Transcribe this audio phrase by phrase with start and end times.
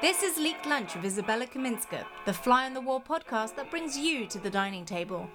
[0.00, 3.98] This is Leaked Lunch with Izabella Kaminska, the fly on the wall podcast that brings
[3.98, 5.28] you to the dining table.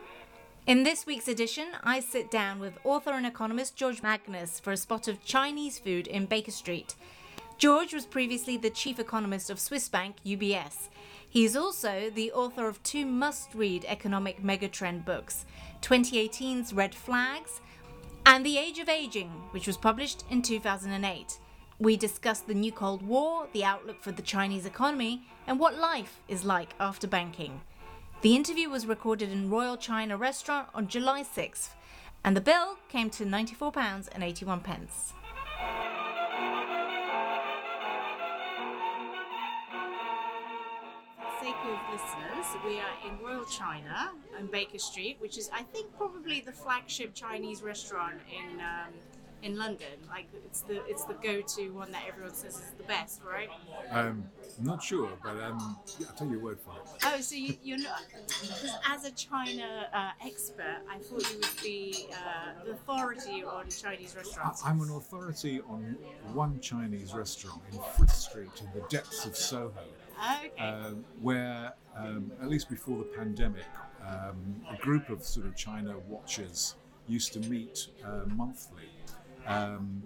[0.67, 4.77] In this week's edition, I sit down with author and economist George Magnus for a
[4.77, 6.95] spot of Chinese food in Baker Street.
[7.57, 10.87] George was previously the chief economist of Swiss bank UBS.
[11.29, 15.45] He is also the author of two must read economic megatrend books
[15.81, 17.59] 2018's Red Flags
[18.25, 21.37] and The Age of Aging, which was published in 2008.
[21.83, 26.21] We discuss the new Cold War, the outlook for the Chinese economy, and what life
[26.29, 27.59] is like after banking.
[28.21, 31.71] The interview was recorded in Royal China Restaurant on July 6th,
[32.23, 34.63] and the bill came to £94.81.
[34.63, 35.11] pence.
[41.91, 46.51] Listeners, we are in Royal China on Baker Street, which is, I think, probably the
[46.51, 48.93] flagship Chinese restaurant in um,
[49.43, 49.87] in London.
[50.09, 53.49] Like it's the it's the go-to one that everyone says is the best, right?
[53.91, 54.23] Um,
[54.57, 57.03] I'm not sure, but um, yeah, I'll tell you a word for it.
[57.05, 58.01] Oh, so you, you're not
[58.41, 63.69] because as a China uh, expert, I thought you would be uh, the authority on
[63.69, 64.63] Chinese restaurants.
[64.63, 65.97] I, I'm an authority on
[66.33, 69.73] one Chinese restaurant in Frith Street in the depths of Soho,
[70.45, 70.63] okay.
[70.63, 73.65] um, where, um, at least before the pandemic,
[74.07, 76.75] um, a group of sort of China watchers
[77.07, 78.89] used to meet uh, monthly
[79.47, 80.03] um,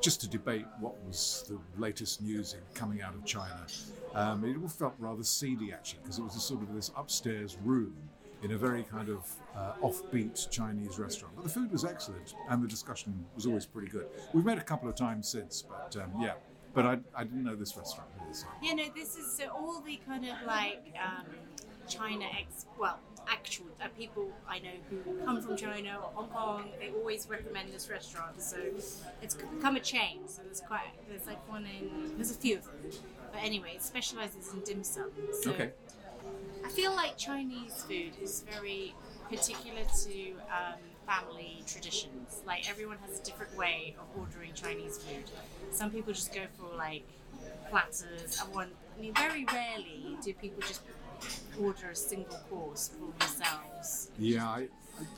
[0.00, 3.66] just to debate what was the latest news in, coming out of China.
[4.14, 7.56] Um, it all felt rather seedy actually, because it was a sort of this upstairs
[7.64, 7.94] room
[8.42, 11.34] in a very kind of uh, offbeat Chinese restaurant.
[11.34, 14.06] But the food was excellent, and the discussion was always pretty good.
[14.32, 16.34] We've met a couple of times since, but um, yeah.
[16.74, 18.08] But I, I didn't know this restaurant.
[18.20, 18.46] Really, so.
[18.62, 21.24] Yeah, no, this is so all the kind of like um,
[21.88, 26.68] China ex well actual uh, people I know who come from China or Hong Kong.
[26.78, 28.56] They always recommend this restaurant, so
[29.22, 30.20] it's become a chain.
[30.26, 32.74] So there's quite there's like one in there's a few of them,
[33.32, 35.10] but anyway, it specializes in dim sum.
[35.42, 35.72] So Okay.
[36.64, 38.94] I feel like Chinese food is very
[39.30, 42.42] particular to um, family traditions.
[42.46, 45.24] Like everyone has a different way of ordering Chinese food.
[45.70, 47.04] Some people just go for like
[47.70, 48.38] platters.
[48.40, 50.82] Everyone, I mean, very rarely do people just
[51.60, 54.10] order a single course for themselves.
[54.18, 54.68] Yeah, I,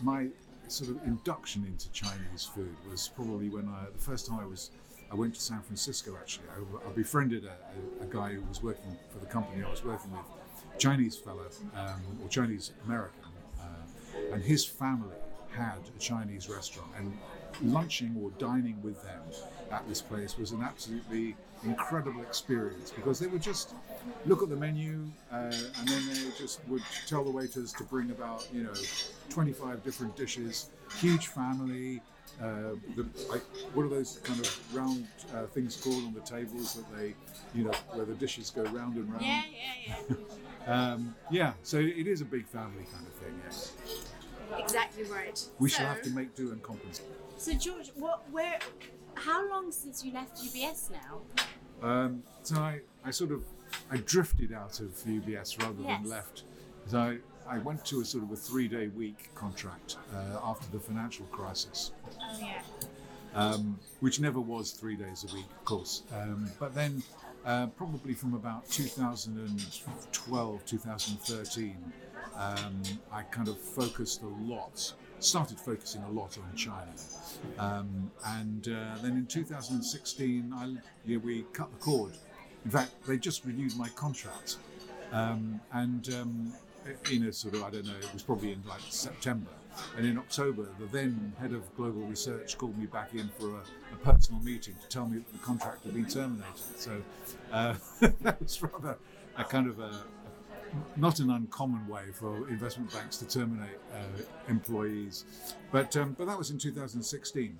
[0.03, 0.28] my
[0.69, 4.71] sort of induction into Chinese food was probably when I the first time I was
[5.11, 6.16] I went to San Francisco.
[6.19, 7.56] Actually, I, I befriended a,
[8.03, 10.21] a, a guy who was working for the company I was working with,
[10.78, 11.47] Chinese fellow
[11.77, 13.21] um, or Chinese American,
[13.61, 15.17] uh, and his family
[15.50, 17.17] had a Chinese restaurant and
[17.62, 19.21] lunching or dining with them
[19.71, 23.75] at this place was an absolutely incredible experience because they would just
[24.26, 28.10] look at the menu uh, and then they just would tell the waiters to bring
[28.10, 28.72] about you know
[29.28, 32.00] 25 different dishes huge family
[32.41, 33.43] uh, the, like,
[33.75, 37.15] what are those kind of round uh, things called on the tables that they
[37.54, 39.43] you know where the dishes go round and round Yeah,
[39.87, 40.04] yeah,
[40.66, 40.93] yeah.
[40.93, 43.72] um, yeah so it is a big family kind of thing yes
[44.59, 45.44] exactly right.
[45.59, 47.06] we so, shall have to make do and compensate
[47.37, 48.59] So George, what, where,
[49.25, 51.20] how long since you left UBS now?
[51.82, 53.42] Um, so I, I sort of
[53.91, 56.00] I drifted out of UBS rather Yes.
[56.03, 56.42] than left.
[56.88, 60.81] So I, I went to a sort of a three-day week contract uh, after the
[60.81, 62.62] financial crisis, Oh yeah.
[63.34, 66.02] um, which never was three days a week, of course.
[66.12, 67.02] Um, but then,
[67.44, 71.76] uh, probably from about 2012, 2013,
[72.37, 72.82] um,
[73.12, 76.92] I kind of focused a lot, started focusing a lot on China.
[77.58, 80.75] Um, and uh, then in 2016, I,
[81.06, 82.12] yeah, we cut the cord.
[82.64, 84.56] In fact, they just renewed my contract.
[85.12, 86.53] Um, and um,
[87.10, 89.50] in a sort of, I don't know, it was probably in like September.
[89.97, 93.62] And in October, the then head of global research called me back in for a,
[93.94, 96.54] a personal meeting to tell me that the contract had been terminated.
[96.76, 97.00] So
[97.52, 97.75] uh,
[98.22, 98.97] that was rather
[99.37, 100.02] a kind of a,
[100.97, 105.25] not an uncommon way for investment banks to terminate uh, employees.
[105.72, 107.58] But um, but that was in 2016,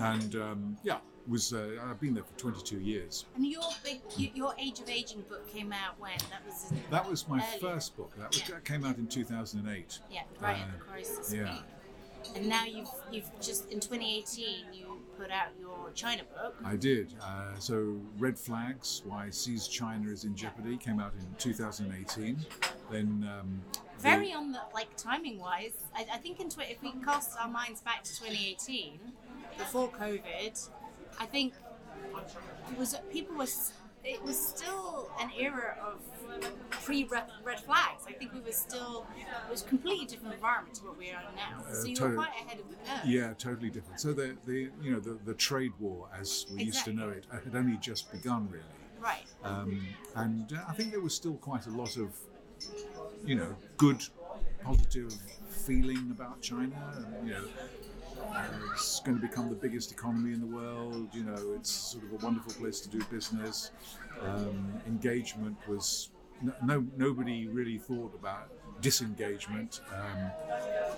[0.00, 3.24] and um, yeah, was uh, I've been there for 22 years.
[3.36, 6.12] And your big, your Age of Aging book came out when?
[6.30, 7.60] That was That was my Earlier.
[7.74, 8.12] first book.
[8.18, 8.54] That, was, Yeah.
[8.56, 9.98] that came out in 2008.
[10.10, 11.32] yeah, right at Uh, the crisis.
[11.32, 11.52] yeah.
[11.54, 12.36] peak.
[12.36, 16.54] And now you've you've just in 2018 you put out your China book.
[16.64, 17.14] I did.
[17.22, 22.38] Uh, so, Red Flags: Why Xi's China is in Jeopardy came out in 2018.
[22.90, 25.72] Then, um, the- Very on the like timing wise.
[25.94, 28.98] I, I think in tw- if we cast our minds back to 2018,
[29.56, 30.68] before COVID,
[31.18, 31.54] I think
[32.70, 33.72] it was people was
[34.04, 36.00] it was still an era of
[36.70, 38.04] pre red, flags.
[38.06, 41.22] I think we were still it was a completely different environment to what we are
[41.34, 41.64] now.
[41.66, 43.06] Uh, so you were quite ahead of the curve.
[43.06, 44.00] Yeah, totally different.
[44.00, 47.26] So the, the you know the, the trade war as we used to know it
[47.32, 48.64] had only just begun really.
[49.04, 49.24] Right.
[49.42, 49.86] Um,
[50.16, 52.16] and uh, I think there was still quite a lot of,
[53.22, 54.02] you know, good,
[54.62, 55.12] positive
[55.50, 56.74] feeling about China.
[56.96, 57.44] And, you know,
[58.72, 61.08] it's going to become the biggest economy in the world.
[61.12, 63.70] You know, it's sort of a wonderful place to do business.
[64.20, 66.10] Um, engagement was
[66.42, 68.50] no, no, nobody really thought about
[68.80, 69.80] disengagement.
[69.92, 70.30] Um,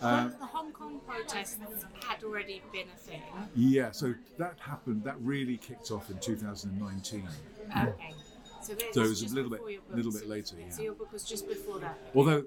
[0.03, 1.59] Well, the Hong Kong protests
[2.03, 3.23] had already been a thing.
[3.55, 5.05] yeah, so that happened.
[5.05, 7.29] That really kicked off in 2019.
[7.71, 8.15] Okay.
[8.63, 10.57] So, So it was a little bit, little bit later.
[10.59, 10.71] Yeah.
[10.71, 11.99] So your book was just before that.
[12.15, 12.45] Although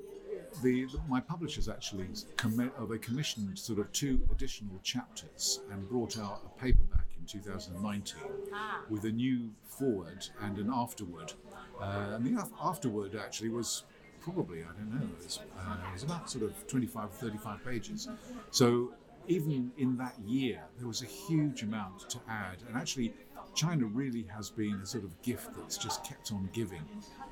[0.63, 2.06] the, the my publishers actually
[2.38, 7.25] commi- oh, they commissioned sort of two additional chapters and brought out a paperback in
[7.25, 8.16] 2019
[8.54, 8.81] Ah.
[8.90, 11.34] with a new forward and an afterword.
[11.80, 13.84] Uh, and the af- afterword actually was
[14.22, 18.07] probably I don't know it was, uh, it was about sort of 25 35 pages.
[18.51, 18.94] So
[19.28, 23.13] even in that year there was a huge amount to add and actually
[23.59, 26.81] China really has been a sort of gift that's just kept on giving.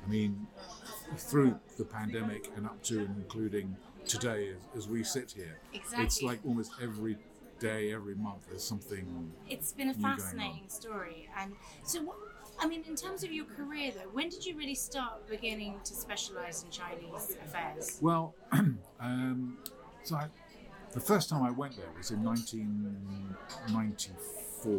[0.04, 0.46] I mean,
[1.16, 3.74] through the pandemic and up to and including
[4.06, 7.16] today as, as we sit here, it's like almost every
[7.60, 9.32] day, every month, there's something.
[9.48, 11.30] It's been a fascinating story.
[11.38, 12.18] And so, what,
[12.60, 15.94] I mean, in terms of your career, though, when did you really start beginning to
[15.94, 17.96] specialize in Chinese affairs?
[18.02, 18.34] Well,
[19.00, 19.56] um,
[20.02, 20.26] so I,
[20.92, 24.76] the first time I went there was in 1994, uh,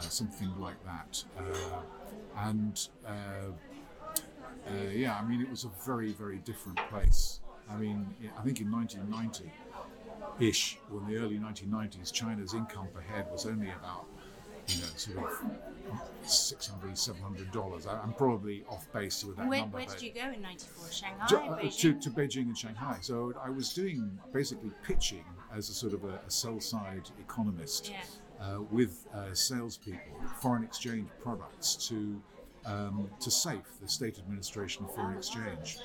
[0.00, 1.22] something like that.
[1.38, 1.42] Uh,
[2.38, 7.40] and uh, uh, yeah, I mean, it was a very, very different place.
[7.70, 8.06] I mean,
[8.38, 9.52] I think in 1990
[10.40, 14.06] ish, or in the early 1990s, China's income per head was only about,
[14.68, 17.86] you know, sort of 600 $700.
[17.86, 19.78] I- I'm probably off base with that Where, number.
[19.78, 20.90] where did you go in '94?
[20.92, 21.80] Shanghai, Ju- uh, Beijing.
[21.80, 22.98] to, to Beijing and Shanghai.
[23.00, 25.24] So I was doing basically pitching
[25.54, 27.96] as a sort of a, a sell side economist Yeah.
[28.40, 30.00] Uh, with uh, salespeople,
[30.40, 32.20] foreign exchange products to
[32.66, 35.78] um, to SAFE, the State Administration of Foreign Exchange.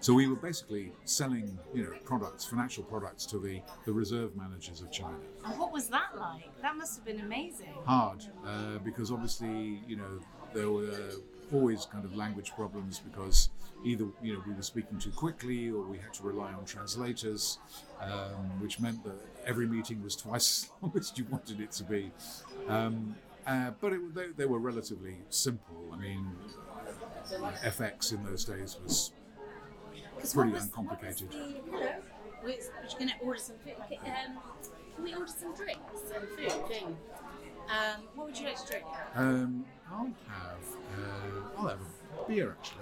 [0.00, 4.80] So we were basically selling, you know, products, financial products to the, the reserve managers
[4.80, 5.16] of China.
[5.44, 6.60] And what was that like?
[6.60, 7.72] That must have been amazing.
[7.86, 10.20] Hard, uh, because obviously, you know,
[10.52, 11.10] there were
[11.52, 13.50] always kind of language problems because
[13.84, 17.58] either, you know, we were speaking too quickly or we had to rely on translators,
[18.00, 19.14] um, which meant that
[19.46, 22.10] every meeting was twice as long as you wanted it to be.
[22.68, 23.14] Um,
[23.46, 25.90] uh, but it, they, they were relatively simple.
[25.92, 26.26] I mean,
[27.64, 29.12] FX in those days was
[30.32, 31.28] pretty what was- uncomplicated.
[31.32, 31.92] What was the, hello,
[32.42, 33.74] we're, we're going to order some food.
[33.84, 34.38] Okay, um,
[34.94, 36.96] can we order some drinks and food?
[37.68, 38.86] Um, what would you like to drink?
[39.14, 40.64] Um, I'll have,
[40.98, 42.78] uh, I'll have a beer actually.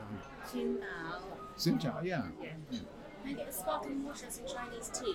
[0.46, 1.20] Qingdao.
[1.56, 2.22] Xinjiang, yeah.
[2.70, 2.86] Can
[3.26, 5.14] I get a sparkling water and some Chinese tea?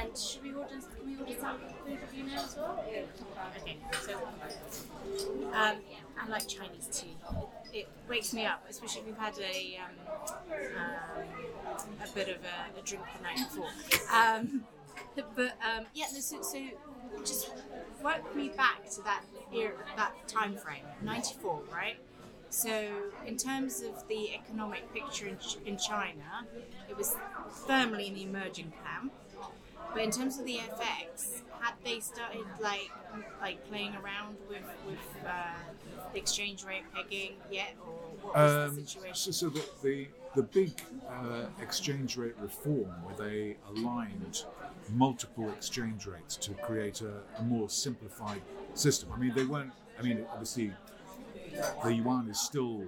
[0.00, 0.70] And should we order?
[0.70, 2.84] Can we order some food with you now as well?
[3.60, 4.16] Okay, so
[5.52, 5.76] um,
[6.20, 7.16] I like Chinese tea.
[7.72, 10.16] It, it wakes me up, especially if we've had a um,
[10.50, 13.68] um, a bit of a, a drink the night before.
[14.12, 14.64] Um,
[15.36, 16.58] but um, yeah, no, so, so
[17.20, 17.50] just
[18.02, 19.22] work me back to that
[19.54, 21.96] era, that time frame, '94, right?
[22.50, 22.88] So,
[23.26, 26.46] in terms of the economic picture in, Ch- in China,
[26.88, 27.16] it was
[27.66, 29.12] firmly in the emerging camp.
[29.92, 32.90] But in terms of the FX, had they started like
[33.40, 35.54] like playing around with with uh,
[36.12, 39.14] the exchange rate pegging yet, or what was the Um, situation?
[39.14, 40.72] so, so the, the the big
[41.08, 44.44] uh, exchange rate reform, where they aligned
[44.90, 48.40] multiple exchange rates to create a, a more simplified
[48.74, 49.10] system.
[49.14, 49.72] I mean, they weren't.
[49.98, 50.72] I mean, obviously,
[51.82, 52.84] the yuan is still,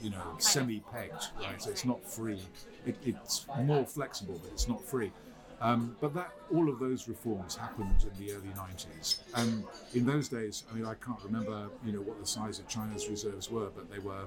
[0.00, 1.60] you know, semi-pegged, right?
[1.62, 2.40] So it's not free.
[2.86, 5.12] It, it's more flexible, but it's not free.
[5.60, 10.28] Um, but that all of those reforms happened in the early 90s, and in those
[10.28, 13.68] days, I mean, I can't remember, you know, what the size of China's reserves were,
[13.74, 14.24] but they were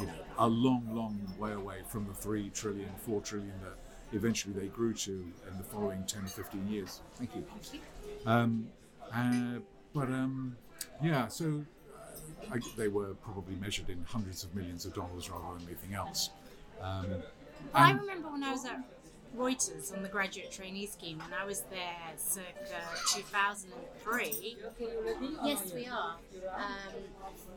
[0.00, 3.76] you know, a long, long way away from the 3 trillion, 4 trillion that
[4.12, 7.00] eventually they grew to in the following 10 or 15 years.
[7.16, 7.44] Thank you.
[8.26, 8.68] Um,
[9.12, 9.58] uh,
[9.94, 10.56] but um,
[11.02, 11.64] yeah, so
[11.94, 15.94] uh, I, they were probably measured in hundreds of millions of dollars rather than anything
[15.94, 16.30] else.
[16.80, 17.06] Um,
[17.74, 18.82] I remember when I was at
[19.36, 22.46] Reuters on the graduate trainee scheme, and I was there circa
[23.14, 24.56] 2003.
[25.44, 26.16] Yes, we are.
[26.54, 26.94] Um,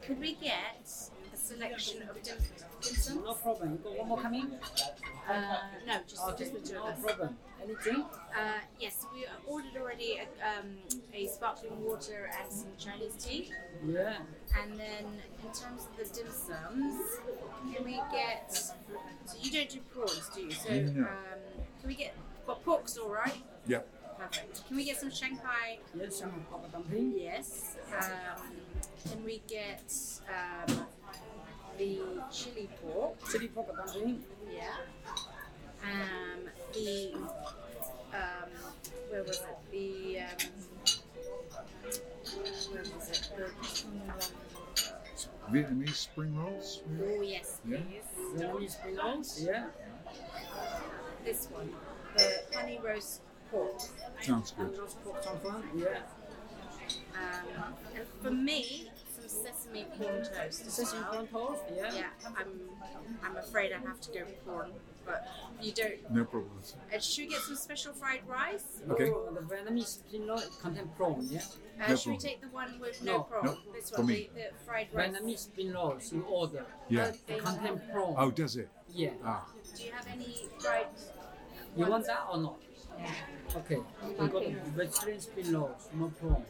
[0.01, 1.09] could we get
[1.45, 2.37] selection of dim,
[2.81, 3.23] dim?
[3.23, 3.71] No problem.
[3.73, 4.51] You got one more coming?
[5.29, 6.99] Uh, no, just, Okay, just the two of us.
[6.99, 7.37] No problem.
[7.63, 8.05] Any drink?
[8.31, 10.77] Uh, yes, we ordered already a, um,
[11.13, 13.51] a sparkling water and some Chinese tea.
[13.85, 14.17] Yeah.
[14.61, 15.05] And then
[15.43, 17.01] in terms of the dim sums,
[17.73, 18.53] can we get?
[19.25, 20.51] So you don't do prawns, do you?
[20.51, 21.01] So No.
[21.01, 21.39] um,
[21.79, 22.15] can we get?
[22.45, 23.41] Well, pork's all right.
[23.67, 23.79] yeah,
[24.19, 24.67] Perfect.
[24.67, 25.79] Can we get some Shanghai?
[25.99, 27.13] Yes, some papa dumpling.
[27.17, 27.77] Yes.
[27.97, 28.41] Um,
[29.09, 29.91] Can we get
[30.29, 30.85] um,
[31.77, 31.99] the
[32.31, 33.13] chili pork?
[33.31, 34.23] Chili pork dumpling.
[34.53, 34.69] Yeah.
[35.83, 36.39] Um,
[36.73, 37.13] the
[38.13, 38.49] um,
[39.09, 39.57] where was it?
[39.71, 40.25] The um,
[42.71, 43.29] where was it?
[43.37, 43.45] The,
[45.51, 46.81] Vietnamese spring rolls.
[47.03, 47.77] oh yes, Yeah.
[47.77, 48.41] please.
[48.41, 49.43] Vietnamese spring rolls.
[49.45, 49.65] Yeah.
[51.23, 51.69] This one,
[52.17, 53.79] the honey roast pork.
[54.21, 54.79] Sounds And good.
[54.79, 55.63] roast pork confirm.
[55.75, 55.87] Yeah.
[57.15, 58.94] Um, and for me, some
[59.29, 60.65] sesame corn toast.
[60.65, 61.11] as Sesame well.
[61.11, 61.63] corn toast.
[61.75, 61.91] Yeah.
[61.93, 62.59] Yeah, I'm.
[63.23, 64.71] I'm afraid I have to go corn,
[65.05, 65.27] but
[65.61, 66.11] you don't.
[66.11, 66.75] No problems.
[66.93, 68.81] Uh, should we get some special fried rice?
[68.89, 69.09] Okay.
[69.11, 71.27] Oh, the Vietnamese spring roll contain prawn.
[71.29, 71.41] Yeah.
[71.83, 73.45] Uh, No should we take the one with no, No, prawn?
[73.45, 74.29] no, This for one, me.
[74.33, 75.11] The, the fried rice.
[75.11, 76.65] Vietnamese spring rolls you order.
[76.89, 77.11] Yeah.
[77.29, 77.39] Okay.
[77.39, 78.15] Contain prawn.
[78.17, 78.69] Oh, does it?
[78.89, 79.09] Yeah.
[79.23, 80.87] Ah, Do you have any fried?
[81.77, 82.55] You want that or not?
[82.97, 83.11] Yeah.
[83.57, 83.77] Okay.
[84.07, 84.55] We got Okay.
[84.75, 86.45] vegetarian spring rolls, no prawn.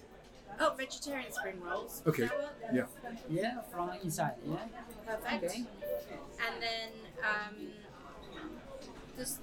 [0.60, 2.02] Oh, vegetarian spring rolls.
[2.08, 2.24] Okay.
[2.24, 2.32] Does
[2.74, 2.86] yeah.
[3.30, 4.34] Yeah, from inside.
[4.46, 4.56] Yeah.
[5.06, 5.44] Perfect.
[5.44, 5.66] Okay.
[6.46, 6.92] And then
[7.24, 7.56] um,
[9.18, 9.40] this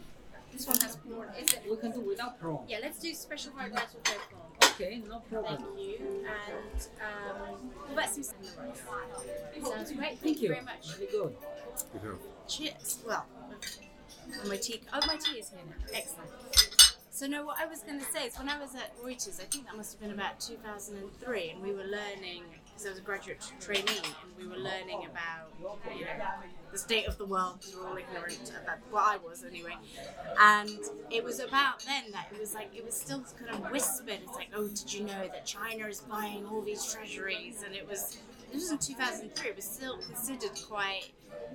[0.52, 1.26] this one has prawn.
[1.38, 1.62] Is it?
[1.68, 2.64] We can do without prawn.
[2.68, 4.72] Yeah, let's do special fried rice with no prawn.
[4.74, 5.62] Okay, no problem.
[5.62, 5.96] Thank you.
[6.00, 9.68] And um, what about some cinnamon rice?
[9.68, 10.08] Sounds great.
[10.08, 10.48] Thank, Thank you you.
[10.48, 10.96] very much.
[10.96, 11.36] Very good.
[11.92, 12.48] Good help.
[12.48, 12.98] Cheers.
[13.06, 13.26] Well,
[14.40, 14.80] and my tea.
[14.92, 15.76] Oh, my tea is here now.
[15.94, 16.30] Excellent.
[17.22, 19.44] So, no, what I was going to say is when I was at Reuters, I
[19.44, 23.02] think that must have been about 2003, and we were learning, because I was a
[23.02, 25.52] graduate trainee, and we were learning about,
[25.96, 26.10] you know,
[26.72, 27.64] the state of the world.
[27.64, 29.76] We were all ignorant about, well, I was anyway.
[30.40, 30.80] And
[31.12, 34.18] it was about then that it was like, it was still kind of whispered.
[34.24, 37.62] It's like, oh, did you know that China is buying all these treasuries?
[37.64, 38.18] And it was,
[38.52, 41.12] this was in 2003, it was still considered quite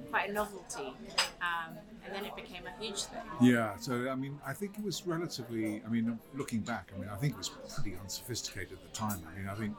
[0.09, 0.93] quite a novelty,
[1.41, 3.21] um, and then it became a huge thing.
[3.41, 5.81] Yeah, so I mean, I think it was relatively.
[5.85, 9.19] I mean, looking back, I mean, I think it was pretty unsophisticated at the time.
[9.29, 9.75] I mean, I think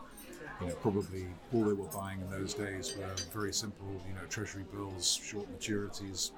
[0.61, 4.27] you know probably all they were buying in those days were very simple, you know,
[4.29, 6.33] treasury bills, short maturities,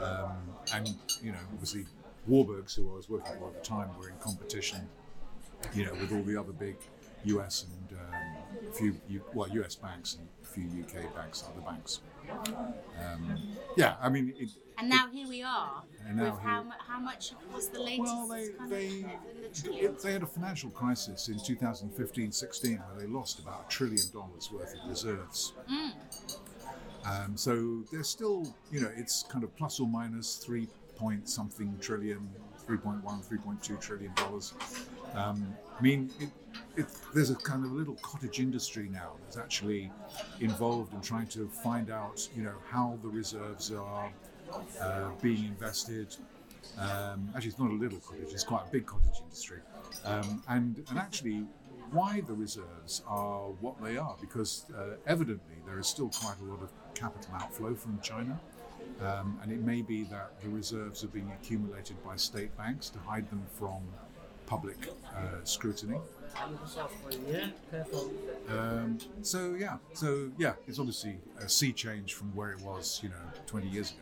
[0.00, 0.32] um,
[0.74, 1.84] and you know, obviously
[2.28, 4.88] Warburgs, who I was working for at the time, were in competition,
[5.74, 6.76] you know, with all the other big
[7.24, 7.66] U.S.
[7.90, 8.23] and a
[8.74, 9.74] few U- well U.S.
[9.74, 11.06] banks and a few U.K.
[11.14, 12.00] banks, other banks.
[12.98, 13.38] Um,
[13.76, 16.98] yeah, I mean, it, And now here we are And now with here- mu- how
[16.98, 18.88] much was the latest Well, they kind they
[19.52, 24.50] the they had a financial crisis in 2015-16 where they lost about a trillion dollars
[24.52, 25.52] worth of reserves.
[25.70, 25.92] Mm.
[27.06, 30.66] Um, so they're still, you know, it's kind of plus or minus three
[30.96, 32.30] point something trillion,
[32.66, 34.54] 3.1, 3.2 trillion dollars.
[35.14, 36.30] Um, I mean, it,
[36.76, 39.90] it, there's a kind of a little cottage industry now that's actually
[40.40, 44.12] involved in trying to find out, you know, how the reserves are
[44.80, 46.16] uh, being invested.
[46.78, 49.58] Um, actually, it's not a little cottage; it's quite a big cottage industry,
[50.04, 51.44] um, and and actually,
[51.92, 56.44] why the reserves are what they are, because uh, evidently there is still quite a
[56.44, 58.40] lot of capital outflow from China,
[59.02, 62.98] um, and it may be that the reserves are being accumulated by state banks to
[62.98, 63.82] hide them from
[64.46, 64.76] public
[65.14, 65.98] uh, scrutiny.
[67.28, 67.46] Yeah.
[68.48, 73.08] Um, so yeah, so yeah, it's obviously a sea change from where it was, you
[73.08, 73.14] know,
[73.46, 74.00] 20 years ago.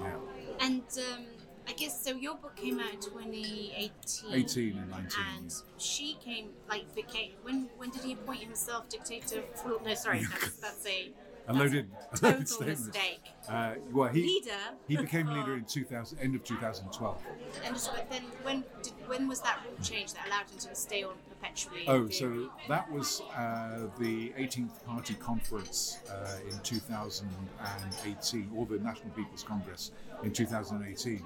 [0.00, 1.24] Yeah, And um,
[1.68, 2.10] I guess so.
[2.16, 4.32] Your book came out in 2018.
[4.32, 5.08] 18 and 19.
[5.38, 9.42] And Xi came like became when when did he appoint himself dictator?
[9.84, 11.10] No, sorry, that's, that's a
[11.48, 12.86] A loaded, a total loaded statement.
[12.86, 13.20] mistake.
[13.48, 14.50] Uh, well, he Leader.
[14.86, 17.22] he became leader in 2000, end of 2012.
[17.64, 17.76] And
[18.10, 21.84] then when did, when was that rule change that allowed him to stay on perpetually?
[21.88, 29.10] Oh, so that was uh, the 18th Party Conference uh, in 2018, or the National
[29.10, 29.92] People's Congress
[30.22, 31.22] in 2018.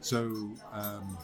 [0.00, 0.24] So,
[0.72, 1.18] um,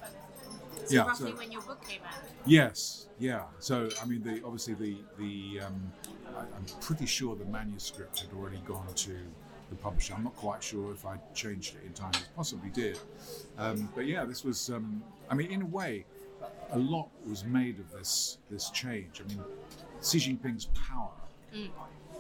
[0.85, 2.15] So yeah, roughly so- when your book came out.
[2.45, 3.45] yes, yeah.
[3.59, 5.93] So, I mean, the obviously the the um,
[6.37, 9.17] I, I'm pretty sure the manuscript had already gone to
[9.71, 10.15] the publisher.
[10.15, 12.13] I'm not quite sure if I changed it in time.
[12.15, 12.99] I possibly did,
[13.59, 14.71] um, but yeah, this was.
[14.71, 16.05] Um, I mean, in a way,
[16.71, 19.21] a lot was made of this this change.
[19.25, 19.43] I mean,
[20.03, 21.11] Xi Jinping's power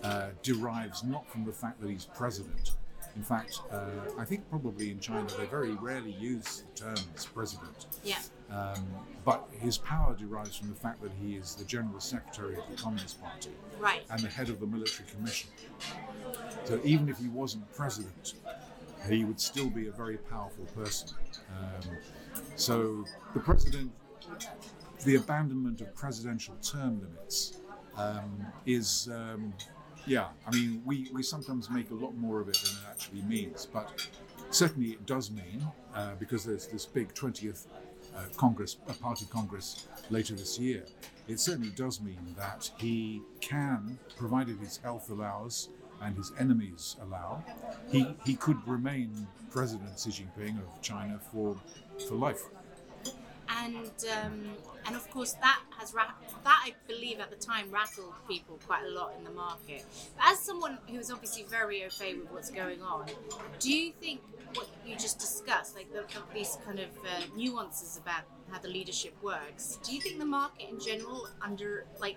[0.03, 2.73] uh, derives not from the fact that he's president.
[3.15, 3.87] In fact, uh,
[4.19, 7.87] I think probably in China they very rarely use the terms president.
[8.05, 8.19] Yeah.
[8.51, 8.87] Um,
[9.25, 12.81] but his power derives from the fact that he is the general secretary of the
[12.81, 13.51] Communist Party
[13.81, 14.05] Right.
[14.11, 15.51] and the head of the military commission.
[16.65, 18.35] So even if he wasn't president,
[19.09, 21.09] he would still be a very powerful person.
[21.59, 21.97] Um,
[22.55, 23.91] so the president,
[25.05, 27.59] the abandonment of presidential term limits
[27.97, 29.53] um, is, um,
[30.07, 33.23] yeah, I mean, we, we sometimes make a lot more of it than it actually
[33.23, 34.07] means, but
[34.51, 37.67] certainly it does mean, uh, because there's this big 20th
[38.17, 40.85] uh, Congress, a party Congress later this year,
[41.29, 45.69] it certainly does mean that he can, provided his health allows
[46.03, 47.43] and his enemies allow,
[47.91, 51.57] he, he could remain President Xi Jinping of China for
[52.09, 52.43] for life.
[53.49, 53.91] And
[54.23, 54.51] um,
[54.87, 58.91] and of course that has that I believe at the time rattled people quite a
[58.91, 59.85] lot in the market.
[60.17, 63.07] But as someone who's obviously very au fait with what's going on,
[63.59, 64.21] do you think
[64.55, 69.15] what you just discussed, like the, these kind of uh, nuances about how the leadership
[69.23, 72.17] works, do you think the market in general under like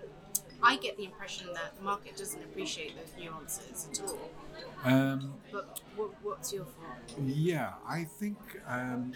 [0.62, 4.30] I get the impression that the market doesn't appreciate those nuances at all.
[4.84, 7.18] Um, But what, what's your thought?
[7.24, 9.12] yeah, I think um,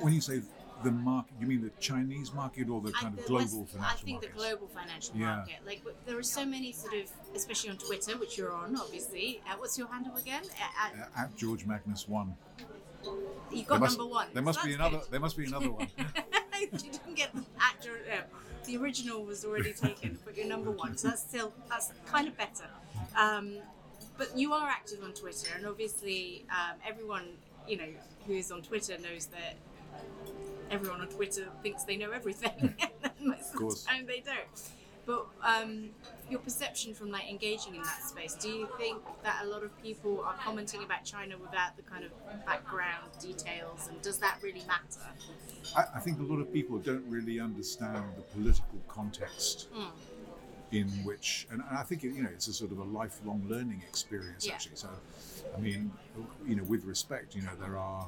[0.00, 0.40] when you say
[0.82, 3.78] the market, you mean the Chinese market or the I- kind of global West- financial
[3.80, 4.00] market?
[4.00, 4.32] I think markets?
[4.32, 5.36] the global financial Yeah.
[5.36, 5.54] market.
[5.66, 9.42] Like there are so many sort of, especially on Twitter, which you're on, obviously.
[9.48, 10.42] Uh, what's your handle again?
[10.44, 12.36] Uh, uh, Uh, at George Magnus one.
[13.50, 14.28] you got must, number one.
[14.32, 14.98] There must so be another.
[14.98, 15.10] good.
[15.10, 15.88] There must be another one.
[16.60, 17.94] you didn't get the actual.
[18.12, 18.22] Uh,
[18.66, 22.36] the original was already taken, but you're number one, so that's still that's kind of
[22.36, 22.68] better.
[23.16, 23.56] Um,
[24.18, 27.24] but you are active on Twitter, and obviously um, everyone
[27.66, 27.88] you know
[28.26, 29.56] who is on Twitter knows that
[30.70, 32.74] everyone on Twitter thinks they know everything.
[33.20, 33.82] Most of, course.
[33.84, 34.70] the time they don't.
[35.06, 35.90] But um,
[36.28, 39.76] your perception from like engaging in that space, do you think that a lot of
[39.82, 42.10] people are commenting about China without the kind of
[42.46, 45.08] background details, and does that really matter?
[45.76, 49.90] I, I think a lot of people don't really understand the political context Mm.
[50.72, 54.46] in which, and, I think you know it's a sort of a lifelong learning experience
[54.46, 54.54] Yeah.
[54.54, 54.76] actually.
[54.76, 54.88] So,
[55.56, 55.90] I mean,
[56.46, 58.06] you know, with respect, you know, there are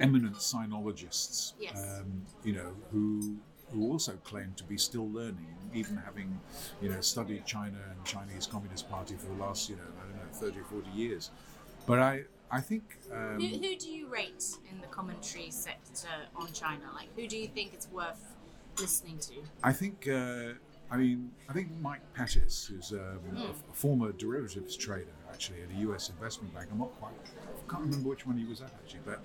[0.00, 2.00] eminent sinologists, Yes.
[2.00, 3.36] um, you know, who
[3.72, 6.38] who also claim to be still learning, even having
[6.80, 10.16] you know studied China and Chinese Communist Party for the last you know I don't
[10.16, 11.30] know thirty or forty years.
[11.86, 12.96] But I I think.
[13.12, 16.84] Um, Who, who do you rate in the commentary sector on China?
[16.94, 18.22] Like, who do you think it's worth
[18.78, 19.34] listening to?
[19.62, 20.52] I think, uh,
[20.90, 23.50] I mean, I think Mike Pettis, who's um, a, Hmm.
[23.50, 26.10] a former derivatives trader actually at a U.S.
[26.10, 26.68] investment bank.
[26.70, 27.14] I'm not quite,
[27.68, 29.20] can't remember which one he was at actually, but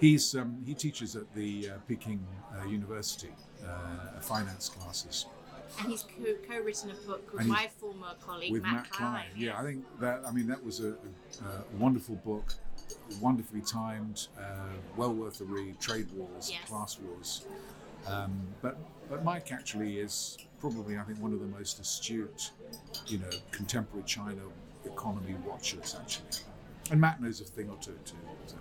[0.00, 2.24] he's um, he teaches at the uh, Peking
[2.60, 3.30] uh, University
[3.66, 5.26] uh, finance classes
[5.78, 9.26] And he's co- co-written a book with And my former colleague with Matt, Matt Klein.
[9.36, 9.58] Yeah.
[9.58, 10.22] I think that.
[10.26, 12.54] I mean, that was a, a, a wonderful book,
[13.20, 14.42] wonderfully timed, uh,
[14.96, 15.80] well worth the read.
[15.80, 16.68] Trade wars, Yes.
[16.68, 17.46] class wars.
[18.06, 18.76] Um, but
[19.08, 22.50] but Mike actually is probably, I think, one of the most astute,
[23.06, 24.42] you know, contemporary China
[24.84, 26.26] economy watchers actually.
[26.92, 28.14] And Matt knows a thing or two too.
[28.46, 28.56] So.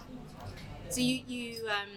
[0.89, 1.89] So you you um,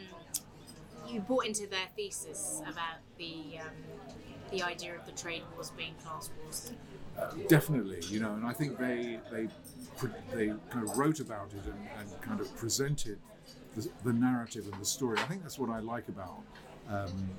[1.09, 3.77] you bought into their thesis about the um,
[4.51, 6.73] the idea of the trade wars being class wars.
[7.17, 9.49] Uh, definitely, you know, and I think they they
[10.35, 13.21] they kind of wrote about it and, and kind of presented
[13.77, 15.17] the, the narrative and the story.
[15.19, 16.43] I think that's what I like about,
[16.89, 17.31] um,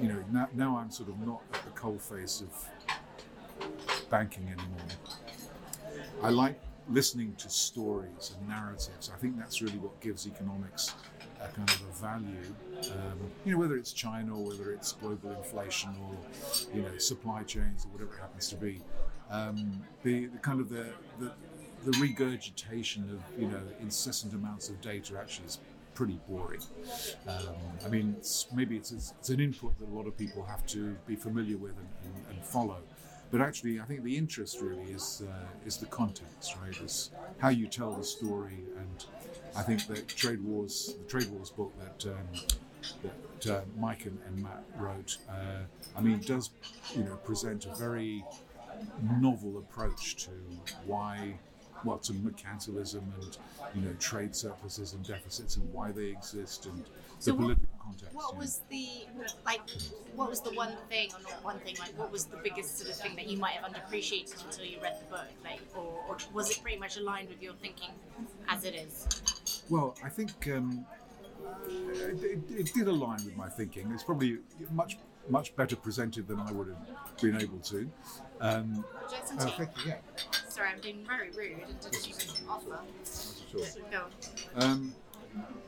[0.00, 4.86] you know, now, now I'm sort of not at the coal face of banking anymore.
[6.22, 9.10] I like listening to stories and narratives.
[9.12, 10.94] I think that's really what gives economics
[11.40, 12.54] a kind of a value.
[12.92, 16.16] Um, you know, whether it's China or whether it's global inflation or
[16.74, 18.80] you know supply chains or whatever it happens to be.
[19.30, 20.86] Um, the, the kind of the,
[21.18, 21.32] the
[21.84, 25.58] the regurgitation of you know incessant amounts of data actually is
[25.94, 26.60] pretty boring.
[27.28, 30.66] Um, I mean, it's, maybe it's, it's an input that a lot of people have
[30.66, 32.78] to be familiar with and, and, and follow.
[33.34, 36.80] But actually, I think the interest really is uh, is the context, right?
[36.80, 39.04] Is how you tell the story, and
[39.56, 42.28] I think that Trade Wars, the Trade Wars book that um,
[43.02, 45.64] that uh, Mike and, and Matt wrote, uh,
[45.98, 46.50] I mean, does
[46.94, 48.24] you know present a very
[49.18, 50.30] novel approach to
[50.86, 51.34] why,
[51.84, 53.38] well, to mercantilism and
[53.74, 56.84] you know trade surpluses and deficits and why they exist and
[57.18, 58.14] So the what- political context.
[58.14, 58.38] What yeah.
[58.38, 58.88] was the
[59.44, 59.60] like?
[60.16, 61.76] What was the one thing, or not one thing?
[61.78, 64.78] Like, what was the biggest sort of thing that you might have underappreciated until you
[64.80, 65.26] read the book?
[65.44, 67.90] Like, or, or was it pretty much aligned with your thinking
[68.48, 69.62] as it is?
[69.68, 70.86] Well, I think um,
[71.68, 73.90] it, it, it did align with my thinking.
[73.92, 74.38] It's probably
[74.72, 74.96] much
[75.28, 77.90] much better presented than I would have been able to.
[78.40, 79.52] Um, Would you like some tea?
[79.56, 79.96] thank you, yeah,
[80.48, 82.78] Sorry, I'm being very rude and didn't even offer.
[83.50, 83.66] sure.
[83.90, 84.04] Go.
[84.56, 84.94] Um,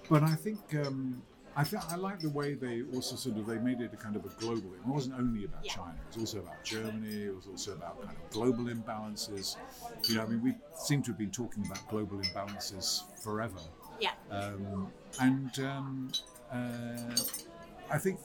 [0.09, 1.23] but I think um,
[1.57, 4.15] I th- I like the way they also sort of they made it a kind
[4.17, 4.61] of a global.
[4.61, 4.81] Thing.
[4.85, 5.73] It wasn't only about Yeah.
[5.75, 5.95] China.
[6.11, 7.25] It was also about Germany.
[7.25, 9.57] It was also about kind of global imbalances.
[10.09, 13.59] You know, I mean, we seem to have been talking about global imbalances forever.
[14.01, 14.11] Yeah.
[14.31, 14.89] Um,
[15.21, 16.13] and um,
[16.53, 17.17] uh,
[17.91, 18.21] I think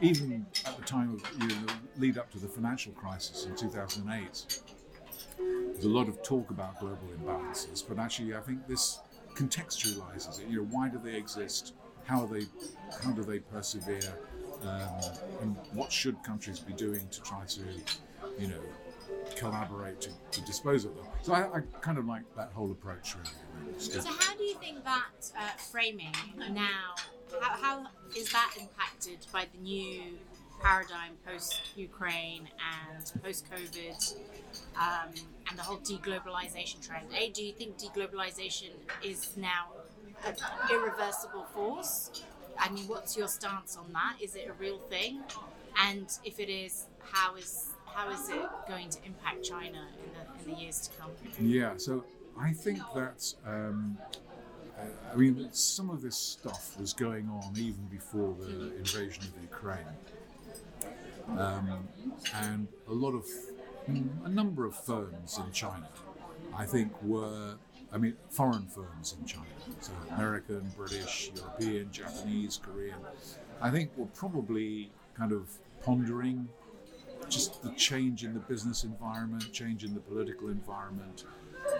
[0.00, 3.56] even at the time of you know, the lead up to the financial crisis in
[3.56, 4.62] 2008,
[5.38, 9.00] there's a lot of talk about global imbalances, but actually, I think this
[9.34, 10.48] contextualizes it.
[10.48, 11.74] You know, why do they exist?
[12.08, 12.46] how they,
[13.04, 14.18] how do they persevere,
[14.62, 14.90] um,
[15.42, 17.60] and what should countries be doing to try to,
[18.38, 18.60] you know,
[19.36, 21.04] collaborate to, to dispose of them.
[21.22, 23.78] So I, I kind of like that whole approach really.
[23.78, 26.14] So how do you think that uh, framing
[26.50, 26.94] now?
[27.40, 27.86] How, how
[28.16, 30.02] is that impacted by the new
[30.62, 34.16] paradigm post Ukraine and post COVID
[34.76, 35.14] um,
[35.48, 37.06] and the whole deglobalization trend?
[37.16, 38.70] A, do you think deglobalization
[39.04, 39.68] is now
[40.26, 40.34] an
[40.70, 42.24] irreversible force?
[42.58, 44.16] I mean, what's your stance on that?
[44.20, 45.22] Is it a real thing?
[45.86, 50.50] And if it is, how is how is it going to impact China in the
[50.50, 51.10] in the years to come?
[51.40, 52.04] Yeah, so
[52.38, 53.98] I think that um,
[55.12, 59.78] I mean some of this stuff was going on even before the invasion of Ukraine,
[61.38, 61.88] um,
[62.34, 63.24] and a lot of
[64.24, 65.88] a number of firms in China,
[66.54, 67.54] I think, were
[67.92, 69.46] I mean foreign firms in China,
[69.80, 72.98] so American, British, European, Japanese, Korean,
[73.60, 75.48] I think were probably kind of
[75.82, 76.48] pondering
[77.28, 81.24] just the change in the business environment, change in the political environment,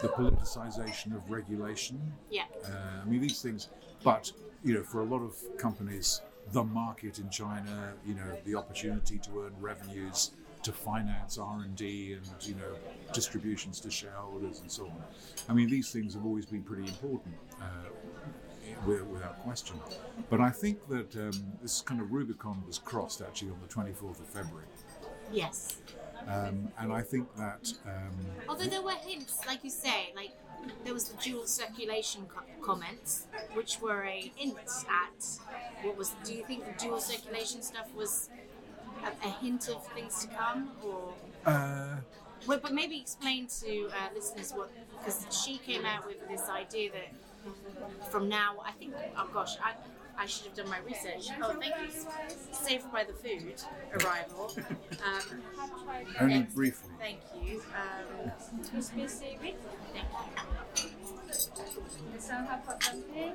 [0.03, 2.01] the politicization of regulation.
[2.31, 2.45] Yeah.
[2.65, 3.69] Uh, I mean, these things,
[4.03, 4.33] but,
[4.65, 6.23] you know, for a lot of companies,
[6.53, 12.27] the market in China, you know, the opportunity to earn revenues, to finance R&D and,
[12.43, 12.75] you know,
[13.13, 15.03] distributions to shareholders and so on.
[15.49, 17.35] I mean, these things have always been pretty important.
[17.61, 17.89] Uh,
[18.87, 19.77] without question.
[20.31, 24.21] But I think that um, this kind of Rubicon was crossed actually on the 24th
[24.21, 24.67] of February.
[25.33, 25.79] Yes.
[26.29, 27.73] Um, and I think that.
[27.87, 28.13] Um,
[28.49, 30.33] Although there were hints, like you say, like
[30.85, 35.25] there was the dual circulation co- comments, which were a hint at
[35.83, 36.15] what was.
[36.25, 38.29] Do you think the dual circulation stuff was
[39.03, 41.15] a, a hint of things to come, or?
[41.47, 41.97] Uh,
[42.47, 46.91] well, but maybe explain to uh, listeners what because Xi came out with this idea
[46.93, 49.73] that from now, I think, oh gosh, I,
[50.21, 51.29] I should have done my research.
[51.41, 51.91] Oh, thank you.
[52.53, 53.63] Saved by the Food
[54.05, 54.53] arrival.
[54.99, 55.43] Um,
[56.21, 56.91] Only yes, briefly.
[56.99, 57.63] Thank you.
[57.75, 58.33] Um,
[58.65, 59.55] thank you.
[62.19, 63.33] Some hot pot dumpling.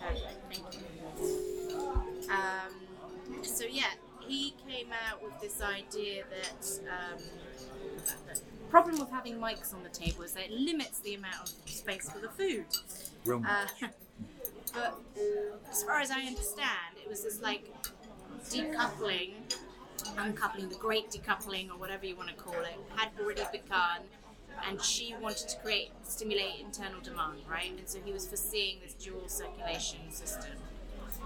[0.00, 0.52] Perfect.
[0.52, 0.80] Thank you.
[2.30, 2.74] Um,
[3.42, 3.84] so yeah,
[4.26, 7.22] he came out with this idea that um,
[8.34, 11.70] the problem with having mics on the table is that it limits the amount of
[11.70, 12.66] space for the food.
[13.24, 13.66] Well, Uh,
[14.74, 15.00] but
[15.70, 17.72] as far as I understand, it was this like
[18.48, 19.32] decoupling,
[20.16, 24.00] uncoupling, the great decoupling, or whatever you want to call it, had already begun.
[24.68, 27.70] And Xi wanted to create, stimulate internal demand, right?
[27.78, 30.50] And so he was foreseeing this dual circulation system.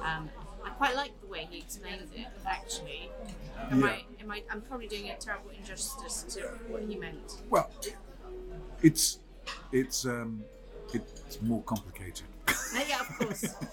[0.05, 0.29] Um,
[0.65, 3.11] I quite like the way he explains it, actually.
[3.71, 3.87] Am Yeah.
[3.87, 7.41] I, am I, I'm probably doing a terrible injustice to what he meant.
[7.49, 7.71] well,
[8.83, 9.19] it's
[9.73, 10.45] it's um,
[10.93, 12.27] it's more complicated.
[12.75, 13.55] No, yeah, of course.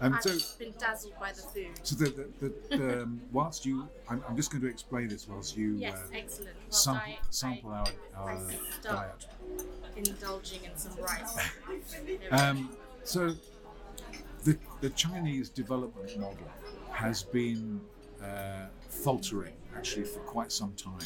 [0.00, 1.68] Um, I've so, been dazzled by the food.
[1.84, 5.56] so the, the, the, um, whilst you, I'm, I'm just going to explain this whilst
[5.56, 6.56] you Yes, uh, excellent.
[6.56, 8.40] Well, sample, I- sample our, our
[8.82, 9.26] diet.
[9.96, 11.38] indulging in some rice.
[12.32, 12.70] Um,
[13.04, 13.34] so,
[14.42, 16.48] the, the Chinese development model
[16.90, 17.80] has been
[18.20, 20.98] uh, faltering actually for quite some time.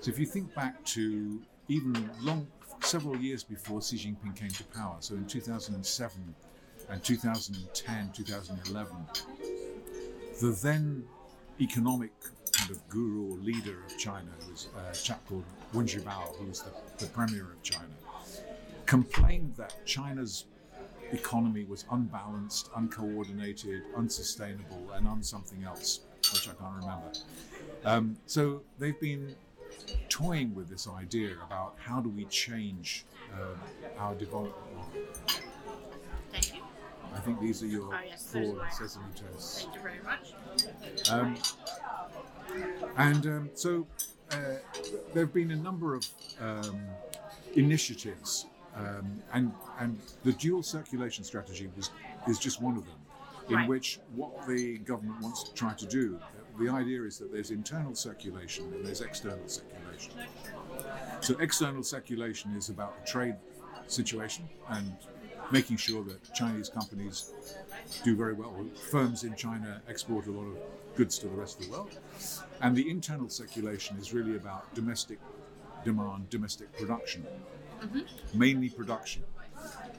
[0.00, 2.48] So, if you think back to even long,
[2.84, 6.34] several years before Xi Jinping came to power, so in 2007
[6.90, 8.96] and 2010, 2011,
[10.40, 11.04] the then
[11.60, 12.10] economic
[12.52, 16.46] kind of guru or leader of China, who was a chap called Wen Jiabao, who
[16.46, 17.88] was the, the premier of China,
[18.86, 20.44] complained that China's
[21.12, 26.00] economy was unbalanced, uncoordinated, unsustainable, and on something else,
[26.32, 27.12] which I can't remember.
[27.84, 29.34] Um, so they've been
[30.08, 33.58] toying with this idea about how do we change um,
[33.98, 34.90] our development model.
[36.32, 36.60] Thank you.
[37.14, 39.62] I think these are your Oh, yes, four sesame toasts.
[39.62, 41.10] Thank you very much.
[41.10, 41.36] Um,
[42.96, 43.86] and um, so
[44.30, 44.36] uh,
[45.12, 46.06] there have been a number of
[46.40, 46.80] um,
[47.54, 51.90] initiatives, um, and and the dual circulation strategy was
[52.28, 52.96] is just one of them,
[53.48, 53.68] in Right.
[53.68, 56.18] which what the government wants to try to do.
[56.58, 60.12] The idea is that there's internal circulation and there's external circulation.
[61.20, 63.36] So external circulation is about the trade
[63.86, 64.96] situation and
[65.50, 67.32] making sure that Chinese companies
[68.04, 68.54] do very well.
[68.90, 70.56] Firms in China export a lot of
[70.96, 71.98] goods to the rest of the world.
[72.60, 75.18] And the internal circulation is really about domestic
[75.84, 77.26] demand, domestic production,
[78.34, 79.22] mainly production.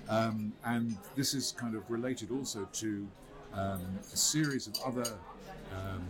[0.10, 3.08] Um, and this is kind of related also to
[3.54, 5.18] um, a series of other
[5.74, 6.08] um,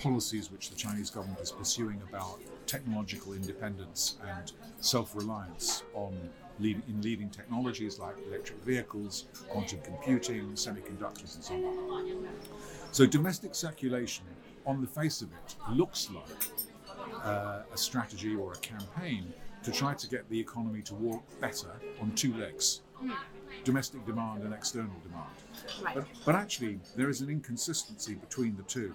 [0.00, 6.16] policies which the Chinese government is pursuing about technological independence and self reliance on
[6.58, 12.28] lead, in leading technologies like electric vehicles, quantum computing, semiconductors, and so on.
[12.92, 14.24] So domestic circulation,
[14.66, 19.32] on the face of it, looks like uh, a strategy or a campaign
[19.62, 22.80] to try to get the economy to walk better on two legs
[23.64, 25.30] domestic demand and external demand.
[25.82, 25.94] Right.
[25.94, 28.94] But, but actually, there is an inconsistency between the two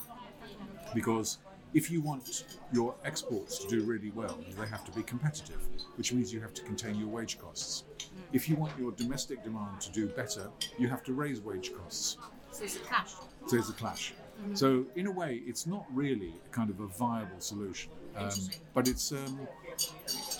[0.95, 1.37] because
[1.75, 5.61] if you want your exports to do really well, they have to be competitive,
[5.97, 7.83] which means you have to contain your wage costs.
[8.31, 12.17] If you want your domestic demand to do better, you have to raise wage costs.
[12.51, 13.11] So it's a clash.
[13.11, 14.13] So there's a clash.
[14.53, 18.29] So in a way, it's not really a kind of a viable solution, um,
[18.73, 19.47] but it's um,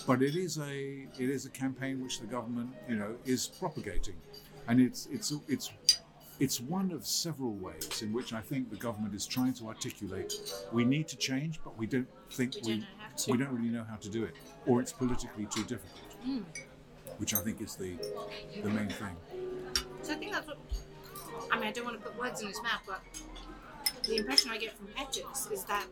[0.05, 4.15] but it is a it is a campaign which the government you know is propagating,
[4.67, 5.71] and it's it's it's
[6.39, 10.33] it's one of several ways in which I think the government is trying to articulate
[10.71, 13.31] we need to change, but we don't think We we don't know how to.
[13.31, 16.39] we don't really know how to do it, or it's politically too difficult, hmm.
[17.17, 17.93] which I think is the
[18.61, 19.15] the main thing.
[20.01, 20.57] So I think that's what.
[21.51, 23.01] I mean, I don't want to put words in his mouth, but
[24.07, 25.85] the impression I get from ethics is that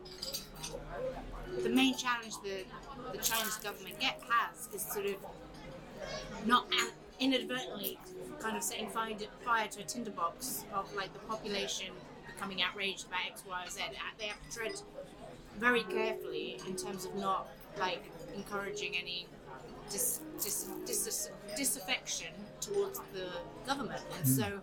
[1.62, 2.64] the main challenge the
[3.12, 5.16] the Chinese government get has is sort of
[6.46, 6.66] not
[7.20, 7.98] inadvertently
[8.40, 11.86] kind of setting fire, fire to a tinderbox of like the population
[12.26, 13.80] becoming outraged about X, Y, or Z.
[13.82, 14.72] Uh, They have to tread
[15.58, 17.48] very carefully in terms of not
[17.78, 18.02] like
[18.34, 19.26] encouraging any
[19.90, 23.28] dis, dis, dis, disaffection towards the
[23.66, 24.60] government, and so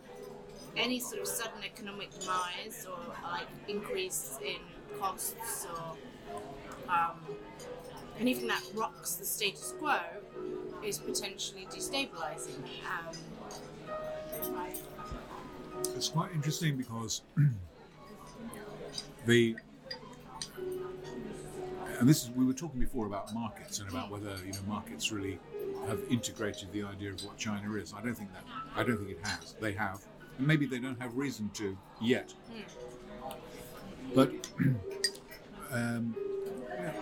[0.76, 3.00] any sort of sudden economic demise or
[3.32, 4.58] like increase in
[5.00, 5.98] costs or
[6.90, 7.20] um,
[8.20, 10.00] anything that rocks the status quo
[10.84, 12.64] is potentially destabilizing.
[12.86, 13.16] Um,
[15.96, 17.22] It's quite interesting because
[19.26, 19.56] the
[22.00, 25.12] and this is we were talking before about markets and about whether you know markets
[25.12, 25.40] really
[25.88, 27.94] have integrated the idea of what China is.
[27.96, 28.44] I don't think that
[28.76, 29.56] I don't think it has.
[29.62, 30.04] They have,
[30.38, 32.34] and maybe they don't have reason to yet.
[34.16, 34.32] But
[35.72, 36.16] um,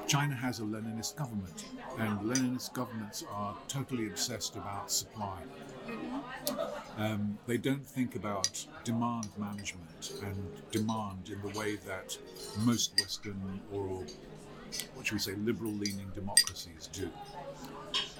[0.07, 1.65] China has a Leninist government,
[1.97, 5.39] and Leninist governments are totally obsessed about supply.
[6.97, 10.35] Um, they don't think about demand management and
[10.71, 12.17] demand in the way that
[12.65, 14.03] most Western or
[14.95, 17.09] what should we say, liberal-leaning democracies do.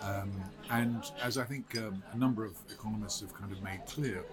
[0.01, 0.31] Um,
[0.69, 4.23] and as I think um, a number of economists have kind of made clear,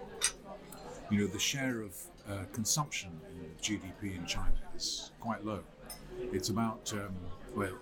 [1.11, 1.95] you know, the share of
[2.29, 5.63] uh, consumption in GDP in China is quite low.
[6.19, 7.15] It's about, um,
[7.55, 7.77] well,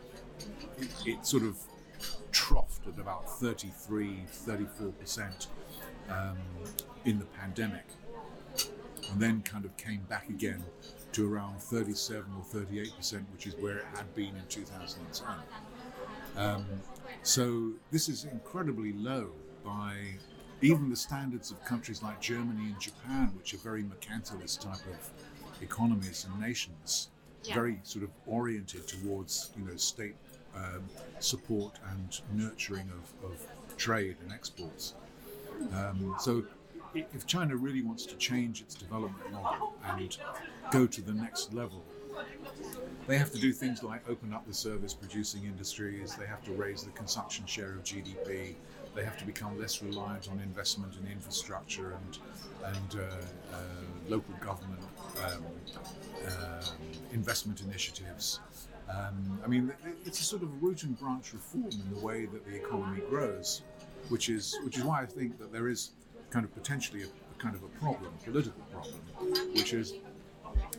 [0.78, 1.58] it, it sort of
[2.32, 5.48] troughed at about 33, 34%
[6.10, 6.38] um,
[7.06, 7.86] in the pandemic,
[9.12, 10.64] and then kind of came back again
[11.14, 15.36] to around 37 or 38%, which is where it had been in 2010.
[16.38, 16.66] Um,
[17.24, 19.32] so this is incredibly low
[19.64, 19.96] by
[20.62, 25.10] even the standards of countries like Germany and Japan, which are very mercantilist type of
[25.62, 27.10] economies and nations,
[27.48, 27.56] Yeah.
[27.56, 30.16] very sort of oriented towards you know state
[30.56, 30.84] um,
[31.20, 34.94] support and nurturing of, of trade and exports.
[35.74, 36.44] Um, so
[36.94, 40.18] if China really wants to change its development model and
[40.72, 41.84] go to the next level,
[43.08, 46.52] they have to do things like open up the service producing industries, they have to
[46.54, 48.56] raise the consumption share of GDP,
[48.96, 52.18] they have to become less reliant on investment in infrastructure and,
[52.76, 53.04] and uh,
[53.54, 53.58] uh,
[54.08, 54.82] local government
[55.24, 55.44] um,
[56.28, 56.62] um
[57.12, 58.40] investment initiatives.
[58.90, 59.72] Um, I mean,
[60.06, 63.64] it's a sort of root and branch reform in the way that the economy grows,
[64.10, 65.92] which is which is why I think that there is
[66.30, 68.96] kind of potentially a, a kind of a problem, a political problem,
[69.54, 69.94] which is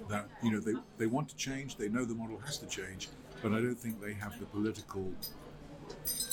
[0.08, 3.08] that you know they, they want to change, they know the model has to change,
[3.42, 5.12] but I don't think they have the political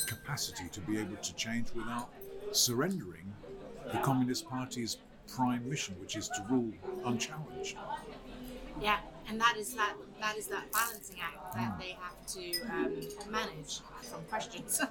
[0.04, 2.10] capacity to be able to change without
[2.52, 3.34] surrendering
[3.92, 6.72] the Communist Party's prime mission, which is to rule
[7.06, 7.76] unchallenged.
[8.82, 8.98] yeah,
[9.30, 13.80] and that is that that is that balancing act that they have to um, manage
[14.04, 14.82] from questions.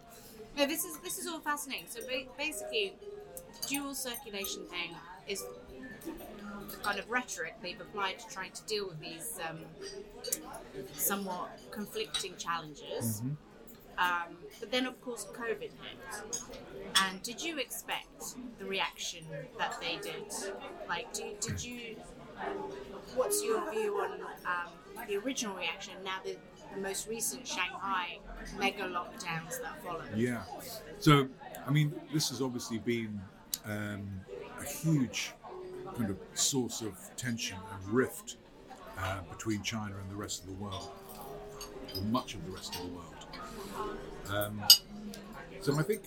[0.56, 1.86] no, this is this is all fascinating.
[1.88, 2.94] So ba- basically,
[3.68, 4.94] dual circulation thing
[5.28, 5.44] is
[6.04, 9.58] the kind of rhetoric they've applied to trying to deal with these um,
[10.94, 13.22] somewhat conflicting challenges.
[13.98, 16.42] Um, but then, of course, COVID hit.
[17.02, 19.24] And did you expect the reaction
[19.58, 20.32] that they did?
[20.88, 21.96] Like, do, did you?
[23.14, 25.94] What's your view on um, the original reaction?
[26.04, 26.36] Now the,
[26.74, 28.18] the most recent Shanghai
[28.58, 30.16] mega lockdowns that followed.
[30.16, 30.42] Yeah.
[30.98, 31.28] So,
[31.66, 33.20] I mean, this has obviously been
[33.66, 34.08] um,
[34.60, 35.32] a huge
[35.96, 38.36] kind of source of tension and rift
[38.98, 40.90] uh, between China and the rest of the world,
[41.94, 43.11] or much of the rest of the world.
[44.30, 44.62] Um,
[45.60, 46.02] so, I think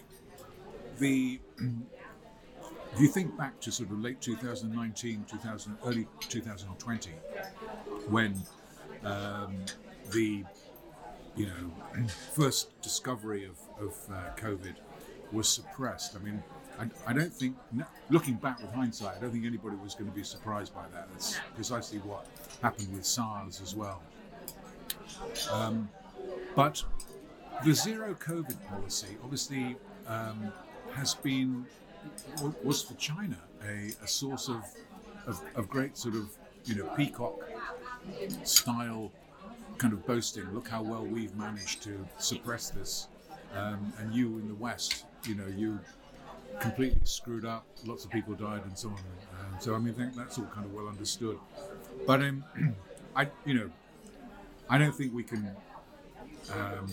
[0.99, 1.39] the
[2.93, 7.11] if you think back to sort of late 2019, 2000, early 2020,
[8.09, 8.41] when
[9.03, 9.57] um,
[10.11, 10.43] the
[11.35, 14.75] you know first discovery of, of uh, COVID
[15.31, 16.15] was suppressed.
[16.15, 16.41] I mean,
[16.79, 17.57] I, I don't think,
[18.09, 21.07] looking back with hindsight, I don't think anybody was going to be surprised by that.
[21.11, 22.27] That's precisely what
[22.61, 24.01] happened with SARS as well.
[25.51, 25.89] Um,
[26.55, 26.83] but
[27.63, 29.75] the zero COVID policy obviously
[30.07, 30.51] um,
[30.93, 31.65] has been
[32.63, 34.63] was for China a, a source of,
[35.25, 36.29] of of great sort of
[36.65, 37.39] you know peacock
[38.43, 39.11] style
[39.77, 40.45] kind of boasting.
[40.53, 43.07] Look how well we've managed to suppress this,
[43.55, 45.79] um, and you in the West, you know, you
[46.59, 47.65] completely screwed up.
[47.85, 48.95] Lots of people died and so on.
[48.95, 51.37] Um, so I mean, I think that's all kind of well understood.
[52.07, 52.43] But um,
[53.15, 53.69] I, you know,
[54.69, 55.49] I don't think we can
[56.53, 56.87] um,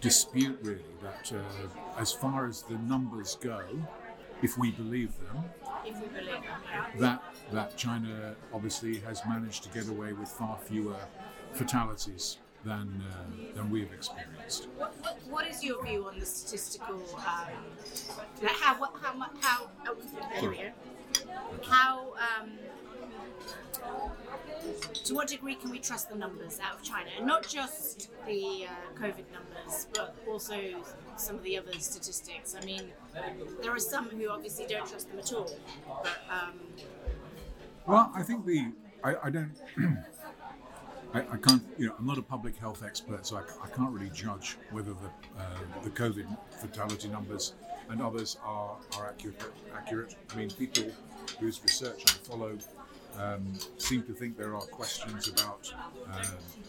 [0.00, 3.60] dispute really that uh, as far as the numbers go,
[4.42, 5.44] if we believe them,
[5.84, 6.60] If we believe them.
[6.70, 6.86] yeah.
[7.00, 10.96] that that China obviously has managed to get away with far fewer
[11.52, 14.68] fatalities than uh, than we have experienced.
[14.76, 17.54] What, what, what is your view on the statistical, um,
[18.42, 19.96] like how, what, how much, how, oh,
[20.40, 20.70] there we go.
[21.64, 22.50] How, um,
[25.04, 27.08] to what degree can we trust the numbers out of China?
[27.16, 30.58] And not just the uh, COVID numbers, but also
[31.16, 32.54] some of the other statistics.
[32.60, 32.92] I mean,
[33.62, 35.50] there are some who obviously don't trust them at all.
[36.02, 36.58] But, um,
[37.86, 38.72] Well, I think the
[39.04, 39.52] I, I don't.
[41.14, 43.90] I, I can't, you know, I'm not a public health expert, so I, I can't
[43.90, 46.26] really judge whether the uh, the COVID
[46.60, 47.54] fatality numbers
[47.88, 49.42] and others are, are accurate.
[49.74, 50.16] Accurate.
[50.30, 50.84] I mean, people
[51.40, 52.58] whose research I follow
[53.18, 55.72] um, seem to think there are questions about
[56.12, 56.22] um,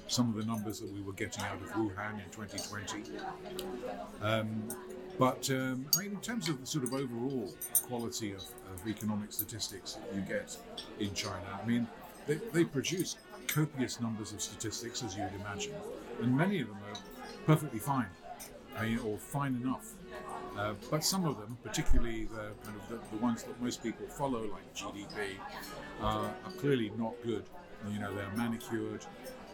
[0.08, 3.04] some of the numbers that we were getting out of Wuhan in 2020.
[4.22, 4.68] Um,
[5.18, 7.54] but um, I mean, in terms of the sort of overall
[7.88, 8.42] quality of,
[8.74, 10.56] of economic statistics that you get
[11.00, 11.88] in China, I mean,
[12.26, 15.74] they, they produce copious numbers of statistics, as you'd imagine,
[16.22, 17.00] and many of them are
[17.46, 18.08] perfectly fine,
[18.78, 19.94] I mean, or fine enough.
[20.60, 24.06] Uh, but some of them, particularly the kind of the, the ones that most people
[24.08, 25.38] follow, like GDP,
[26.02, 27.46] uh, are clearly not good.
[27.90, 29.06] You know, they're manicured.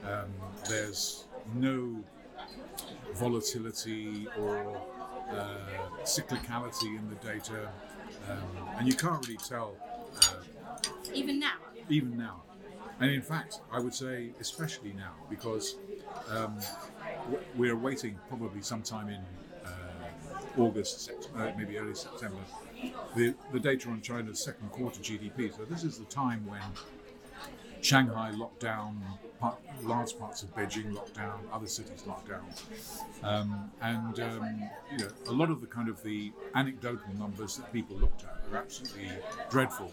[0.03, 0.29] Um,
[0.67, 2.03] there's no
[3.13, 4.81] volatility or
[5.29, 5.57] uh,
[6.03, 7.69] cyclicality in the data,
[8.31, 9.75] um, and you can't really tell
[10.23, 12.41] uh, even now, even now.
[12.99, 15.75] And in fact, I would say especially now because
[16.31, 16.57] um,
[17.55, 19.21] we're waiting probably sometime in
[20.57, 22.41] August, uh, maybe early September,
[23.15, 25.55] the, the data on China's second quarter GDP.
[25.55, 26.61] So this is the time when
[27.81, 29.01] Shanghai locked down,
[29.39, 32.45] part, large parts of Beijing locked down, other cities locked down,
[33.23, 37.71] um, and um, you know a lot of the kind of the anecdotal numbers that
[37.71, 39.09] people looked at are absolutely
[39.49, 39.91] dreadful.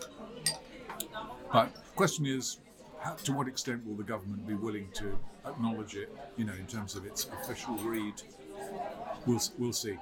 [1.52, 2.60] But the question is,
[3.00, 6.10] how, to what extent will the government be willing to acknowledge it?
[6.36, 8.22] You know, in terms of its official read,
[9.26, 9.98] we'll we'll see.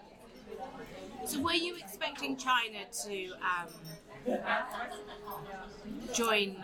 [1.25, 4.39] So were you expecting China to um,
[6.13, 6.57] join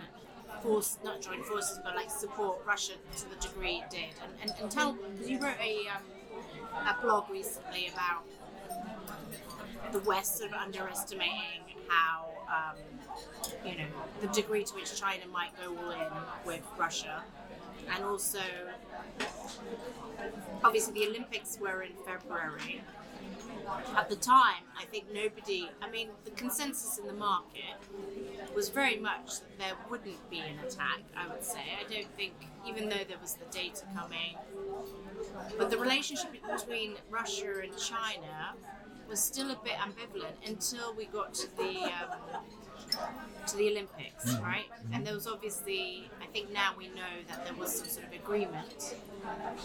[0.61, 4.15] force, not join forces, but like support Russia to the degree it did?
[4.23, 6.03] And, and, and tell, because you wrote a, um,
[6.87, 8.23] a blog recently about
[9.91, 12.77] the West sort of underestimating how, um,
[13.65, 13.85] you know,
[14.21, 16.07] the degree to which China might go all in
[16.45, 17.23] with Russia.
[17.95, 18.39] And also,
[20.63, 22.81] obviously, the Olympics were in February
[23.95, 27.75] at the time, I think nobody, I mean, the consensus in the market
[28.55, 31.59] was very much that there wouldn't be an attack, I would say.
[31.79, 32.33] I don't think,
[32.65, 34.37] even though there was the data coming,
[35.57, 38.53] but the relationship between Russia and China
[39.07, 41.83] was still a bit ambivalent until we got to the.
[41.83, 42.41] Um,
[43.47, 44.65] to the Olympics, right?
[44.91, 48.13] And there was obviously, I think now we know that there was some sort of
[48.13, 48.95] agreement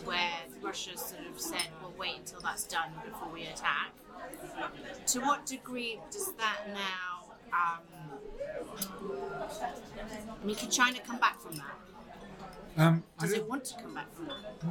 [0.05, 3.93] where Russia sort of said, "We'll wait until that's done before we attack."
[5.09, 7.35] To what degree does that now?
[7.53, 7.83] Um,
[10.41, 11.77] I mean, can China come back from that?
[12.77, 14.67] Um, I Does it want to come back from that?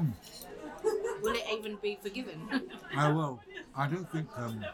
[1.21, 2.49] Will it even be forgiven?
[2.97, 3.39] Uh, well,
[3.75, 4.27] I don't think.
[4.38, 4.65] Um,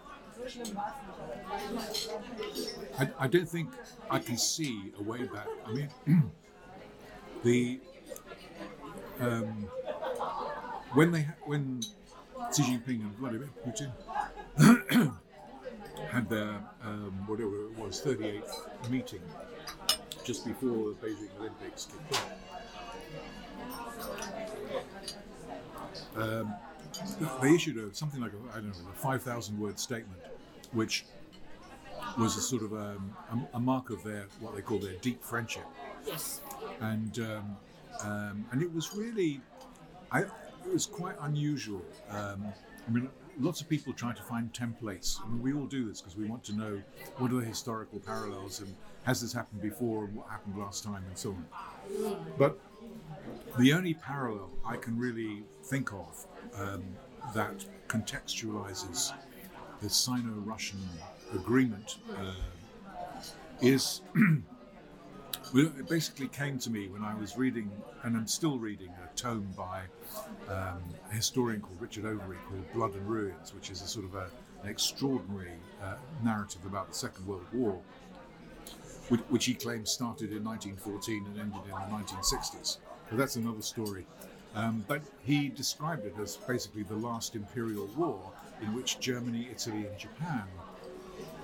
[2.99, 3.69] I, I don't think
[4.09, 5.47] I can see a way back.
[5.65, 5.89] I mean,
[7.43, 7.79] the
[9.19, 9.67] um,
[10.93, 11.81] when they when
[12.53, 13.91] Xi Jinping and Vladimir Putin
[16.11, 19.21] had their um, whatever it was 38th meeting
[20.23, 22.31] just before the Beijing Olympics kicked off.
[26.15, 26.55] Um,
[27.41, 30.21] they issued a, something like a, I don't know, a 5,000 word statement
[30.73, 31.05] which
[32.17, 33.15] was a sort of um,
[33.53, 35.65] a, a mark of their what they call their deep friendship
[36.05, 36.41] Yes.
[36.81, 37.57] and um,
[38.03, 39.41] um, and it was really,
[40.11, 41.81] I it was quite unusual.
[42.09, 42.45] Um,
[42.87, 43.09] I mean,
[43.39, 45.19] lots of people try to find templates.
[45.23, 46.81] I mean, we all do this because we want to know
[47.17, 51.03] what are the historical parallels and has this happened before and what happened last time
[51.07, 51.45] and so on.
[52.37, 52.59] But
[53.57, 56.83] the only parallel I can really think of um,
[57.33, 59.11] that contextualizes
[59.81, 60.79] the Sino-Russian
[61.33, 62.33] agreement uh,
[63.61, 64.01] is
[65.53, 67.71] it basically came to me when I was reading,
[68.03, 69.81] and I'm still reading, a tome by
[70.49, 74.15] um, a historian called Richard Overy called Blood and Ruins, which is a sort of
[74.15, 74.29] a,
[74.63, 75.53] an extraordinary
[75.83, 77.79] uh, narrative about the Second World War,
[79.09, 82.77] which, which he claims started in 1914 and ended in the 1960s.
[83.09, 84.05] But that's another story.
[84.55, 88.19] Um, but he described it as basically the last imperial war
[88.61, 90.43] in which Germany, Italy, and Japan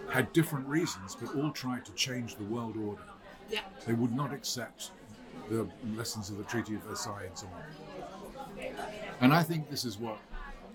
[0.10, 3.02] had different reasons, but all tried to change the world order.
[3.50, 3.62] Yeah.
[3.86, 4.92] They would not accept
[5.50, 8.66] the lessons of the Treaty of Versailles and so on.
[9.22, 10.18] And I think this is what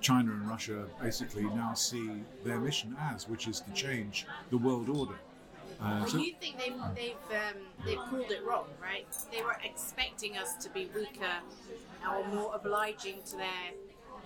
[0.01, 4.89] China and Russia basically now see their mission as, which is to change the world
[4.89, 5.16] order.
[5.80, 9.07] Uh, so, you think they've they've um, they've pulled it wrong, right?
[9.30, 11.36] They were expecting us to be weaker
[12.11, 13.70] or more obliging to their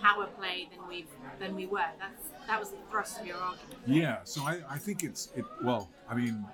[0.01, 1.05] power play than we
[1.39, 1.91] than we were.
[1.99, 3.79] That's that was the thrust of your argument.
[3.85, 5.45] yeah, so I, I think it's, it.
[5.63, 6.45] well, I mean,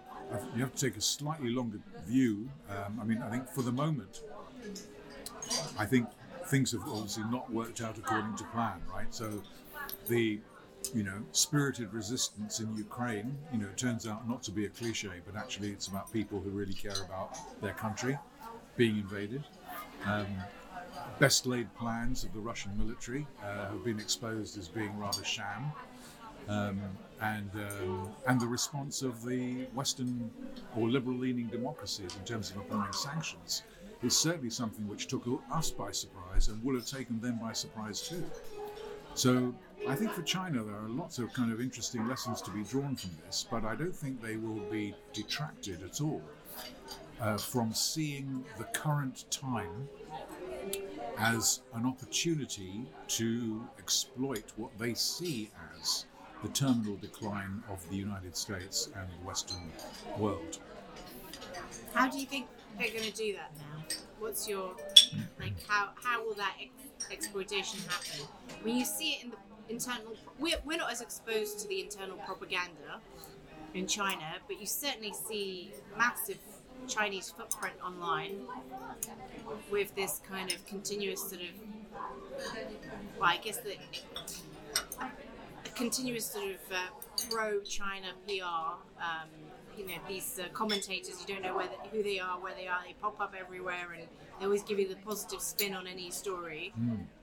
[0.56, 2.50] you have to take a slightly longer view.
[2.70, 4.22] Um, I mean, I think for the moment,
[5.78, 6.08] I think
[6.48, 9.14] things have obviously not worked out according to plan, right?
[9.14, 9.42] So
[10.08, 10.40] the
[10.94, 14.70] you know spirited resistance in Ukraine, you know, it turns out not to be a
[14.70, 18.18] cliche, but actually it's about people who really care about their country
[18.78, 19.44] being invaded.
[20.06, 20.28] Um,
[21.20, 25.72] best laid plans of the Russian military uh, have been exposed as being rather sham.
[26.48, 26.80] Um,
[27.22, 30.32] and um, and the response of the Western
[30.76, 33.64] or liberal-leaning democracies in terms of applying sanctions
[34.02, 38.08] is certainly something which took us by surprise and would have taken them by surprise
[38.08, 38.24] too.
[39.14, 39.54] So
[39.88, 42.96] I think for China there are lots of kind of interesting lessons to be drawn
[42.96, 46.22] from this, but I don't think they will be detracted at all
[47.22, 49.88] uh, from seeing the current time
[51.20, 56.06] as an opportunity to exploit what they see as
[56.42, 59.72] the terminal decline of the United States and the Western
[60.18, 60.60] world.
[61.94, 62.48] How do you think
[62.78, 63.84] they're going to do that now?
[64.20, 64.72] What's your
[65.40, 65.54] like?
[65.68, 68.26] How how will that ex- exploitation happen?
[68.62, 69.38] When you see it in the
[69.70, 73.00] internal, we're, we're not as exposed to the internal propaganda
[73.74, 76.40] in China, but you certainly see massive
[76.88, 78.42] Chinese footprint online
[79.72, 82.02] with this kind of continuous sort of,
[83.20, 83.76] well, I guess the
[85.66, 88.44] a continuous sort of uh, pro-China PR.
[89.02, 89.30] Um,
[89.78, 92.80] you know, these uh, commentators, you don't know whether, who they are, where they are.
[92.86, 94.06] They pop up everywhere, and
[94.40, 96.74] they always give you the positive spin on any story.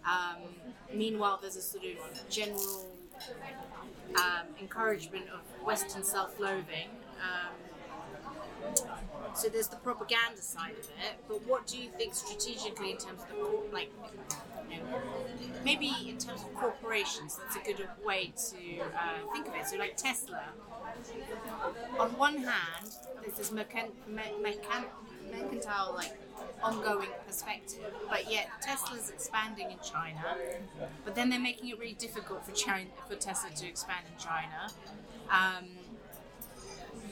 [0.06, 0.42] Um,
[0.94, 2.86] meanwhile, there's a sort of general
[4.16, 6.88] um, encouragement of Western self-loathing.
[7.20, 7.52] Um,
[9.34, 13.20] so there's the propaganda side of it, but what do you think strategically in terms
[13.22, 13.90] of the like,
[14.70, 15.00] you know,
[15.64, 17.38] maybe in terms of corporations?
[17.42, 19.66] That's a good way to uh, think of it.
[19.66, 20.42] So like Tesla,
[21.98, 22.90] on one hand,
[23.22, 24.86] there's this mercan- me- mercan-
[25.30, 26.12] mercantile like
[26.62, 30.36] ongoing perspective, but yet Tesla's expanding in China,
[31.04, 34.70] but then they're making it really difficult for China for Tesla to expand in China.
[35.30, 35.66] Um,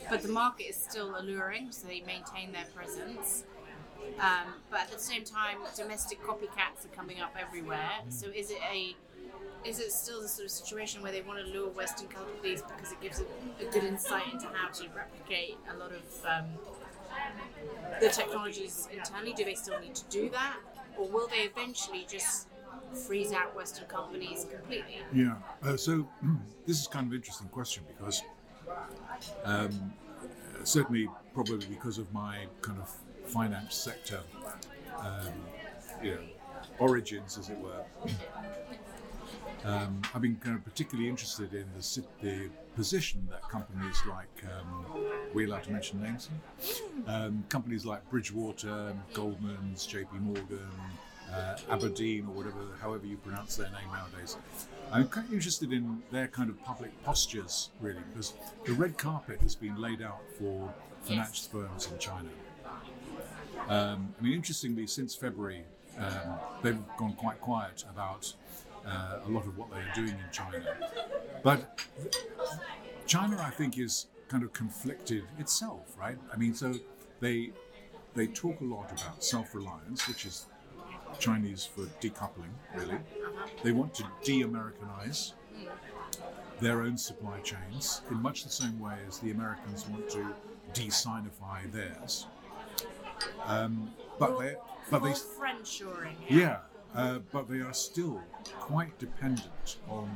[0.09, 3.45] but the market is still alluring, so they maintain their presence.
[4.19, 7.91] Um, but at the same time, domestic copycats are coming up everywhere.
[8.11, 8.95] So is it a
[9.65, 12.93] is it still the sort of situation where they want to lure Western companies because
[12.93, 13.25] it gives a,
[13.67, 16.45] a good insight into how to replicate a lot of um,
[18.01, 19.33] the technologies internally?
[19.33, 20.57] Do they still need to do that,
[20.99, 22.49] or will they eventually just
[23.07, 24.99] freeze out Western companies completely?
[25.13, 25.37] Yeah.
[25.63, 26.07] Uh, so
[26.67, 28.23] this is kind of interesting question because
[29.45, 29.93] um,
[30.65, 32.91] certainly, probably because of my kind of
[33.31, 34.21] finance sector,
[34.99, 35.33] um,
[36.03, 36.21] you know,
[36.79, 37.85] origins, as it were.
[39.65, 44.85] Um, I've been kind of particularly interested in the, the position that companies like, um,
[45.33, 46.29] we allowed to mention names?
[47.07, 50.71] Um, companies like Bridgewater, Goldman's, JP Morgan,
[51.33, 54.37] uh, Aberdeen, or whatever, however you pronounce their name nowadays.
[54.93, 59.41] I'm kind of interested in their kind of public postures, really, because the red carpet
[59.41, 60.73] has been laid out for
[61.03, 62.29] finance firms in China.
[63.69, 65.65] Um, I mean, interestingly, since February,
[65.99, 68.33] um, they've gone quite quiet about
[68.87, 70.63] uh, a lot of what they are doing in China.
[71.43, 71.79] But
[73.07, 76.19] China, I think, is kind of conflicted itself, right?
[76.33, 76.75] I mean, so
[77.21, 77.51] they
[78.15, 80.47] they talk a lot about self-reliance, which is
[81.19, 82.99] Chinese for decoupling, really.
[83.63, 85.35] They want to de-Americanize
[86.61, 90.27] their own supply chains in much the same way as the Americans want to
[90.73, 92.27] de-Sinify theirs.
[93.45, 94.55] Um, but they,
[94.91, 96.15] but they, More friendshoring.
[96.29, 96.59] yeah,
[96.95, 98.21] uh, but they are still
[98.59, 100.09] quite dependent on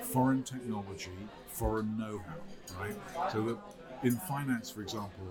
[0.00, 1.10] foreign technology,
[1.48, 2.94] foreign know-how, right?
[3.32, 3.58] So that
[4.04, 5.24] in finance, for example,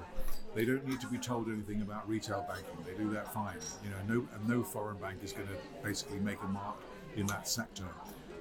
[0.56, 2.78] they don't need to be told anything about retail banking.
[2.86, 3.56] They do that fine.
[3.84, 6.76] You know, no, and no foreign bank is going to basically make a mark
[7.16, 7.86] in that sector.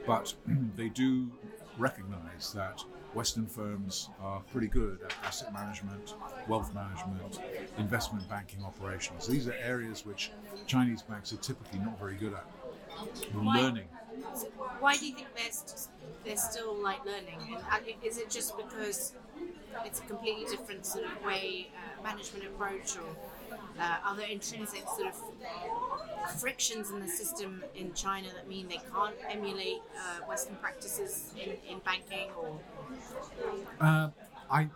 [0.06, 0.34] But
[0.76, 1.30] they do
[1.78, 2.82] recognize that
[3.14, 6.14] Western firms are pretty good at asset management,
[6.48, 7.40] wealth management,
[7.78, 9.26] investment banking operations.
[9.26, 10.30] These are areas which
[10.66, 12.44] Chinese banks are typically not very good at.
[13.34, 13.88] We're Why- learning.
[14.34, 14.46] So
[14.80, 15.28] why do you think
[16.24, 17.38] they're still like learning?
[17.46, 19.14] And uh, is it just because
[19.84, 23.08] it's a completely different sort of way, uh, management approach, or
[23.80, 25.16] uh, are there intrinsic sort of
[26.40, 31.50] frictions in the system in China that mean they can't emulate uh, Western practices in,
[31.70, 32.58] in banking or,
[33.80, 34.08] Uh,
[34.50, 34.68] I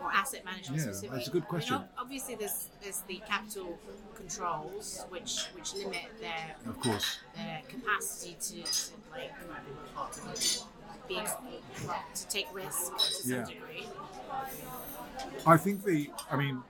[0.00, 1.16] or asset management Yeah, specifically?
[1.18, 1.84] that's a good I mean, question.
[1.98, 3.78] obviously, there's there's the capital
[4.14, 9.32] controls which which limit their of course their capacity to, to like
[11.08, 11.20] be
[12.14, 13.44] to take risks to some Yeah.
[13.44, 13.86] degree.
[15.46, 16.62] I think the, I mean,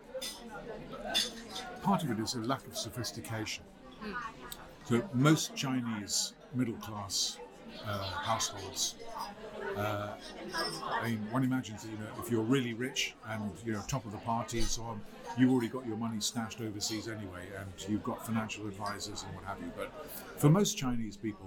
[1.82, 3.64] part of it is a lack of sophistication.
[4.84, 7.38] So most Chinese middle class
[7.86, 8.96] uh, households,
[9.76, 10.10] uh,
[10.84, 14.04] I mean, one imagines that you know if you're really rich and you know top
[14.04, 15.00] of the party and so on,
[15.36, 19.44] you've already got your money stashed overseas anyway, and you've got financial advisors and what
[19.44, 19.72] have you.
[19.76, 19.90] But
[20.36, 21.46] for most Chinese people,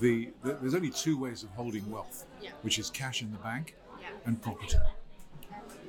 [0.00, 2.50] the, the there's only two ways of holding wealth, Yeah.
[2.62, 4.08] which is cash in the bank Yeah.
[4.24, 4.76] and property.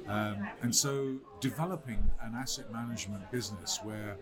[0.10, 4.18] Um, and so developing an asset management business where,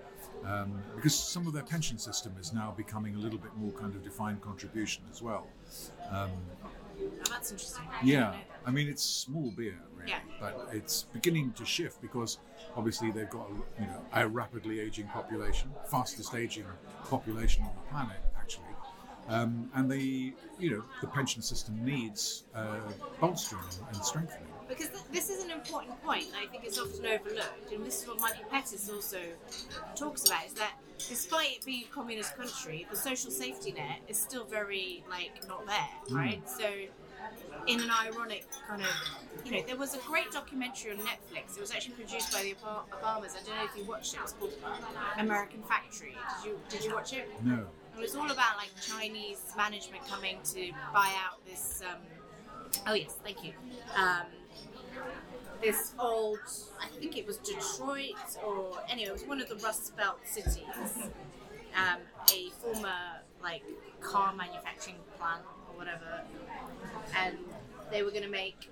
[0.46, 3.96] um, because some of their pension system is now becoming a little bit more kind
[3.96, 5.48] of defined contribution as well.
[6.12, 6.32] Um,
[7.30, 7.86] that's interesting.
[8.04, 8.36] Yeah,
[8.66, 10.20] I mean it's small beer, really, Yeah.
[10.42, 12.40] but it's beginning to shift because
[12.76, 16.66] obviously they've got a, you know a rapidly aging population, fastest aging
[17.06, 18.66] population on the planet actually,
[19.30, 22.80] um, and the you know the pension system needs uh,
[23.22, 23.64] bolstering
[23.94, 24.50] and strengthening.
[24.68, 28.01] Because th- this is an important point that I think is often overlooked, and this
[28.01, 29.20] is what Michael Pettis also
[29.95, 34.18] talks about: is that despite it being a communist country, the social safety net is
[34.18, 36.41] still very like not there, right?
[36.49, 36.70] So
[37.68, 38.88] in an ironic kind of,
[39.45, 41.57] you know, there was a great documentary on Netflix.
[41.57, 43.36] It was actually produced by the Ob- Obamas.
[43.36, 44.18] I don't know if you watched it.
[44.18, 44.53] It was called
[45.18, 46.15] American Factory.
[46.43, 47.30] Did you Did you watch it?
[47.43, 47.65] No.
[47.97, 51.82] It was all about like Chinese management coming to buy out this.
[51.82, 51.97] Um,
[52.88, 53.53] oh yes, thank you.
[53.95, 54.28] Um,
[55.62, 56.39] this old,
[56.80, 60.64] I think it was Detroit, or anyway, it was one of the Rust Belt cities.
[61.76, 62.00] Um,
[62.34, 62.89] a former
[63.41, 63.62] like
[64.02, 66.22] car manufacturing plant or whatever,
[67.16, 67.38] and
[67.91, 68.70] they were going to make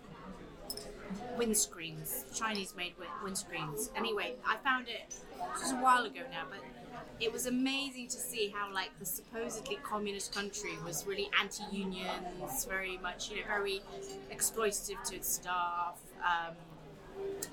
[1.38, 3.90] windscreens, Chinese-made win- windscreens.
[3.96, 5.16] Anyway, I found it
[5.60, 6.60] just a while ago now, but
[7.20, 12.98] it was amazing to see how like the supposedly communist country was really anti-unions, very
[12.98, 13.82] much you know very
[14.32, 16.00] exploitative to its staff.
[16.24, 16.56] Um,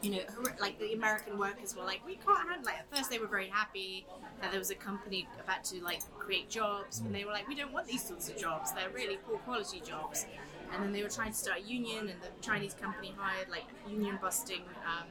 [0.03, 0.19] you know,
[0.61, 2.65] like the American workers were like, we can't handle.
[2.67, 4.07] Like at first, they were very happy
[4.41, 7.55] that there was a company about to like create jobs, and they were like, we
[7.55, 8.73] don't want these sorts of jobs.
[8.73, 10.27] They're really poor quality jobs.
[10.75, 13.65] And then they were trying to start a union, and the Chinese company hired like
[13.89, 15.07] union busting um,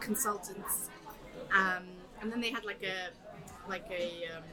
[0.00, 0.90] consultants.
[1.52, 1.84] Um,
[2.20, 3.10] and then they had like a
[3.68, 4.44] like a um,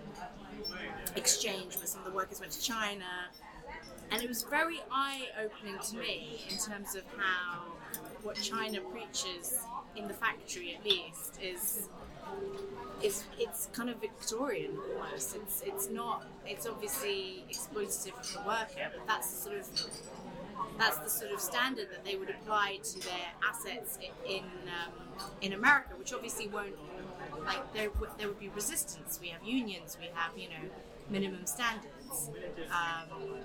[1.16, 3.06] exchange where some of the workers went to China,
[4.12, 7.62] and it was very eye opening to me in terms of how
[8.24, 9.59] what China preaches
[9.95, 11.89] in the factory, at least, is
[13.01, 15.36] is it's kind of Victorian almost.
[15.36, 16.26] It's it's not.
[16.45, 19.70] It's obviously exploitative of the worker, but that's the sort of
[20.78, 23.97] that's the sort of standard that they would apply to their assets
[24.28, 26.76] in um, in America, which obviously won't
[27.45, 29.20] like there there would be resistance.
[29.22, 30.70] We have unions, we have you know
[31.09, 32.01] minimum standards.
[32.72, 33.39] Um,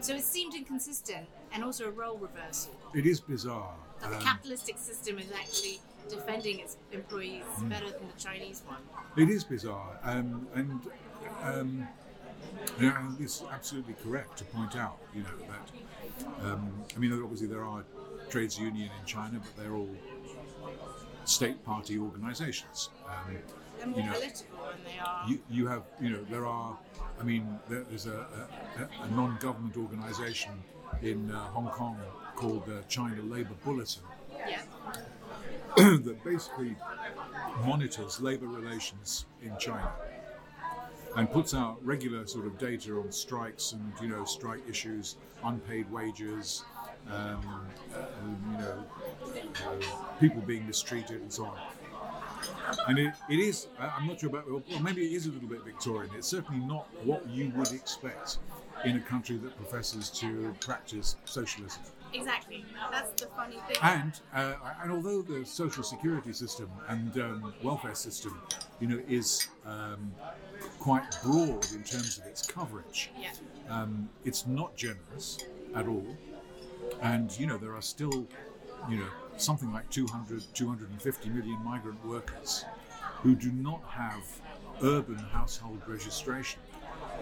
[0.00, 2.74] so it seemed inconsistent and also a role reversal.
[2.94, 3.74] It is bizarre.
[4.00, 8.82] That the Um, capitalistic system is actually defending its employees better than the Chinese one.
[9.16, 10.80] It is bizarre, um, and
[11.42, 11.88] um,
[12.78, 17.46] you know, it's absolutely correct to point out, you know, that um, I mean, obviously
[17.46, 17.84] there are
[18.28, 19.88] trades union in China, but they're all
[21.24, 22.90] state party organizations.
[23.06, 23.38] Um,
[23.84, 25.28] They're more you know, political than they are.
[25.28, 26.76] you, you have, you know, there are,
[27.20, 28.26] I mean, there, there's a,
[28.78, 30.52] a, a non government organization
[31.02, 31.98] in uh, Hong Kong
[32.36, 34.02] called the China Labour Bulletin
[34.48, 34.62] yeah.
[35.76, 36.76] that basically
[37.64, 39.92] monitors labor relations in China
[41.16, 45.90] and puts out regular sort of data on strikes and you know strike issues, unpaid
[45.90, 46.64] wages,
[47.12, 47.98] um, uh,
[48.50, 48.84] you know,
[49.24, 51.58] uh, people being mistreated and so on.
[52.88, 55.64] And it, it is, I'm not sure about, well, maybe it is a little bit
[55.64, 56.10] Victorian.
[56.16, 58.38] It's certainly not what you would expect
[58.84, 61.82] in a country that professes to practice socialism.
[62.12, 62.64] Exactly.
[62.92, 63.76] That's the funny thing.
[63.82, 68.40] And uh, and although the social security system and um, welfare system,
[68.80, 70.12] you know, is um,
[70.78, 73.32] quite broad in terms of its coverage, yeah.
[73.68, 75.38] um, it's not generous
[75.74, 76.06] at all.
[77.02, 78.28] And you know, there are still,
[78.88, 82.64] you know, something like 200, 250 million migrant workers
[83.22, 84.22] who do not have
[84.82, 86.60] urban household registration,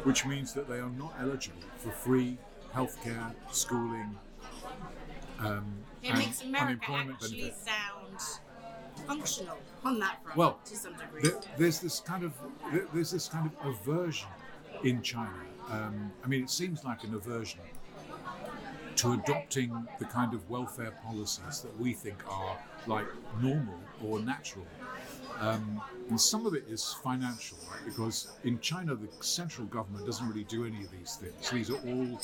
[0.05, 2.37] which means that they are not eligible for free
[2.75, 4.17] healthcare, schooling.
[5.39, 5.65] Um,
[6.03, 7.59] It makes America unemployment actually benefit.
[7.59, 8.41] sound
[9.07, 11.23] functional on that front Well, to some degree.
[11.23, 12.33] There, there's this kind of
[12.73, 14.29] there- there's this kind of aversion
[14.85, 15.33] in China.
[15.71, 17.61] Um, I mean, it seems like an aversion
[18.97, 23.07] to adopting the kind of welfare policies that we think are like
[23.41, 24.67] normal or natural.
[25.41, 27.85] Um, and some of it is financial, right?
[27.85, 31.51] Because in China, the central government doesn't really do any of these things.
[31.51, 32.21] These are all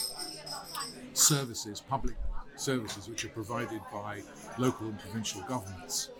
[1.14, 2.14] services, public
[2.56, 4.22] services, which are provided by
[4.58, 6.10] local and provincial governments,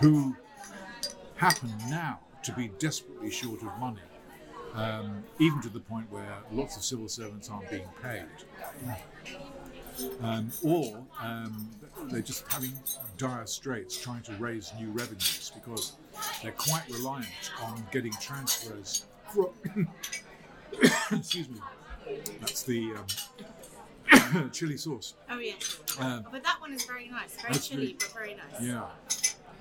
[0.00, 0.36] who
[1.36, 4.00] happen now to be desperately short of money,
[4.74, 8.26] um, even to the point where lots of civil servants aren't being paid.
[10.22, 11.68] Um, or um,
[12.10, 12.72] they're just having
[13.18, 15.92] dire straits trying to raise new revenues because
[16.42, 17.26] they're quite reliant
[17.62, 19.48] on getting transfers from.
[21.12, 21.60] excuse me.
[22.40, 22.92] That's the
[24.32, 25.14] um, chili sauce.
[25.30, 25.52] oh yeah.
[25.98, 27.36] Um, But that one is very nice.
[27.40, 28.60] Very really- but very nice.
[28.60, 28.84] Yeah.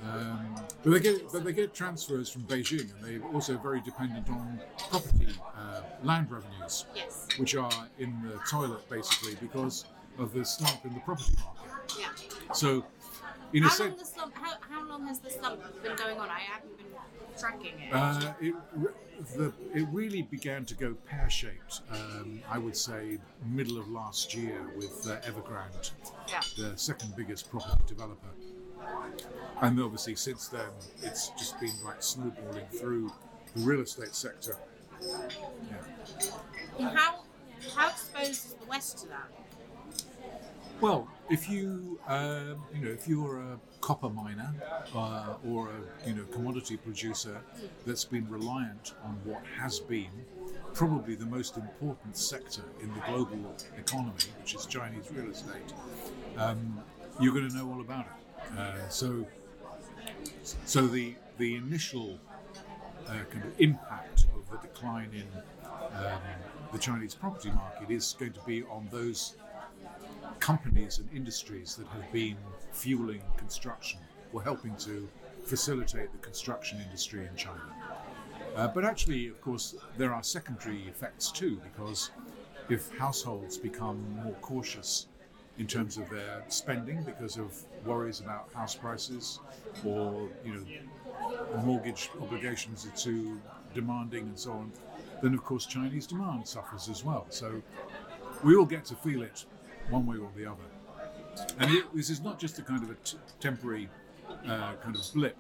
[0.03, 4.27] Um, but they get but they get transfers from Beijing, and they're also very dependent
[4.31, 7.27] on property uh, land revenues, Yes.
[7.37, 9.85] which are in the toilet basically because
[10.17, 11.97] of the slump in the property market.
[11.99, 12.53] Yeah.
[12.53, 12.85] So,
[13.53, 14.33] in a How long sense, slump?
[14.35, 16.29] How, how long has the slump been going on?
[16.29, 16.87] I haven't been
[17.37, 17.93] tracking it.
[17.93, 18.55] uh, it,
[19.37, 21.81] the, it really began to go pear-shaped.
[21.91, 25.91] Um, I would say middle of last year with uh, Evergrande,
[26.27, 26.41] yeah.
[26.57, 28.29] the second biggest property developer.
[29.61, 30.69] And obviously, since then,
[31.03, 33.11] it's just been like snowballing through
[33.55, 34.57] the real estate sector.
[36.79, 36.89] Yeah.
[36.89, 37.23] How
[37.75, 39.29] how exposed is the West to that?
[40.81, 44.51] Well, if you um, you know if you're a copper miner
[44.95, 47.39] uh, or a you know commodity producer
[47.85, 50.09] that's been reliant on what has been
[50.73, 55.71] probably the most important sector in the global economy, which is Chinese real estate,
[56.37, 56.79] um,
[57.19, 58.57] you're going to know all about it.
[58.57, 59.23] Uh, so,
[60.65, 62.17] so the the initial
[63.07, 65.27] uh, kind of impact of the decline in
[65.95, 66.19] um,
[66.71, 69.35] the Chinese property market is going to be on those
[70.41, 72.35] companies and industries that have been
[72.73, 73.99] fueling construction
[74.33, 75.07] or helping to
[75.45, 77.61] facilitate the construction industry in China.
[78.55, 82.09] Uh, but actually, of course, there are secondary effects too, because
[82.69, 85.07] if households become more cautious
[85.57, 87.53] in terms of their spending because of
[87.85, 89.39] worries about house prices
[89.85, 93.39] or you know mortgage obligations are too
[93.75, 94.71] demanding and so on,
[95.21, 97.25] then of course Chinese demand suffers as well.
[97.29, 97.61] So
[98.43, 99.45] we all get to feel it
[99.89, 100.63] one way or the other.
[101.59, 103.89] And it, this is not just a kind of a t- temporary
[104.45, 105.37] uh, kind of blip,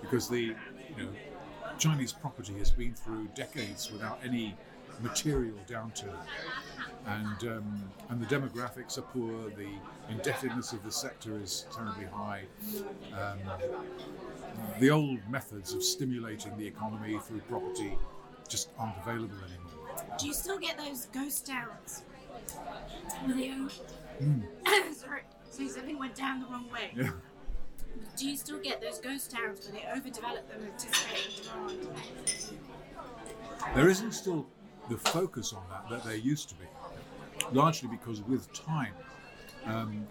[0.00, 1.08] because the you know
[1.78, 4.56] Chinese property has been through decades without any
[5.02, 6.16] material downturn,
[7.06, 9.50] and um, and the demographics are poor.
[9.50, 9.68] The
[10.10, 12.42] indebtedness of the sector is terribly high.
[13.12, 13.38] Um,
[14.78, 17.96] the old methods of stimulating the economy through property
[18.48, 20.04] just aren't available anymore.
[20.18, 22.02] Do you still get those ghost towns?
[23.24, 23.70] Own...
[24.94, 26.92] Sorry, so something went down the wrong way.
[26.96, 27.10] Yeah.
[28.16, 31.88] Do you still get those ghost towns where they overdevelop them, anticipating demand?
[33.74, 34.46] There isn't still
[34.88, 36.66] the focus on that that there used to be,
[37.52, 38.94] largely because with time,
[39.66, 40.06] um,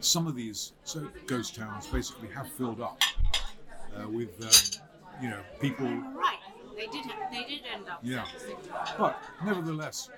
[0.00, 3.00] some of these so ghost towns basically have filled up
[3.96, 4.82] uh, with, um,
[5.22, 5.86] you know, people.
[5.86, 6.38] Right.
[6.76, 7.04] They did.
[7.06, 8.00] Ha- they did end up.
[8.02, 8.24] Yeah.
[8.98, 10.10] But nevertheless,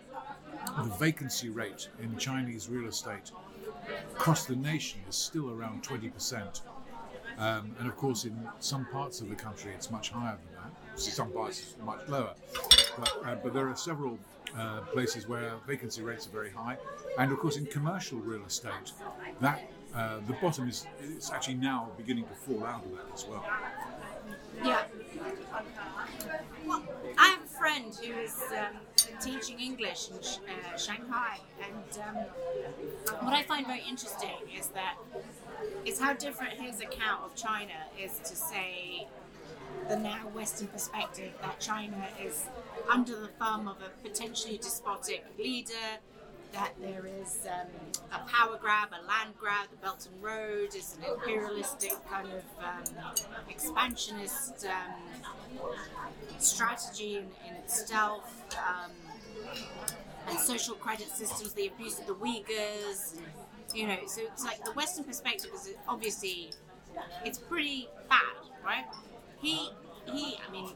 [0.79, 3.31] the vacancy rate in Chinese real estate
[4.13, 6.61] across the nation is still around 20%.
[7.39, 11.01] Um, and of course, in some parts of the country, it's much higher than that.
[11.01, 12.33] Some parts it's much lower.
[12.99, 14.19] But, uh, but there are several
[14.57, 16.79] uh, places where vacancy rates are very high.
[17.19, 18.93] And of course, in commercial real estate,
[19.41, 23.27] that uh, the bottom is it's actually now beginning to fall out of that as
[23.27, 23.45] well.
[24.65, 24.83] Yeah.
[26.67, 26.83] Well,
[27.19, 28.77] I have a friend who is um,
[29.21, 32.15] teaching English in uh, Shanghai, and um,
[33.25, 34.95] what I find very interesting is that
[35.85, 39.09] is how different his account of China is to say
[39.89, 42.45] the now Western perspective that China is
[42.89, 45.89] under the thumb of a potentially despotic leader,
[46.53, 47.67] that there is um,
[48.13, 52.45] a power grab, a land grab, the Belt and Road is an imperialistic kind of
[52.65, 53.15] um,
[53.49, 55.63] expansionist um,
[56.39, 58.45] strategy in, in itself.
[58.57, 58.91] Um,
[60.29, 63.17] and social credit systems, the abuse of the Uyghurs,
[63.75, 66.51] you know, so it's like the Western perspective is obviously
[67.25, 68.21] it's pretty bad,
[68.65, 68.85] right?
[69.41, 69.71] He
[70.07, 70.71] he, I mean,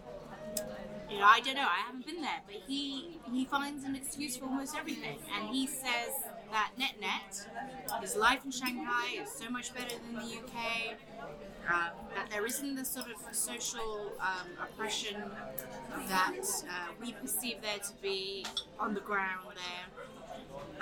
[1.11, 4.37] you know, I don't know, I haven't been there, but he he finds an excuse
[4.37, 6.13] for almost everything, and he says
[6.53, 7.47] that net net,
[8.01, 10.95] his life in Shanghai is so much better than the UK.
[11.71, 15.23] Uh, that there isn't the sort of social um, oppression
[16.09, 16.33] that
[16.69, 18.45] uh, we perceive there to be
[18.79, 20.05] on the ground there,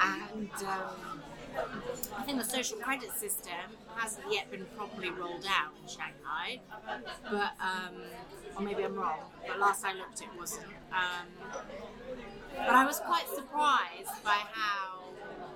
[0.00, 1.20] and um,
[2.16, 3.54] I think the social credit system
[3.96, 6.60] hasn't yet been properly rolled out in Shanghai,
[7.30, 8.02] but um,
[8.56, 9.18] or maybe I'm wrong.
[9.46, 10.66] But last I looked, it wasn't.
[10.92, 11.26] Um,
[12.56, 15.04] but I was quite surprised by how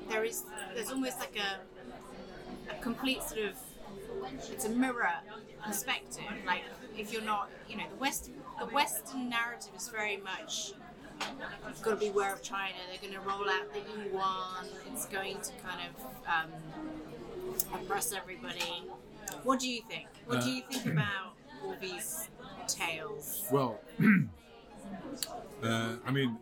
[0.08, 0.44] there is
[0.74, 3.56] there's almost like a a complete sort of
[4.50, 5.14] it's a mirror
[5.64, 6.24] perspective.
[6.46, 6.62] Like
[6.96, 10.72] if you're not, you know, the West the Western narrative is very much
[11.68, 12.74] you've got to be aware of China.
[12.90, 14.66] They're going to roll out the yuan.
[14.92, 18.84] It's going to kind of um, oppress everybody.
[19.44, 20.08] What do you think?
[20.26, 22.28] What do you think about all these
[22.66, 23.44] tales?
[23.50, 23.80] Well,
[25.62, 26.36] uh, I mean,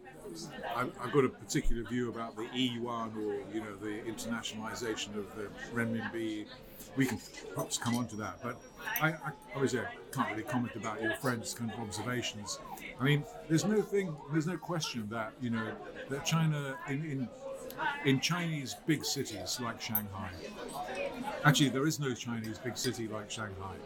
[0.77, 5.27] I've, I've got a particular view about the e-yuan or you know the internationalization of
[5.37, 6.47] the renminbi.
[6.97, 7.19] We can
[7.55, 8.61] perhaps come on to that, but
[9.01, 12.59] I, I obviously I can't really comment about your friend's kind of observations.
[13.01, 15.73] I mean, there's no thing, there's no question that you know
[16.09, 17.29] that China in in,
[18.05, 20.31] in Chinese big cities like Shanghai.
[21.45, 23.77] Actually, there is no Chinese big city like Shanghai.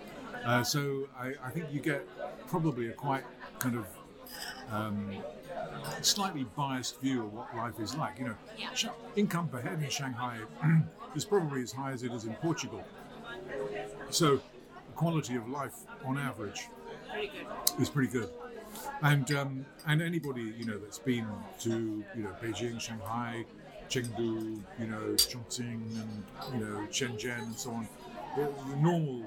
[0.44, 2.06] Uh, so I, I think you get
[2.48, 3.24] probably a quite
[3.58, 3.86] kind of
[4.70, 5.10] um,
[6.02, 8.18] slightly biased view of what life is like.
[8.18, 8.34] You know,
[9.16, 10.38] income per head in Shanghai
[11.14, 12.82] is probably as high as it is in Portugal.
[14.10, 16.68] So, the quality of life on average
[17.80, 18.30] is pretty good.
[19.02, 21.26] And um, and anybody you know that's been
[21.60, 23.44] to you know Beijing, Shanghai,
[23.88, 27.88] Chengdu, you know Chongqing, and you know Shenzhen, and so on,
[28.36, 29.22] the, the normal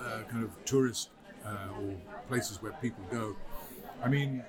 [0.00, 1.10] uh, kind of tourist
[1.44, 1.96] uh, or
[2.28, 3.36] places where people go.
[4.02, 4.44] I mean,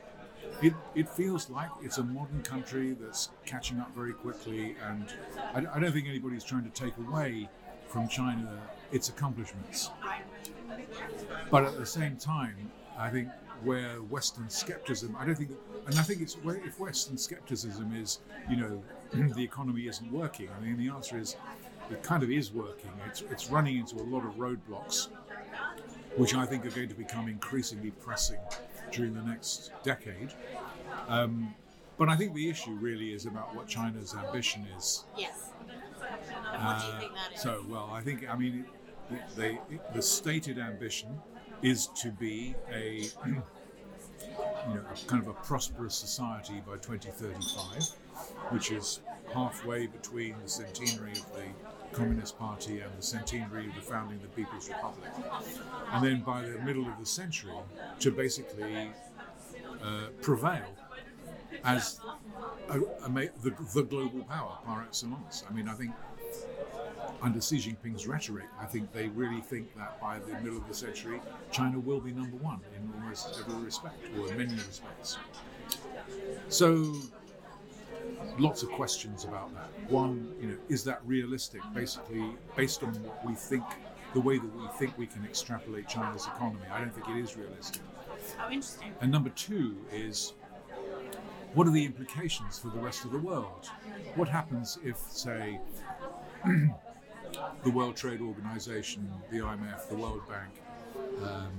[0.61, 5.13] it, it feels like it's a modern country that's catching up very quickly, and
[5.53, 7.49] I, I don't think anybody's trying to take away
[7.87, 8.59] from China
[8.91, 9.89] its accomplishments.
[11.51, 13.29] But at the same time, I think
[13.63, 15.51] where Western skepticism, I don't think,
[15.85, 18.19] and I think it's where if Western skepticism is,
[18.49, 18.83] you know,
[19.35, 20.49] the economy isn't working.
[20.57, 21.35] I mean, the answer is,
[21.89, 22.91] it kind of is working.
[23.07, 25.09] It's it's running into a lot of roadblocks,
[26.15, 28.39] which I think are going to become increasingly pressing
[28.93, 30.33] during the next decade.
[31.07, 31.53] Um,
[31.97, 35.05] but I think the issue really is about what China's ambition is.
[35.17, 35.49] Yes.
[36.53, 37.41] And what do you think that is?
[37.41, 38.65] So, well, I think, I mean,
[39.35, 39.59] they,
[39.93, 41.19] the stated ambition
[41.61, 43.33] is to be a, you
[44.67, 47.83] know, a kind of a prosperous society by 2035,
[48.49, 49.01] which is
[49.33, 51.45] halfway between the centenary of the
[51.93, 55.11] Communist Party and the centenary of the founding of the People's Republic.
[55.91, 57.53] And then by the middle of the century,
[57.99, 58.89] to basically
[59.83, 60.65] uh, prevail
[61.63, 61.99] as
[62.69, 63.09] a, a,
[63.41, 65.43] the, the global power par excellence.
[65.49, 65.91] I mean, I think
[67.21, 70.73] under Xi Jinping's rhetoric, I think they really think that by the middle of the
[70.73, 71.21] century,
[71.51, 75.17] China will be number one in almost every respect, or in many respects.
[76.49, 76.95] So,
[78.37, 79.69] lots of questions about that.
[79.89, 81.61] One, you know, is that realistic?
[81.73, 83.63] Basically, based on what we think,
[84.13, 87.35] the way that we think we can extrapolate China's economy, I don't think it is
[87.35, 87.81] realistic.
[88.39, 88.93] Oh, interesting.
[89.01, 90.33] And number two is
[91.53, 93.69] what are the implications for the rest of the world?
[94.15, 95.59] What happens if, say,
[96.45, 100.51] the World Trade Organization, the IMF, the World Bank,
[101.23, 101.51] um,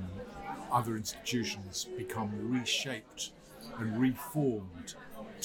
[0.72, 3.32] other institutions become reshaped
[3.78, 4.94] and reformed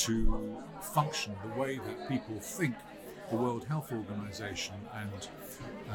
[0.06, 2.76] to function the way that people think
[3.30, 5.28] the World Health Organization and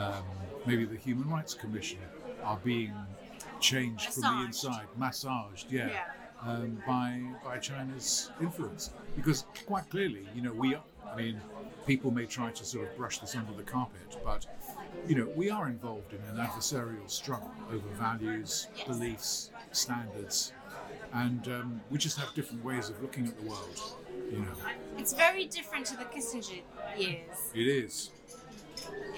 [0.00, 0.24] um,
[0.66, 1.98] maybe the Human Rights Commission
[2.44, 2.92] are being
[3.60, 6.00] changed from the inside, massaged, yeah, Yeah.
[6.46, 8.90] Um, by by China's influence.
[9.16, 11.40] Because quite clearly, you know, we, are, I mean,
[11.86, 14.46] people may try to sort of brush this under the carpet, but
[15.08, 18.86] you know, we are involved in an adversarial struggle over values, Yes.
[18.86, 20.52] beliefs, standards,
[21.14, 23.80] and um, we just have different ways of looking at the world.
[24.30, 24.46] You know,
[24.98, 26.60] It's very different to the Kissinger
[26.96, 27.38] years.
[27.54, 28.10] it is.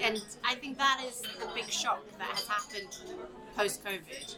[0.01, 2.95] and I think that is the big shock that has happened
[3.55, 4.35] post COVID.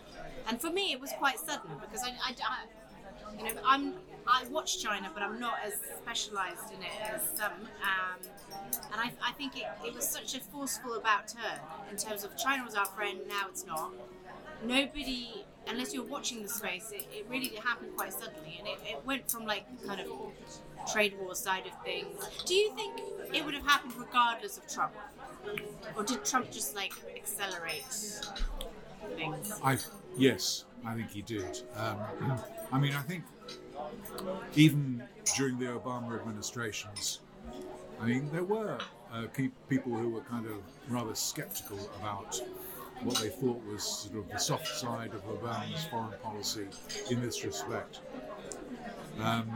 [0.48, 2.66] And for me, it was quite sudden because I, I, I-
[3.38, 3.94] you know, I'm
[4.28, 7.52] I watch China, but I'm not as specialised in it as some.
[7.54, 8.20] Um,
[8.92, 11.60] and I, I think it, it was such a forceful about turn
[11.92, 13.92] in terms of China was our friend, now it's not.
[14.64, 19.06] Nobody, unless you're watching the space, it, it really happened quite suddenly, and it, it
[19.06, 20.08] went from like kind of
[20.92, 22.08] trade war side of things.
[22.46, 23.00] Do you think
[23.34, 24.94] it would have happened regardless of Trump?
[25.96, 27.84] Or did Trump just like accelerate
[29.16, 29.60] things?
[29.64, 29.78] I
[30.18, 31.62] yes, I think he did.
[31.76, 31.98] Um,
[32.72, 33.24] I mean, I think
[34.56, 35.04] even
[35.38, 37.20] during the Obama administrations,
[38.02, 38.78] I mean, there were
[39.14, 40.58] uh, pe- people who were kind of
[40.88, 42.42] rather skeptical about
[43.04, 46.68] what they thought was sort of the soft side of Obama's foreign policy
[47.10, 48.00] in this respect.
[49.22, 49.50] Um,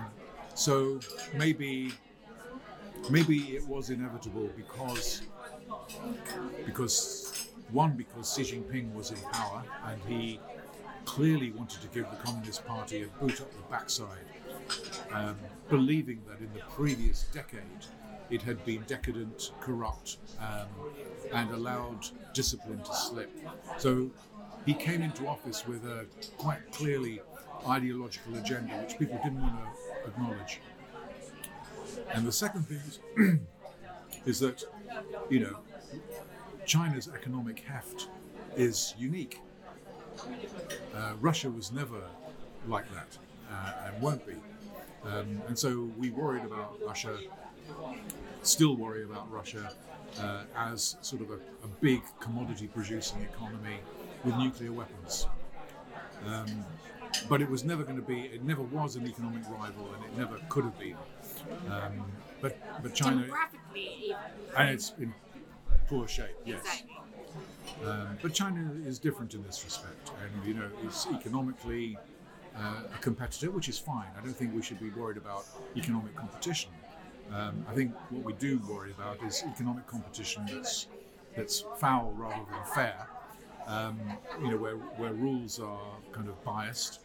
[0.55, 0.99] so
[1.35, 1.91] maybe
[3.09, 5.23] maybe it was inevitable because
[6.65, 10.39] because one because Xi Jinping was in power and he
[11.05, 14.25] clearly wanted to give the Communist Party a boot up the backside,
[15.11, 15.35] um,
[15.69, 17.61] believing that in the previous decade
[18.33, 20.67] it had been decadent, corrupt, um,
[21.31, 23.29] and allowed discipline to slip.
[23.77, 24.09] So
[24.65, 26.07] he came into office with a
[26.37, 27.21] quite clearly
[27.67, 30.59] ideological agenda which people didn't want to acknowledge.
[32.13, 33.39] And the second thing is,
[34.25, 34.63] is that,
[35.29, 35.57] you know,
[36.65, 38.07] China's economic heft
[38.57, 39.41] is unique.
[40.95, 42.01] Uh, Russia was never
[42.67, 43.17] like that
[43.51, 44.33] uh, and won't be.
[45.05, 47.17] Um, and so we worried about Russia,
[48.41, 49.71] still worry about Russia
[50.19, 53.79] uh, as sort of a, a big commodity producing economy
[54.23, 55.27] with nuclear weapons.
[56.25, 56.65] Um,
[57.29, 60.17] but it was never going to be, it never was an economic rival and it
[60.17, 60.97] never could have been.
[61.69, 62.05] Um,
[62.41, 63.25] but, but China,
[64.57, 65.13] and it's in
[65.87, 66.59] poor shape, yes.
[66.59, 66.89] Exactly.
[67.85, 71.97] Um, but China is different in this respect, and you know, it's economically
[72.55, 74.07] uh, a competitor, which is fine.
[74.17, 75.45] I don't think we should be worried about
[75.75, 76.71] economic competition.
[77.33, 80.87] Um, I think what we do worry about is economic competition that's
[81.35, 83.07] that's foul rather than fair.
[83.65, 83.99] Um,
[84.41, 86.99] you know, where where rules are kind of biased.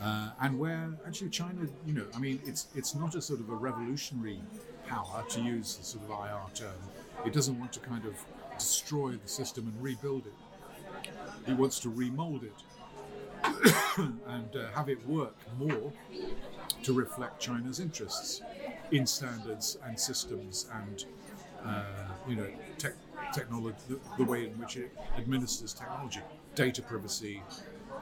[0.00, 3.50] Uh, and where actually China, you know, I mean, it's it's not a sort of
[3.50, 4.40] a revolutionary
[4.86, 6.80] power to use the sort of IR term.
[7.26, 8.14] It doesn't want to kind of
[8.56, 11.50] destroy the system and rebuild it.
[11.50, 12.54] It wants to remold it
[13.98, 15.92] and uh, have it work more
[16.82, 18.42] to reflect China's interests
[18.90, 21.04] in standards and systems and
[21.64, 21.82] uh,
[22.28, 22.48] you know
[22.78, 22.94] tech
[23.32, 26.20] technology, the, the way in which it administers technology,
[26.54, 27.42] data privacy,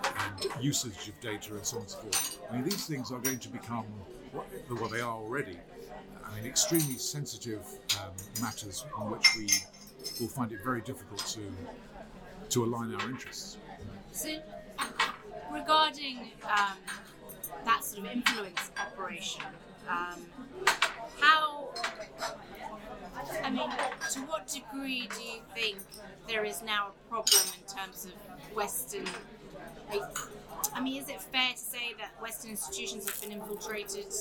[0.04, 2.40] and usage of data and so on and so forth.
[2.50, 3.84] I mean, these things are going to become
[4.32, 4.46] what,
[4.80, 5.58] what they are already.
[6.24, 7.66] I mean, extremely sensitive
[8.00, 9.48] um, matters on which we
[10.20, 11.40] will find it very difficult to
[12.50, 13.58] to align our interests.
[14.12, 14.38] So,
[15.52, 16.78] regarding um,
[17.64, 19.42] that sort of influence operation,
[19.88, 20.20] um,
[21.20, 21.68] how,
[23.42, 23.70] I mean,
[24.12, 25.78] to what degree do you think
[26.28, 29.06] there is now a problem in terms of Western?
[29.90, 30.02] Like,
[30.74, 34.12] I mean, is it fair to say that Western institutions have been infiltrated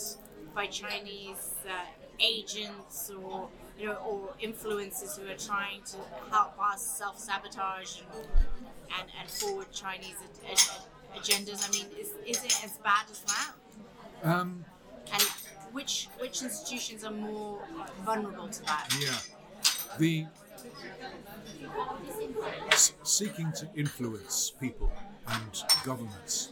[0.55, 1.71] by Chinese uh,
[2.19, 5.97] agents or you know, or influencers who are trying to
[6.31, 8.27] help us self-sabotage and
[8.99, 11.67] and, and forward Chinese ad- ad- agendas.
[11.67, 13.51] I mean, is, is it as bad as that?
[14.23, 14.65] Um,
[15.13, 15.23] And
[15.71, 17.59] which which institutions are more
[18.05, 18.93] vulnerable to that?
[18.99, 19.17] yeah,
[19.97, 20.25] the
[23.03, 24.91] seeking to influence people
[25.27, 26.51] and governments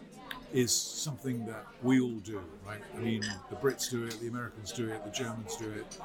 [0.54, 2.80] is something that we all do, right?
[2.96, 5.98] I mean, the Brits do it, the Americans do it, the Germans do it,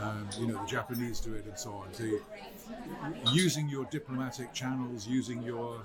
[0.00, 1.92] um, you know, the Japanese do it, and so on.
[1.92, 2.04] So,
[3.32, 5.80] using your diplomatic channels, using your,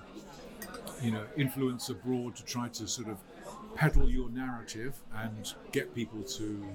[1.01, 3.17] you know, influence abroad to try to sort of
[3.75, 6.65] peddle your narrative and get people to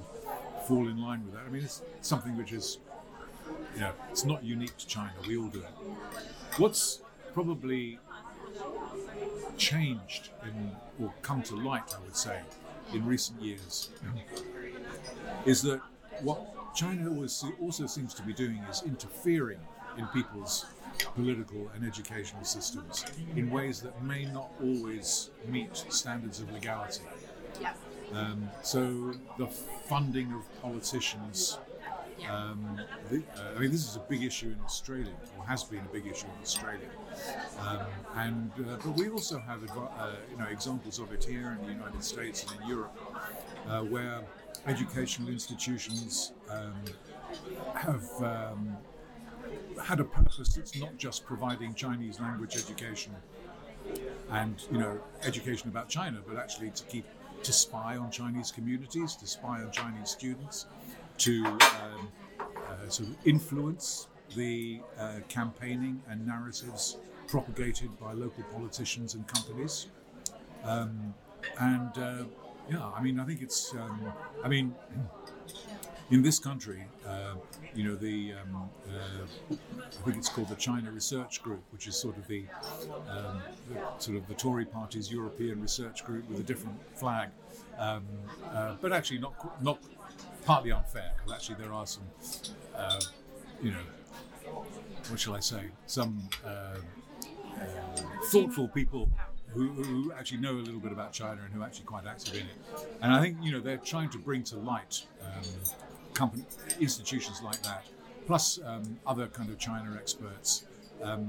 [0.66, 1.44] fall in line with that.
[1.46, 2.78] I mean, it's something which is,
[3.74, 5.12] you know, it's not unique to China.
[5.26, 5.70] We all do it.
[6.59, 7.01] What's
[7.32, 7.99] probably
[9.57, 12.40] changed in, or come to light, I would say,
[12.92, 13.90] in recent years,
[15.46, 15.80] is that
[16.22, 17.11] what China
[17.61, 19.59] also seems to be doing is interfering
[19.96, 20.66] in people's
[21.14, 23.05] political and educational systems
[23.36, 27.03] in ways that may not always meet standards of legality.
[27.61, 27.72] Yeah.
[28.12, 31.59] Um, so the funding of politicians.
[32.28, 32.80] Um,
[33.11, 35.92] the, uh, I mean, this is a big issue in Australia, or has been a
[35.92, 36.88] big issue in Australia,
[37.61, 37.78] um,
[38.16, 41.72] and uh, but we also have uh, you know examples of it here in the
[41.72, 42.99] United States and in Europe,
[43.68, 44.22] uh, where
[44.66, 46.74] educational institutions um,
[47.74, 48.76] have um,
[49.82, 53.14] had a purpose that's not just providing Chinese language education
[54.30, 57.05] and you know education about China, but actually to keep
[57.42, 60.66] to spy on Chinese communities, to spy on Chinese students,
[61.18, 62.09] to um,
[62.40, 69.86] uh, sort of influence the uh, campaigning and narratives propagated by local politicians and companies.
[70.64, 71.14] Um,
[71.61, 72.24] and uh,
[72.70, 73.74] yeah, I mean, I think it's.
[73.74, 74.12] Um,
[74.44, 74.74] I mean,
[76.11, 77.34] in this country, uh,
[77.74, 78.94] you know, the um, uh,
[79.50, 82.44] I think it's called the China Research Group, which is sort of the,
[83.09, 87.28] um, the sort of the Tory Party's European Research Group with a different flag,
[87.78, 88.04] um,
[88.52, 89.78] uh, but actually not not
[90.44, 92.04] partly unfair because actually there are some,
[92.74, 93.00] uh,
[93.62, 93.82] you know,
[95.09, 98.00] what shall I say, some uh, uh,
[98.30, 99.11] thoughtful people
[99.48, 102.34] who, who actually know a little bit about China and who are actually quite active
[102.34, 102.86] in it.
[103.02, 105.42] And I think you know they're trying to bring to light um,
[106.19, 106.45] company
[106.81, 107.85] institutions like that,
[108.27, 110.64] plus um, other kind of China experts,
[111.03, 111.23] um,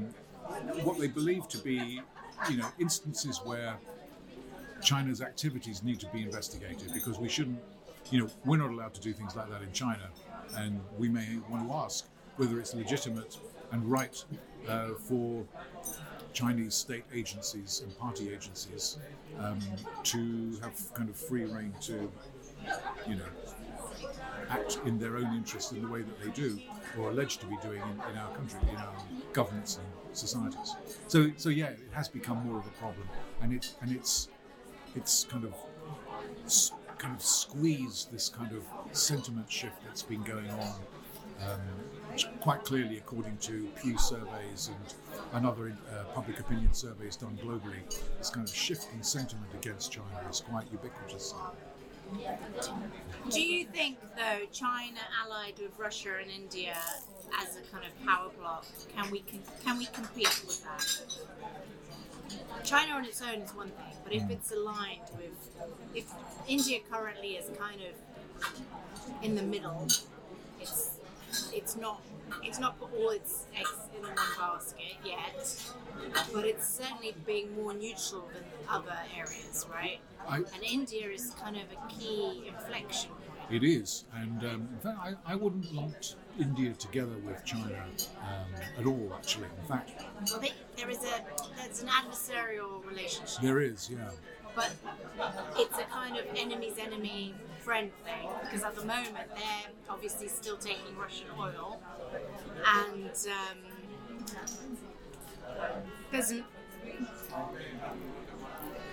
[0.83, 2.01] what they believe to be
[2.49, 3.77] you know instances where
[4.81, 7.59] China's activities need to be investigated because we shouldn't.
[8.11, 10.07] You know, we're not allowed to do things like that in China,
[10.55, 13.37] and we may want to ask whether it's legitimate
[13.71, 14.23] and right
[14.67, 15.45] uh, for
[16.33, 18.97] Chinese state agencies and party agencies
[19.39, 19.59] um,
[20.03, 22.11] to have kind of free rein to,
[23.07, 23.31] you know,
[24.49, 26.59] act in their own interest in the way that they do,
[26.97, 28.93] or alleged to be doing in, in our country, in our
[29.33, 30.75] governments and societies.
[31.07, 33.07] So, so yeah, it has become more of a problem,
[33.41, 34.29] and it and it's
[34.95, 35.53] it's kind of
[36.97, 40.75] kind of squeezed this kind of sentiment shift that's been going on
[41.41, 41.61] um,
[42.41, 44.93] quite clearly, according to Pew surveys and,
[45.33, 47.79] and other uh, public opinion surveys done globally,
[48.17, 51.33] this kind of shifting sentiment against China is quite ubiquitous.
[53.29, 56.75] Do you think, though, China allied with Russia and India
[57.39, 60.85] as a kind of power bloc, can we can, can we compete with that?
[62.63, 64.31] China on its own is one thing, but if mm.
[64.31, 65.49] it's aligned with,
[65.95, 66.11] if
[66.47, 69.87] India currently is kind of in the middle,
[70.59, 70.97] it's
[71.53, 72.01] it's not
[72.43, 75.63] it's not put all its eggs in one basket yet,
[76.33, 79.99] but it's certainly being more neutral than other areas, right?
[80.27, 83.51] I, And India is kind of a key inflection point.
[83.51, 85.95] it is, and um, in fact, I, I wouldn't lump
[86.39, 87.83] India together with China
[88.21, 89.11] um, at all.
[89.15, 89.91] Actually, in fact,
[90.31, 91.23] Well, they, there is a
[91.57, 94.09] there's an adversarial relationship, there is, yeah.
[94.59, 94.71] But
[95.57, 100.57] it's a kind of enemy's enemy friend thing because at the moment they're obviously still
[100.57, 101.81] taking Russian oil,
[102.67, 103.57] and um,
[106.11, 106.43] there's an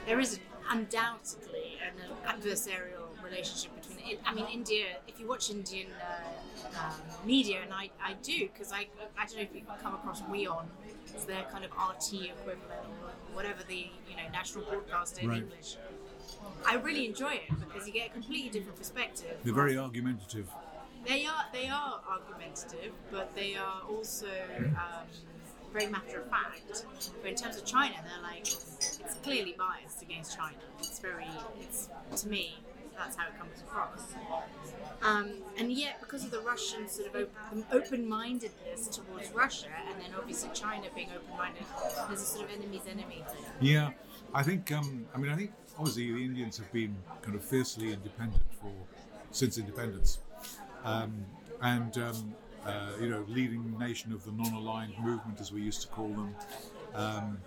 [0.06, 0.38] there is
[0.70, 1.94] undoubtedly an
[2.26, 3.75] adversarial relationship
[4.08, 4.20] it.
[4.24, 4.86] I mean, India.
[5.08, 6.92] If you watch Indian uh, um,
[7.24, 8.86] media, and I, I do because I
[9.18, 10.66] I don't know if you've come across WION.
[11.14, 15.42] It's their kind of RT equivalent, or whatever the you know national broadcaster in Right.
[15.42, 15.76] English.
[16.66, 19.36] I really enjoy it because you get a completely different perspective.
[19.44, 20.48] They're very argumentative.
[21.06, 25.06] They are they are argumentative, but they are also um,
[25.72, 26.84] very matter of fact.
[27.22, 30.56] But in terms of China, they're like it's clearly biased against China.
[30.80, 31.28] It's very
[31.60, 31.88] it's
[32.22, 32.56] to me
[32.96, 34.14] that's how it comes across.
[35.02, 40.10] Um, and yet, because of the Russian sort of open, open-mindedness towards Russia, and then
[40.18, 41.64] obviously China being open-minded,
[42.08, 43.22] there's a sort of enemy's enemy.
[43.60, 43.90] Yeah,
[44.34, 44.72] I think.
[44.72, 48.72] Um, I mean, I think obviously the Indians have been kind of fiercely independent for
[49.30, 50.18] since independence,
[50.84, 51.14] um,
[51.60, 52.34] and um,
[52.64, 56.34] uh, you know, leading nation of the non-aligned movement, as we used to call them.
[56.94, 57.38] Um,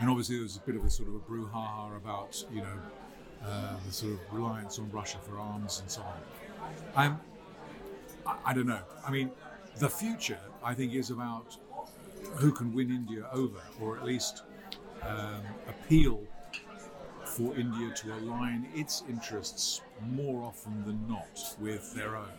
[0.00, 2.78] and obviously, there was a bit of a sort of a brouhaha about you know
[3.44, 7.20] uh, the sort of reliance on Russia for arms and so on.
[8.26, 8.82] I, I don't know.
[9.06, 9.30] I mean,
[9.78, 11.56] the future, I think, is about
[12.34, 14.42] who can win India over, or at least
[15.02, 16.20] um, appeal
[17.24, 22.32] for India to align its interests more often than not with their own.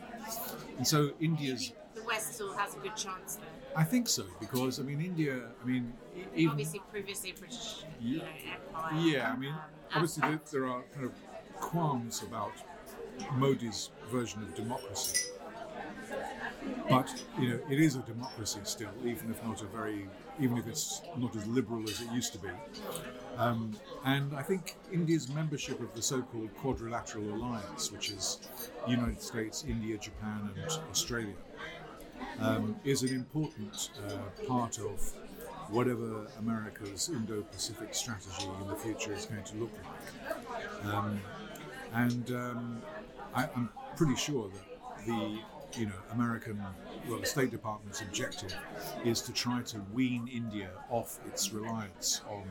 [0.78, 3.50] And so India's, The West still has a good chance there.
[3.76, 5.94] I think so, because I mean, India, I mean,
[6.36, 6.52] even.
[6.52, 8.24] Obviously, previously British you know,
[8.54, 9.00] empire.
[9.00, 9.60] Yeah, I mean, um,
[9.94, 11.14] obviously there, there are kind of
[11.56, 12.54] qualms about
[13.34, 15.30] Modi's version of democracy.
[16.90, 20.08] but you know, it is a democracy still, even if not a very,
[20.40, 22.50] even if it's not as liberal as it used to be.
[23.38, 23.76] Um,
[24.06, 28.40] and I think India's membership of the so-called Quadrilateral Alliance, which is
[28.88, 31.36] United States, India, Japan, and Australia,
[32.40, 35.14] um, is an important uh, part of
[35.70, 40.94] whatever America's Indo-Pacific strategy in the future is going to look like.
[40.94, 41.20] Um,
[41.94, 42.82] and um,
[43.36, 45.40] I, I'm pretty sure that the
[45.78, 46.60] you know American
[47.08, 48.56] well the State Department's objective
[49.06, 52.44] is to try to wean India off its reliance on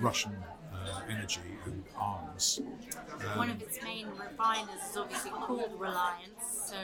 [0.00, 0.36] Russian
[0.74, 2.60] uh, energy and arms.
[2.60, 6.76] Um, One of its main refiners is obviously called Reliance, so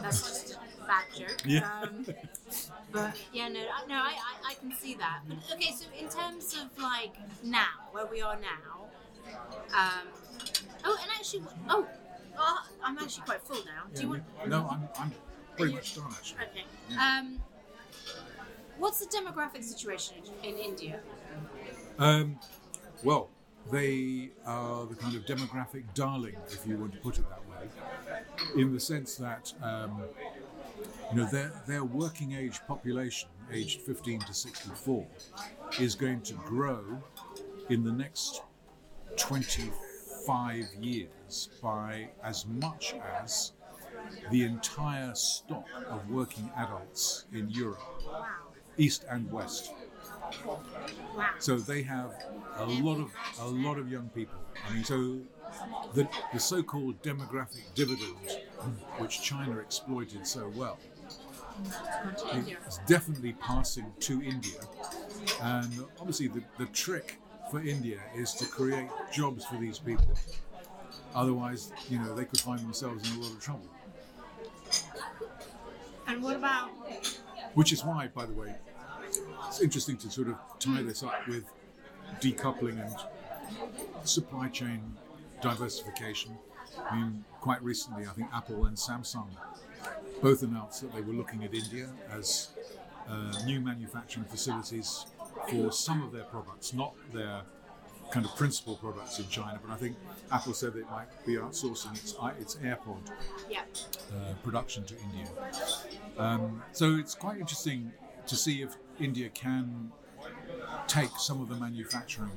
[0.00, 1.42] that's just a bad joke.
[1.44, 1.68] Yeah.
[1.82, 2.06] Um,
[2.92, 5.20] but yeah, no, I- no, I, I, I can see that.
[5.28, 8.86] But okay, so in terms of like now, where we are now,
[9.76, 10.06] um,
[10.84, 11.86] oh, and actually, oh,
[12.38, 13.84] oh, I'm actually quite full now.
[13.94, 14.22] Do you want?
[14.46, 15.12] no, I'm, I'm
[15.56, 16.38] pretty much done actually.
[16.52, 16.96] Okay.
[16.98, 17.40] Um,
[18.78, 21.00] what's the demographic situation in, in India?
[21.98, 22.38] Um,
[23.02, 23.28] well,
[23.70, 28.60] they are the kind of demographic darling, if you want to put it that way,
[28.60, 30.02] in the sense that um,
[31.10, 35.06] you know their their working age population, aged 15 to 64,
[35.78, 36.84] is going to grow
[37.68, 38.42] in the next
[39.16, 43.52] 25 years by as much as
[44.30, 47.80] the entire stock of working adults in Europe,
[48.78, 49.72] east and west.
[50.46, 50.60] Wow.
[51.38, 52.12] So they have
[52.56, 53.10] a lot of
[53.40, 54.38] a lot of young people.
[54.68, 55.18] I mean, so
[55.94, 58.16] the, the so-called demographic dividend,
[58.98, 60.78] which China exploited so well,
[62.68, 64.60] is definitely passing to India.
[65.42, 67.18] And obviously, the, the trick
[67.50, 70.14] for India is to create jobs for these people.
[71.14, 73.68] Otherwise, you know, they could find themselves in a lot of trouble.
[76.06, 76.70] And what about?
[77.54, 78.54] Which is why, by the way,
[79.48, 81.44] it's interesting to sort of tie this up with
[82.20, 82.94] decoupling and
[84.08, 84.80] supply chain
[85.42, 86.36] diversification.
[86.90, 89.28] I mean, quite recently, I think Apple and Samsung
[90.22, 92.48] both announced that they were looking at India as
[93.08, 95.06] uh, new manufacturing facilities
[95.48, 97.42] for some of their products, not their
[98.10, 99.58] kind of principal products in China.
[99.64, 99.96] But I think
[100.32, 102.98] Apple said it might be outsourcing its i- its AirPod
[103.48, 103.62] Yeah.
[104.12, 105.26] uh, production to India.
[106.18, 107.92] Um, so it's quite interesting
[108.26, 109.90] to see if India can
[110.86, 112.30] take some of the manufacturing,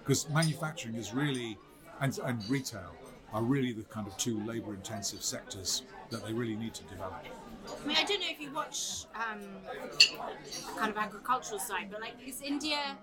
[0.00, 1.56] because manufacturing is really,
[2.00, 2.94] and, and retail
[3.32, 7.24] are really the kind of two labour intensive sectors that they really need to develop.
[7.82, 9.40] I mean, I don't know if you watch um,
[10.76, 12.96] kind of agricultural side, but like, is India?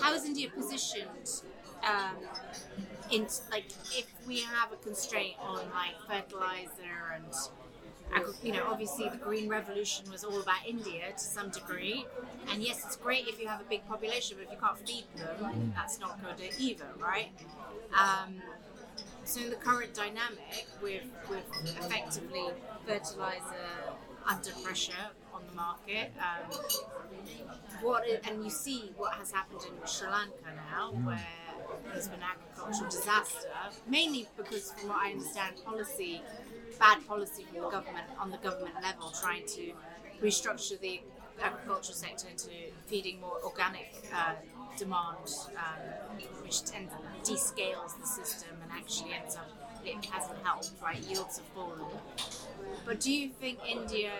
[0.00, 1.42] How is India positioned?
[1.86, 2.16] Um,
[3.10, 7.32] in like, if we have a constraint on like fertilizer and,
[8.42, 12.06] you know, obviously the green revolution was all about India to some degree,
[12.50, 15.04] and yes, it's great if you have a big population, but if you can't feed
[15.16, 17.30] them, that's not good either, right?
[17.98, 18.42] Um,
[19.24, 21.44] so in the current dynamic with with
[21.78, 22.44] effectively
[22.86, 23.94] fertilizer
[24.28, 26.58] under pressure on the market, um,
[27.80, 31.41] what i- and you see what has happened in Sri Lanka now, where
[31.92, 33.48] there's been agricultural disaster,
[33.86, 36.22] mainly because, from what I understand, policy,
[36.78, 39.72] bad policy from the government on the government level, trying to
[40.22, 41.00] restructure the
[41.42, 42.50] agricultural sector into
[42.86, 44.34] feeding more organic uh,
[44.76, 46.92] demand, um, which tends
[47.24, 49.48] descales the system and actually ends up
[49.84, 50.70] it hasn't helped.
[50.82, 51.80] Right, yields have fallen.
[52.84, 54.12] But do you think India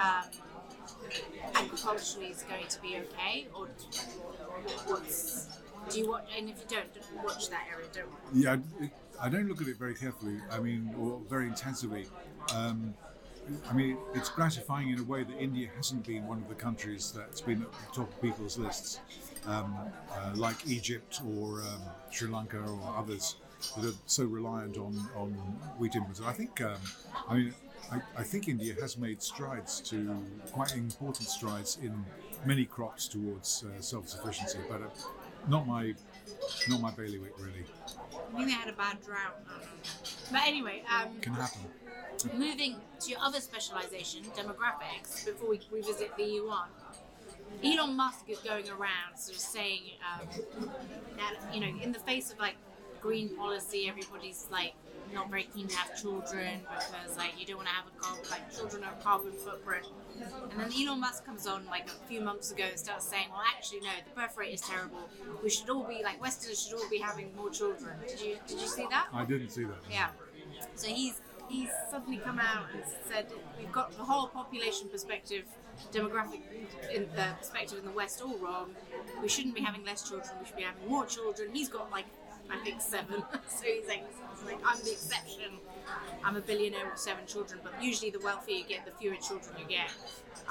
[0.00, 0.24] um,
[1.54, 3.68] agriculturally is going to be okay, or
[4.86, 5.48] what's
[5.90, 6.28] do you watch?
[6.36, 8.06] And if you don't watch that area, don't.
[8.06, 8.56] It, Yeah,
[9.20, 10.36] I don't look at it very carefully.
[10.50, 12.06] I mean, or very intensively.
[12.54, 12.94] Um,
[13.68, 17.12] I mean, it's gratifying in a way that India hasn't been one of the countries
[17.16, 19.00] that's been at the top of people's lists,
[19.46, 19.74] um,
[20.12, 23.36] uh, like Egypt or um, Sri Lanka or others
[23.76, 25.30] that are so reliant on, on
[25.78, 26.20] wheat imports.
[26.20, 26.76] I think, um,
[27.28, 27.54] I mean,
[27.90, 30.16] I, I think India has made strides to
[30.52, 32.04] quite important strides in
[32.44, 34.88] many crops towards uh, self-sufficiency, but uh,
[35.48, 35.94] not my
[36.68, 37.64] not my bailiwick really.
[37.86, 39.36] I think they had a bad drought.
[39.48, 40.30] I don't know.
[40.32, 41.60] But anyway, um, Can happen.
[42.34, 46.66] moving to your other specialization, demographics, before we revisit the EU1,
[47.64, 50.70] Elon Musk is going around sort of saying um,
[51.16, 52.56] that, you know, in the face of like
[53.00, 54.74] green policy, everybody's like
[55.12, 58.30] not very keen to have children because like you don't want to have a carbon,
[58.30, 59.86] like children have a carbon footprint.
[60.50, 63.42] And then Elon Musk comes on like a few months ago and starts saying, well,
[63.56, 65.08] actually, no, the birth rate is terrible.
[65.42, 67.94] We should all be like Westerners should all be having more children.
[68.06, 69.08] Did you did you see that?
[69.12, 69.78] I didn't see that.
[69.90, 70.08] Yeah.
[70.74, 73.26] So he's he's suddenly come out and said
[73.58, 75.44] we've got the whole population perspective,
[75.92, 76.42] demographic
[76.92, 78.74] in the perspective in the West all wrong.
[79.22, 80.30] We shouldn't be having less children.
[80.40, 81.50] We should be having more children.
[81.52, 82.06] He's got like
[82.50, 84.04] I think seven, so he's like,
[84.44, 85.58] like I'm the exception.
[86.24, 89.54] I'm a billionaire with seven children, but usually the wealthier you get, the fewer children
[89.58, 89.90] you get.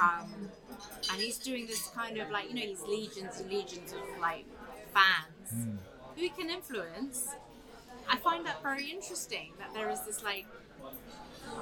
[0.01, 0.49] Um,
[1.11, 4.45] and he's doing this kind of like you know he's legions and legions of like
[4.93, 5.67] fans
[6.15, 7.29] who he can influence.
[8.09, 10.45] I find that very interesting that there is this like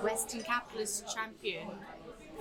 [0.03, 1.67] Western capitalist champion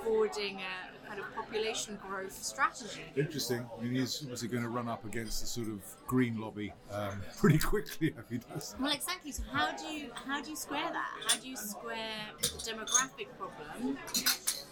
[0.02, 3.02] forwarding a kind of population growth strategy.
[3.16, 3.66] Interesting.
[3.78, 7.20] I mean, he's obviously going to run up against the sort of green lobby um,
[7.38, 8.74] pretty quickly if he does.
[8.80, 9.32] Well, exactly.
[9.32, 11.10] So how do you how do you square that?
[11.26, 13.96] How do you square the demographic problem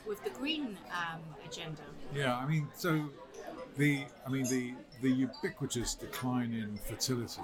[0.06, 1.82] with the green um, agenda?
[2.14, 3.08] Yeah, I mean, so
[3.76, 7.42] the I mean the the ubiquitous decline in fertility,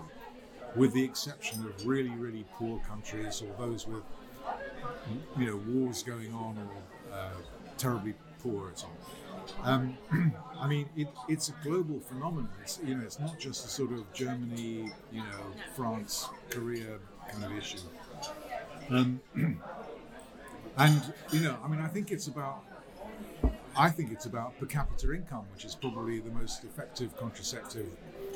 [0.75, 4.03] with the exception of really really poor countries or those with
[5.39, 7.31] you know wars going on or uh,
[7.77, 8.97] terribly poor at all.
[9.63, 9.97] Um,
[10.61, 12.51] I mean, it, it's a global phenomenon.
[12.63, 16.99] It's you know, it's not just a sort of Germany, you know, France, Korea
[17.31, 17.79] kind of issue.
[18.91, 19.21] Um,
[20.77, 22.65] and you know, I mean, I think it's about
[23.77, 27.87] I think it's about per capita income, which is probably the most effective contraceptive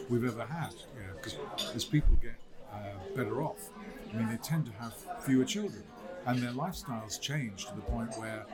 [0.08, 0.72] we've ever had.
[0.72, 1.36] You know, because
[1.74, 2.36] as people get
[2.72, 3.70] uh, better off,
[4.12, 5.82] I mean, they tend to have fewer children,
[6.26, 8.46] and their lifestyles change to the point where,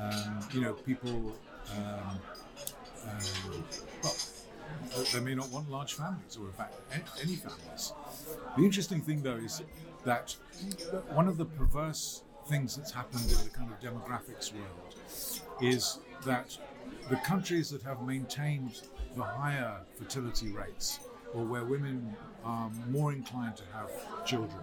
[0.00, 1.36] um, you know, people,
[1.76, 2.18] um,
[3.06, 3.64] um,
[4.02, 4.14] well,
[4.96, 6.74] uh, they may not want large families, or in fact,
[7.22, 7.92] any families.
[8.56, 9.62] The interesting thing, though, is
[10.04, 10.36] that
[11.12, 14.94] one of the perverse things that's happened in the kind of demographics world
[15.60, 16.56] is that
[17.10, 18.82] the countries that have maintained
[19.16, 21.00] the higher fertility rates,
[21.34, 23.90] or where women are more inclined to have
[24.24, 24.62] children,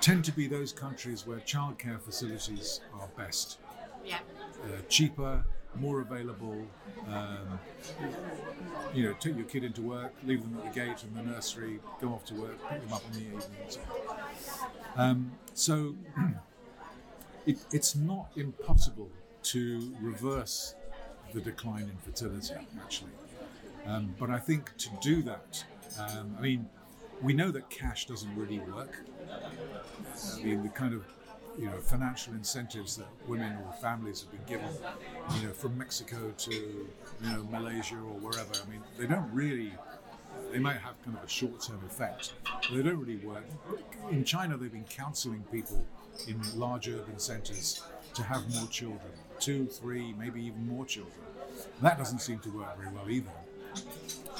[0.00, 3.58] tend to be those countries where childcare facilities are best
[4.04, 4.18] Yeah.
[4.64, 6.66] uh, cheaper, more available.
[7.08, 7.58] Um,
[8.94, 11.80] you know, take your kid into work, leave them at the gate in the nursery,
[12.00, 13.42] go off to work, pick them up in the evening.
[13.68, 13.80] So,
[14.96, 15.94] um, so
[17.46, 19.08] it, it's not impossible
[19.44, 20.74] to reverse
[21.34, 23.10] the decline in fertility, actually.
[23.86, 25.64] Um, but I think to do that,
[25.98, 26.68] um, I mean,
[27.20, 28.96] we know that cash doesn't really work.
[29.30, 31.04] I mean, the kind of
[31.58, 34.74] you know financial incentives that women or families have been given,
[35.36, 36.88] you know, from Mexico to you
[37.22, 38.52] know Malaysia or wherever.
[38.54, 39.72] I mean, they don't really.
[40.50, 43.44] They might have kind of a short-term effect, but they don't really work.
[44.10, 45.84] In China, they've been counselling people
[46.26, 47.82] in large urban centres
[48.14, 49.00] to have more children,
[49.40, 51.14] two, three, maybe even more children.
[51.80, 53.30] That doesn't seem to work very well either.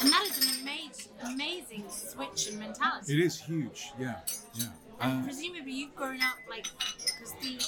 [0.00, 3.14] And that is an amazing, amazing switch in mentality.
[3.14, 4.20] It is huge, yeah,
[4.54, 4.66] yeah.
[5.00, 7.58] And presumably you've grown up like because the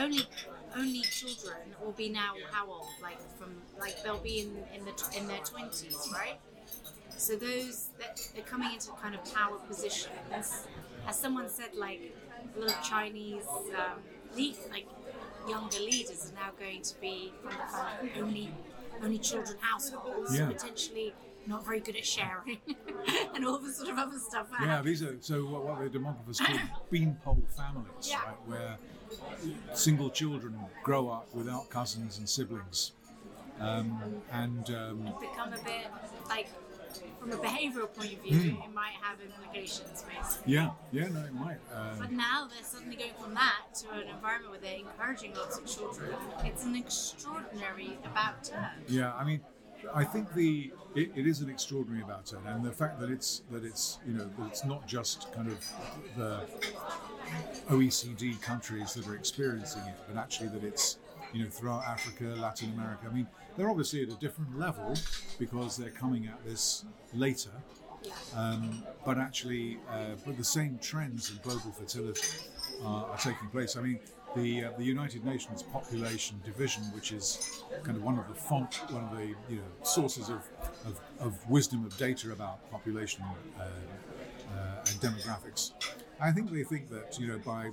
[0.00, 0.22] only
[0.76, 2.86] only children will be now how old?
[3.02, 6.38] Like from like they'll be in in the in their twenties, right?
[7.16, 10.66] So those that they're coming into kind of power positions.
[11.06, 12.14] As someone said, like
[12.56, 13.46] a lot of Chinese
[13.76, 14.00] um,
[14.36, 14.86] lead, like
[15.48, 18.50] younger leaders are now going to be from the kind of only
[19.02, 20.46] only children households, Yeah.
[20.48, 21.14] potentially
[21.48, 22.58] not very good at sharing,
[23.34, 24.50] and all the sort of other stuff.
[24.50, 25.00] that Yeah, happens.
[25.00, 26.56] these are so what, what the demographers call
[26.90, 28.22] beanpole families, Yeah.
[28.24, 28.36] right?
[28.46, 28.76] Where
[29.74, 32.92] single children grow up without cousins and siblings,
[33.60, 35.86] um, and um, become a bit
[36.28, 36.48] like
[37.20, 40.52] from a behavioural point of view, it might have implications, basically.
[40.54, 41.58] yeah, yeah, no, it might.
[41.98, 45.58] But Um, now they're suddenly going from that to an environment where they're encouraging lots
[45.58, 46.14] of children.
[46.44, 48.70] It's an extraordinary about turn.
[48.88, 49.40] yeah, I mean,
[49.94, 53.42] I think the it, it is an extraordinary about it, and the fact that it's
[53.50, 55.64] that it's you know that it's not just kind of
[56.16, 56.40] the
[57.68, 60.98] OECD countries that are experiencing it, but actually that it's
[61.32, 63.06] you know throughout Africa, Latin America.
[63.10, 63.26] I mean,
[63.56, 64.94] they're obviously at a different level
[65.38, 66.84] because they're coming at this
[67.14, 67.50] later.
[68.36, 72.22] Um, but actually, uh, but the same trends in global fertility
[72.84, 73.76] are, are taking place.
[73.76, 73.98] I mean,
[74.36, 78.74] the uh, the United Nations Population Division, which is kind of one of the font,
[78.90, 80.42] one of the you know sources of
[80.86, 83.22] of, of wisdom of data about population
[83.58, 85.72] uh, uh, and demographics.
[86.20, 87.70] I think they think that you know by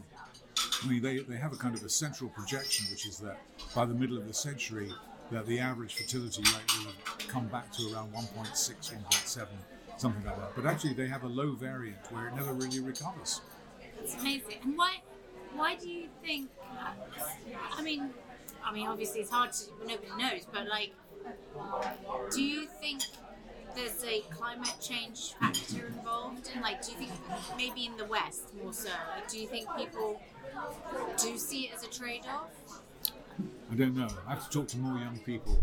[0.84, 3.40] I mean, they, they have a kind of a central projection, which is that
[3.74, 4.92] by the middle of the century,
[5.32, 6.94] that the average fertility rate will
[7.28, 9.48] come back to around 1.6, 1.7,
[9.98, 10.56] something like that.
[10.56, 13.42] But actually, they have a low variant where it never really recovers.
[14.00, 14.60] It's amazing.
[14.64, 14.80] And?
[15.56, 16.50] Why do you think?
[17.78, 18.10] I mean,
[18.64, 20.94] I mean, obviously it's hard to nobody knows, but like,
[22.32, 23.02] do you think
[23.76, 26.50] there's a climate change factor involved?
[26.54, 27.12] And like, do you think
[27.58, 28.90] maybe in the West more so?
[29.16, 30.22] Like, do you think people
[31.22, 32.50] do see it as a trade-off?
[33.72, 34.08] I don't know.
[34.28, 35.60] I have to talk to more young people.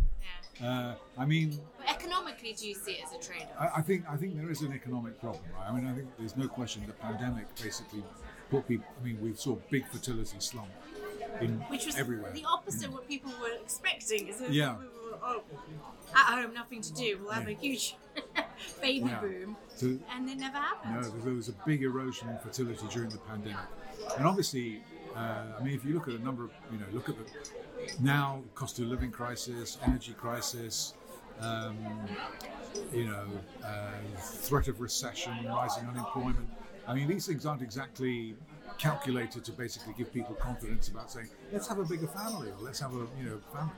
[0.61, 0.69] Yeah.
[0.69, 3.73] Uh, I mean, But economically, do you see it as a trade-off?
[3.75, 5.71] I, I think I think there is an economic problem, right?
[5.71, 8.03] I mean, I think there's no question the pandemic basically
[8.53, 8.87] put people.
[9.01, 10.69] I mean, we saw big fertility slump
[11.41, 12.33] in Which was everywhere.
[12.33, 14.29] the opposite of what people were expecting.
[14.29, 14.75] Is that Yeah.
[14.75, 15.43] people were, oh,
[16.15, 17.19] at home, nothing to do.
[17.21, 17.57] We'll have Yeah.
[17.57, 17.97] a huge
[18.83, 19.21] baby Yeah.
[19.21, 20.95] boom, So and it never happened.
[20.95, 23.57] No, because there was a big erosion in fertility during the pandemic,
[24.19, 24.83] and obviously,
[25.17, 27.25] uh, I mean, if you look at a number of, you know, look at the
[28.01, 30.95] now cost of living crisis, energy crisis,
[31.41, 31.77] um,
[32.93, 33.27] you know,
[33.65, 36.49] uh, threat of recession, rising unemployment.
[36.87, 38.35] I mean, these things aren't exactly
[38.79, 42.81] calculated to basically give people confidence about saying, let's have a bigger family or let's
[42.81, 43.73] have a, you know, family.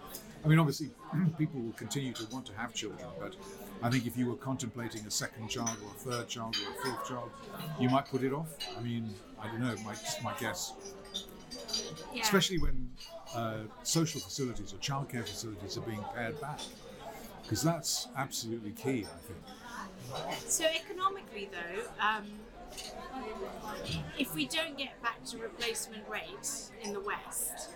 [0.45, 0.91] I mean, obviously,
[1.39, 3.35] people will continue to want to have children, but
[3.83, 6.87] I think if you were contemplating a second child or a third child or a
[6.87, 7.31] fourth child,
[7.79, 8.49] you might put it off.
[8.77, 10.73] I mean, I don't know, my, my guess.
[12.13, 12.23] Yeah.
[12.23, 12.91] Especially when
[13.35, 16.61] uh, social facilities or childcare facilities are being pared back.
[17.43, 20.41] Because that's absolutely key, I think.
[20.47, 22.25] So economically, though, um,
[24.19, 27.71] if we don't get back to replacement rate in the West,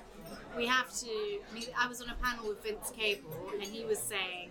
[0.56, 1.06] we have to.
[1.08, 4.50] I mean, I was on a panel with Vince Cable, and he was saying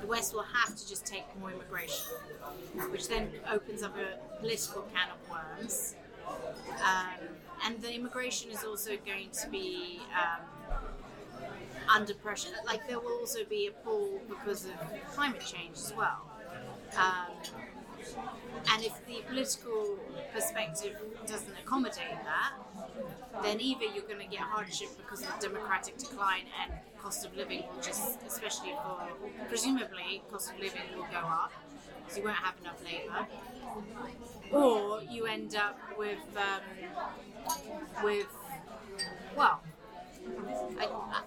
[0.00, 2.06] the West will have to just take more immigration,
[2.90, 5.94] which then opens up a political can of worms.
[6.84, 7.28] Um,
[7.64, 10.40] and the immigration is also going to be um,
[11.94, 12.48] under pressure.
[12.66, 14.72] Like there will also be a pull because of
[15.12, 16.30] climate change as well.
[16.96, 17.32] Um,
[18.72, 19.98] and if the political
[20.32, 20.96] perspective
[21.26, 22.52] doesn't accommodate that,
[23.42, 27.62] then either you're going to get hardship because of democratic decline and cost of living
[27.74, 29.00] will just, especially for,
[29.48, 31.52] presumably, cost of living will go up
[32.00, 33.26] because you won't have enough labour.
[34.52, 36.60] Or you end up with, um,
[38.02, 38.26] with,
[39.36, 39.60] well,
[40.78, 41.22] I, I,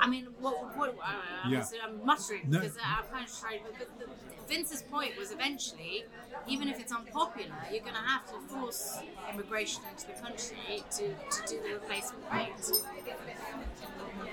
[0.00, 1.64] I mean, what, what, uh, Yeah.
[1.84, 2.60] I'm muttering No.
[2.60, 4.06] because I'm kind of trying, but, but the,
[4.48, 6.04] Vince's point was eventually,
[6.46, 8.98] even if it's unpopular, you're going to have to force
[9.32, 12.50] immigration into the country to, to do the replacement rate.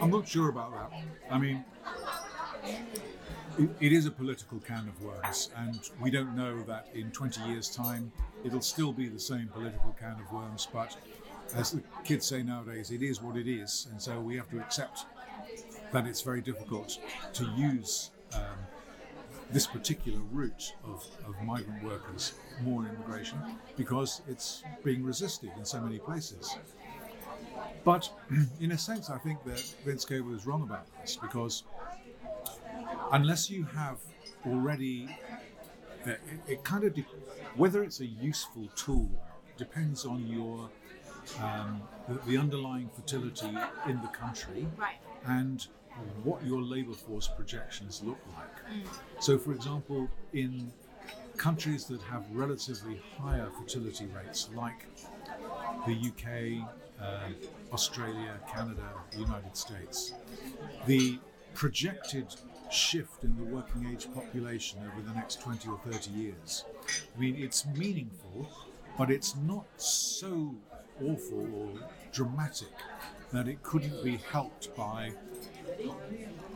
[0.02, 1.00] I'm not sure about that.
[1.32, 1.64] I mean,
[3.58, 7.42] it, it is a political can of worms, and we don't know that in 20
[7.50, 8.12] years' time
[8.44, 10.68] it'll still be the same political can of worms.
[10.72, 10.98] But
[11.56, 14.60] as the kids say nowadays, it is what it is, and so we have to
[14.60, 15.06] accept
[15.92, 16.98] that it's very difficult
[17.34, 18.42] to use um,
[19.52, 23.40] this particular route of, of migrant workers, more immigration,
[23.78, 26.56] because it's being resisted in so many places.
[27.84, 28.10] But
[28.60, 31.64] in a sense, I think that Vince Cable is wrong about this because
[33.12, 33.98] unless you have
[34.46, 35.10] already,
[36.06, 37.06] uh, it, it kind of de-
[37.56, 39.10] whether it's a useful tool
[39.58, 40.70] depends on your
[41.44, 43.48] um, the, the underlying fertility
[43.88, 44.98] in the country Right.
[45.26, 45.68] and
[46.24, 48.84] what your labour force projections look like.
[49.20, 50.72] So, for example, in
[51.38, 54.86] countries that have relatively higher fertility rates, like
[55.86, 56.68] the UK,
[57.02, 57.30] uh,
[57.72, 60.14] Australia, Canada, the United States,
[60.86, 61.18] the
[61.54, 62.28] projected
[62.70, 66.66] shift in the working age population over the next 20 or 30 years,
[67.16, 68.50] I mean, it's meaningful,
[68.98, 70.56] but it's not so
[71.02, 71.70] awful or
[72.12, 72.74] dramatic
[73.32, 75.12] that it couldn't be helped by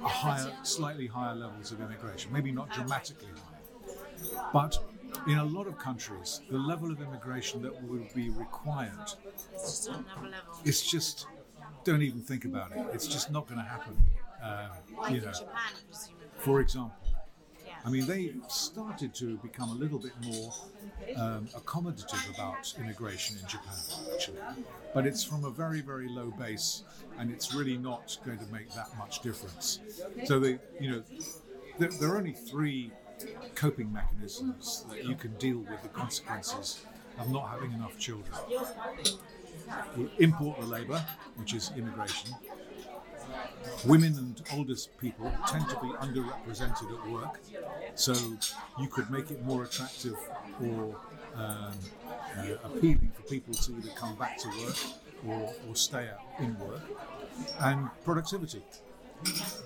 [0.01, 4.43] higher, slightly higher levels of immigration, maybe not dramatically higher.
[4.51, 4.77] But
[5.27, 8.91] in a lot of countries, the level of immigration that would be required
[9.53, 10.53] It's just on another level.
[10.65, 11.27] it's just
[11.83, 12.85] don't even think about it.
[12.93, 13.97] It's just not going to happen.
[14.41, 15.31] Um, you know,
[16.37, 16.93] for example.
[17.85, 20.53] I mean, they started to become a little bit more
[21.17, 23.75] um, accommodative about immigration in Japan,
[24.13, 24.37] actually.
[24.93, 26.83] But it's from a very, very low base,
[27.19, 29.79] and it's really not going to make that much difference.
[30.25, 31.03] So they, you know,
[31.77, 32.91] there, there are only three
[33.55, 36.85] coping mechanisms that you can deal with the consequences
[37.19, 38.37] of not having enough children.
[39.97, 41.03] You import the labour,
[41.35, 42.31] which is immigration.
[43.85, 47.39] Women and oldest people tend to be underrepresented at work,
[47.95, 48.13] so
[48.79, 50.15] you could make it more attractive
[50.61, 50.95] or
[51.35, 51.73] um,
[52.37, 54.77] uh, appealing for people to either come back to work
[55.27, 56.81] or, or stay out in work.
[57.59, 58.61] And productivity.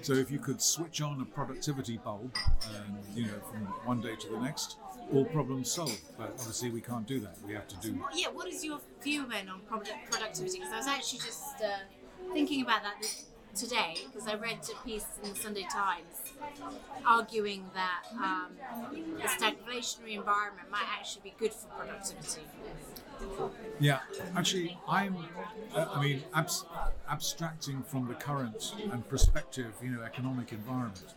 [0.02, 2.32] So if you could switch on a productivity bulb,
[2.76, 4.78] um, you know, from one day to the next,
[5.12, 6.00] all problems solved.
[6.18, 7.38] But obviously we can't do that.
[7.46, 8.00] We have to do.
[8.14, 10.60] Yeah, what is your view then on product productivity?
[10.60, 13.24] Because I was actually just uh, thinking about that.
[13.58, 16.34] Today because I read a piece in the Sunday Times
[17.06, 18.52] arguing that um,
[18.92, 22.42] the stagflationary environment might actually be good for productivity.
[23.80, 24.00] Yeah,
[24.36, 25.16] actually, I'm.
[25.74, 26.66] Uh, I mean, abs-
[27.10, 31.14] abstracting from the current and prospective, you know, economic environment,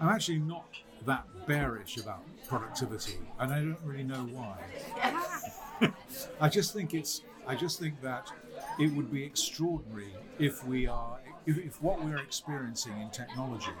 [0.00, 0.66] I'm actually not
[1.06, 5.90] that bearish about productivity, and I don't really know why.
[6.40, 7.22] I just think it's.
[7.46, 8.30] I just think that
[8.78, 13.72] it would be extraordinary if we are, if, if what we're experiencing in technology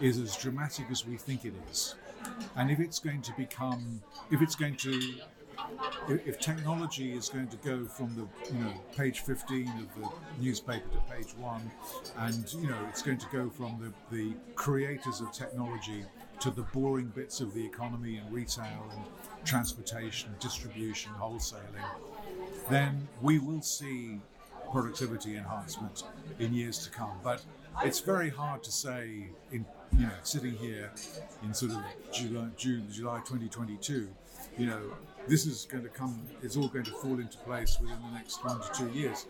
[0.00, 1.94] is as dramatic as we think it is,
[2.56, 5.00] and if it's going to become, if it's going to
[6.08, 10.08] if, technology is going to go from the you know page 15 of the
[10.42, 11.70] newspaper to page one
[12.18, 13.78] and you know it's going to go from
[14.10, 16.04] the, the creators of technology
[16.40, 19.04] to the boring bits of the economy and retail and
[19.44, 21.84] transportation distribution wholesaling
[22.70, 24.20] then we will see
[24.72, 26.04] productivity enhancement
[26.38, 27.42] in years to come but
[27.84, 29.64] it's very hard to say in
[29.98, 30.90] you know sitting here
[31.42, 31.82] in sort of
[32.12, 34.08] July, June July 2022
[34.58, 34.80] you know
[35.28, 38.44] this is going to come, it's all going to fall into place within the next
[38.44, 39.26] one to two years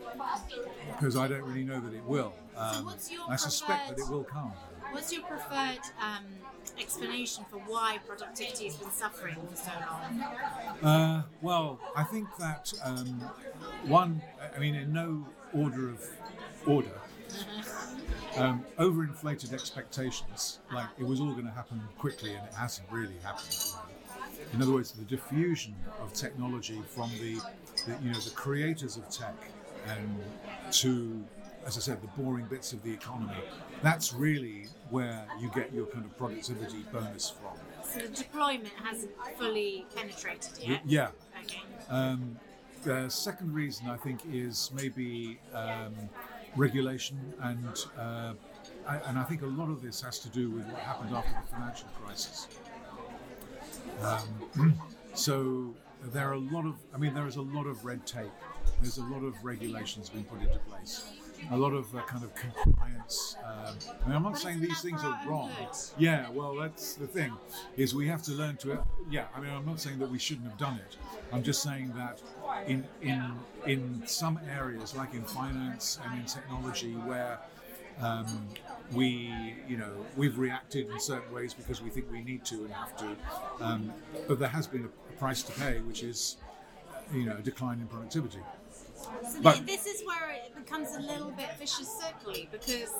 [0.92, 2.32] because I don't really know that it will.
[2.56, 4.52] Um, your I suspect that it will come.
[4.92, 6.24] What's your preferred um,
[6.78, 10.22] explanation for why productivity has been suffering for so long?
[10.82, 13.06] Uh, well, I think that um,
[13.86, 14.20] one,
[14.54, 16.06] I mean, in no order of
[16.66, 17.00] order,
[18.36, 23.16] um, overinflated expectations, like it was all going to happen quickly and it hasn't really
[23.22, 23.56] happened.
[24.52, 27.40] In other words, the diffusion of technology from the,
[27.86, 29.34] the you know, the creators of tech
[29.88, 30.20] and
[30.72, 31.24] to,
[31.66, 33.34] as I said, the boring bits of the economy.
[33.82, 37.58] That's really where you get your kind of productivity bonus from.
[37.84, 40.82] So the deployment hasn't fully penetrated yet.
[40.84, 41.08] Yeah,
[41.42, 41.60] Okay.
[41.88, 42.38] Um,
[42.84, 45.94] the second reason I think is maybe um,
[46.56, 48.32] regulation, and uh,
[48.86, 51.30] I, and I think a lot of this has to do with what happened after
[51.30, 52.48] the financial crisis.
[54.02, 54.80] Um,
[55.14, 55.74] so
[56.06, 58.30] there are a lot of, I mean, there is a lot of red tape.
[58.80, 61.04] There's a lot of regulations being put into place.
[61.50, 63.36] A lot of uh, kind of compliance.
[63.44, 63.74] Um,
[64.04, 65.50] I mean, I'm not saying these things are wrong.
[65.98, 67.32] Yeah, well, that's the thing,
[67.76, 68.82] is we have to learn to.
[69.10, 70.96] Yeah, I mean, I'm not saying that we shouldn't have done it.
[71.32, 72.22] I'm just saying that
[72.66, 73.34] in in
[73.66, 77.38] in some areas, like in finance and in technology, where
[78.00, 78.48] um,
[78.92, 82.72] we, you know, we've reacted in certain ways because we think we need to and
[82.72, 83.16] have to,
[83.60, 83.92] um,
[84.28, 86.36] but there has been a, a price to pay, which is,
[86.90, 88.40] uh, you know, a decline in productivity.
[89.30, 92.90] So But- thi- this is where it becomes a little bit vicious circly because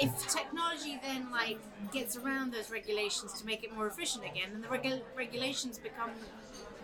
[0.00, 1.58] if technology then like
[1.92, 6.10] gets around those regulations to make it more efficient again, then the regu- regulations become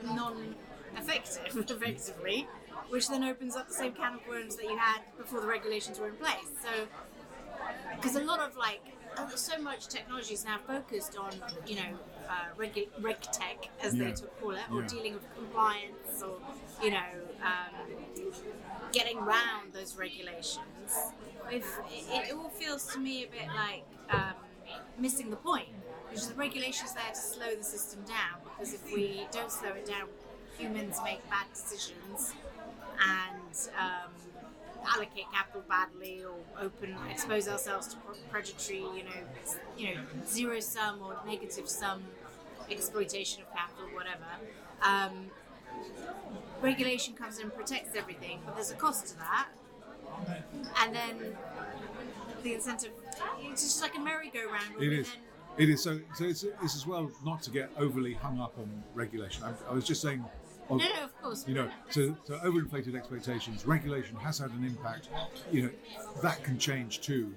[0.02, 2.46] non-effective effectively,
[2.90, 5.98] which then opens up the same can of worms that you had before the regulations
[5.98, 6.48] were in place.
[6.62, 6.86] So
[7.96, 8.80] because a lot of like
[9.34, 11.32] so much technology is now focused on
[11.66, 14.04] you know uh, regu- reg tech as Yeah.
[14.04, 14.86] they to call it or Yeah.
[14.88, 16.36] dealing with compliance or
[16.82, 17.10] you know
[17.42, 17.74] um,
[18.92, 21.12] getting around those regulations
[21.50, 24.34] if it, it all feels to me a bit like um,
[24.98, 25.68] missing the point
[26.08, 29.86] because the regulations there to slow the system down because if we don't slow it
[29.86, 30.08] down
[30.58, 32.32] humans make bad decisions
[33.00, 34.10] and um,
[34.86, 37.96] allocate capital badly or open expose ourselves to
[38.30, 39.20] predatory you know,
[39.76, 42.02] you know zero sum or negative sum
[42.70, 44.24] exploitation of capital whatever.
[44.82, 45.30] Um,
[46.60, 49.48] regulation comes in and protects everything but there's a cost to that
[50.80, 51.36] and then
[52.42, 52.90] the incentive
[53.42, 55.08] it's just like a merry-go-round It is.
[55.08, 55.16] then
[55.58, 55.82] It is.
[55.82, 59.42] So, so it's, it's as well not to get overly hung up on regulation.
[59.44, 60.24] I, I was just saying.
[60.70, 64.64] no of- no of course You know, so, so overinflated expectations, regulation has had an
[64.64, 65.08] impact.
[65.50, 65.70] You know,
[66.22, 67.34] that can change too.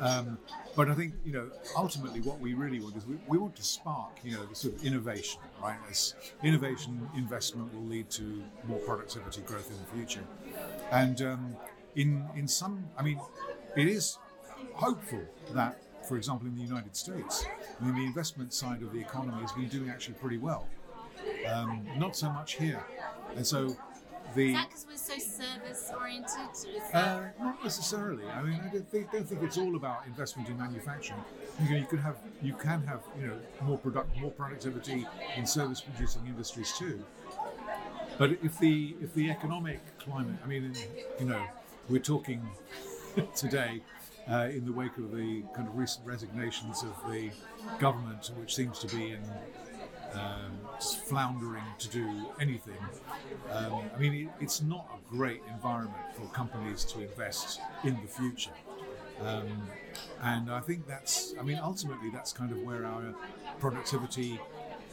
[0.00, 0.38] Um,
[0.74, 3.62] but I think you know, ultimately, what we really want is we, we want to
[3.62, 5.76] spark, you know, the sort of innovation, right?
[5.90, 10.24] As innovation investment will lead to more productivity growth in the future,
[10.90, 11.56] and um,
[11.96, 13.20] in in some, I mean,
[13.76, 14.18] it is
[14.72, 15.22] hopeful
[15.52, 17.44] that, for example, in the United States,
[17.80, 20.66] I mean, the investment side of the economy has been doing actually pretty well.
[21.46, 22.82] Um, not so much here,
[23.36, 23.76] and so
[24.34, 24.48] the.
[24.48, 28.24] is that because we're so service oriented Uh, not necessarily.
[28.26, 31.22] I mean, I don't think, don't think it's all about investment in manufacturing.
[31.62, 35.46] You, know, you could have, you can have, you know, more product, more productivity in
[35.46, 37.02] service-producing industries too.
[38.18, 40.74] But if the if the economic climate, I mean,
[41.18, 41.42] you know,
[41.88, 42.46] we're talking
[43.34, 43.80] today
[44.30, 47.30] uh, in the wake of the kind of recent resignations of the
[47.78, 49.20] government, which seems to be in
[50.14, 50.58] um,
[51.06, 52.78] floundering to do anything.
[53.50, 58.08] Um, I mean, it, it's not a great environment for companies to invest in the
[58.08, 58.52] future.
[59.22, 59.68] Um,
[60.22, 63.14] and I think that's, I mean, ultimately, that's kind of where our
[63.58, 64.40] productivity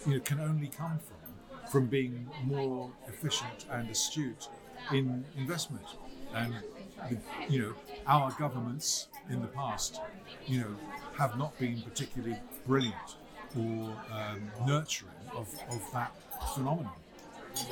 [0.06, 4.50] you know, can only come from, from being more efficient and astute
[4.92, 5.86] in investment.
[6.34, 6.54] And,
[7.48, 7.74] you know,
[8.06, 10.02] our governments in the past,
[10.46, 10.76] you know,
[11.18, 13.16] have not been particularly brilliant
[13.58, 16.12] or um, nurturing of, of that
[16.54, 16.92] phenomenon.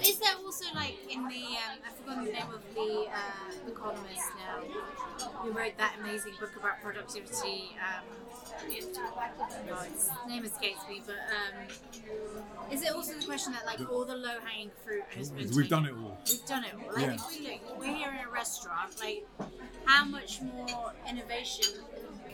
[0.04, 4.30] Is there also like in the um, I've forgotten the name of the uh, economist
[4.36, 7.78] now who wrote that amazing book about productivity?
[7.80, 8.04] Um,
[8.68, 14.16] its name escapes me, but um, is it also the question that like all the
[14.16, 15.46] low hanging fruit has been?
[15.50, 15.70] We've taken?
[15.70, 16.18] done it all.
[16.28, 16.94] We've done it all.
[16.94, 17.14] Like Yeah.
[17.14, 19.00] if we look, we're here in a restaurant.
[19.00, 19.28] Like,
[19.86, 21.82] how much more innovation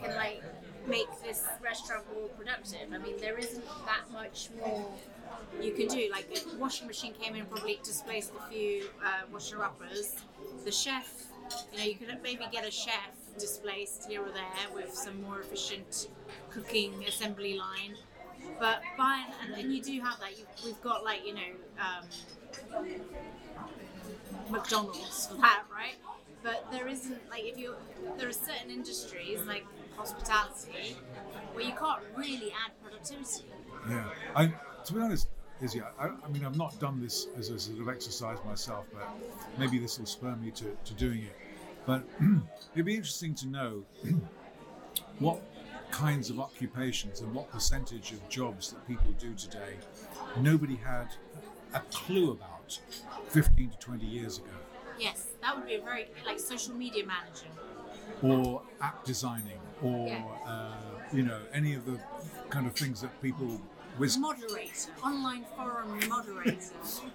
[0.00, 0.42] can like
[0.86, 2.92] make this restaurant more productive?
[2.92, 4.90] I mean, there isn't that much more
[5.60, 6.08] you can do.
[6.10, 10.16] Like the washing machine came in, probably displaced a few uh, washer uppers.
[10.64, 11.26] The chef,
[11.72, 15.40] you know, you could maybe get a chef displaced here or there with some more
[15.40, 16.08] efficient
[16.50, 17.96] cooking assembly line.
[18.58, 20.38] But by and, and you do have that.
[20.38, 21.40] You, we've got like you know.
[21.78, 22.04] Um,
[24.50, 25.94] McDonald's for that, right?
[26.42, 27.74] But there isn't like if you
[28.18, 29.64] there are certain industries like
[29.96, 30.96] hospitality
[31.52, 33.44] where you can't really add productivity.
[33.88, 34.04] Yeah,
[34.34, 34.52] I,
[34.84, 35.28] to be honest,
[35.60, 39.08] Izzy, I, I mean, I've not done this as a sort of exercise myself, but
[39.58, 41.36] maybe this will spur me to, to doing it.
[41.86, 42.04] But
[42.74, 43.84] it'd be interesting to know
[45.18, 45.40] what
[45.90, 49.76] kinds of occupations and what percentage of jobs that people do today
[50.40, 51.08] nobody had
[51.74, 52.78] a clue about
[53.28, 54.46] 15 to 20 years ago.
[54.98, 57.46] Yes, that would be a very like social media manager.
[58.22, 60.08] or app designing, or
[60.46, 60.72] uh,
[61.12, 61.98] you know any of the
[62.50, 63.60] kind of things that people
[63.98, 64.18] whiz.
[64.18, 66.72] Moderator, online forum moderator,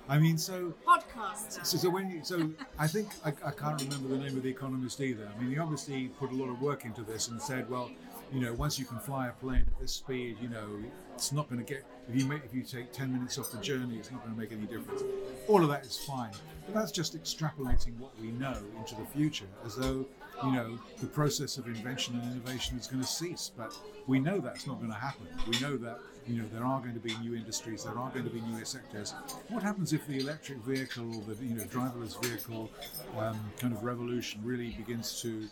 [0.09, 1.65] I mean, so podcaster.
[1.65, 4.49] so, so when you so I think I, I can't remember the name of the
[4.49, 5.29] economist either.
[5.33, 7.89] I mean, he obviously put a lot of work into this and said, well,
[8.31, 10.67] you know, once you can fly a plane at this speed, you know,
[11.15, 13.57] it's not going to get if you make if you take ten minutes off the
[13.59, 15.03] journey, it's not going to make any difference.
[15.47, 16.31] All of that is fine,
[16.65, 20.05] but that's just extrapolating what we know into the future, as though
[20.43, 23.51] you know the process of invention and innovation is going to cease.
[23.55, 25.27] But we know that's not going to happen.
[25.47, 28.25] We know that you know there are going to be new industries, there are going
[28.25, 29.13] to be new sectors.
[29.49, 32.69] What happens if the electric vehicle or the you know driverless vehicle
[33.17, 35.47] um, kind of revolution really begins to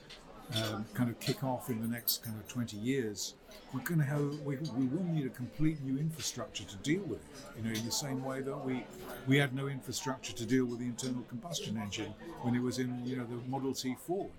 [0.55, 3.33] um, kind of kick off in the next kind of 20 years,
[3.73, 7.19] we're going to have we, we will need a complete new infrastructure to deal with
[7.19, 7.57] it.
[7.57, 8.85] You know, in the same way that we
[9.27, 13.05] we had no infrastructure to deal with the internal combustion engine when it was in
[13.05, 14.29] you know the Model T Ford.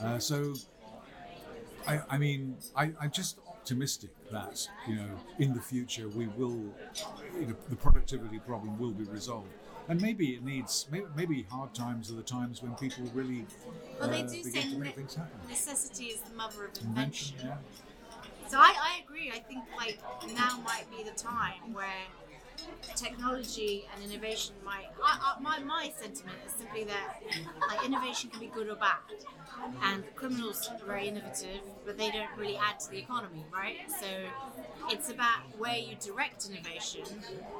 [0.00, 0.54] Uh, so,
[1.86, 6.74] I, I mean, I, I'm just optimistic that you know in the future we will
[7.38, 9.48] you know, the productivity problem will be resolved.
[9.88, 13.46] And maybe it needs maybe, maybe hard times are the times when people really
[14.00, 15.38] Well, they uh, do say to make things happen.
[15.48, 17.38] necessity is the mother of Invention, invention.
[17.44, 17.56] yeah.
[18.48, 19.30] So I, I agree.
[19.30, 20.00] I think like
[20.34, 22.06] now might be the time where
[22.94, 24.86] technology and innovation might.
[25.02, 27.20] I, I, my my sentiment is simply that
[27.68, 28.98] like innovation can be good or bad,
[29.82, 33.76] and criminals are very innovative, but they don't really add to the economy, right?
[33.88, 34.06] So
[34.90, 37.04] it's about where you direct innovation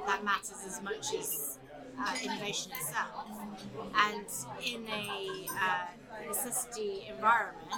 [0.05, 1.59] that matters as much as
[1.99, 3.27] uh, innovation itself.
[3.95, 4.25] And
[4.63, 7.73] in a uh, necessity environment,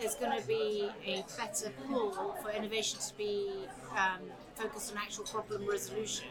[0.00, 3.66] there's going to be a better pull for innovation to be
[3.96, 4.20] um,
[4.54, 6.28] focused on actual problem resolution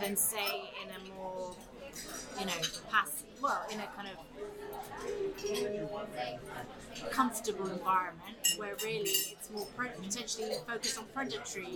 [0.00, 1.54] than, say, in a more,
[2.38, 2.52] you know,
[2.90, 4.16] passive, well, in a kind of
[7.10, 11.66] comfortable environment where really it's more potentially focused on predatory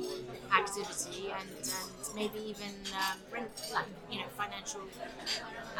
[0.56, 4.80] activity and, and maybe even um, rent, like you know financial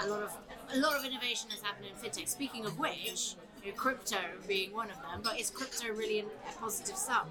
[0.02, 0.36] a lot of
[0.74, 2.28] a lot of innovation has happened in fintech.
[2.28, 4.18] Speaking of which you know, crypto
[4.48, 6.24] being one of them but is crypto really a
[6.60, 7.28] positive sum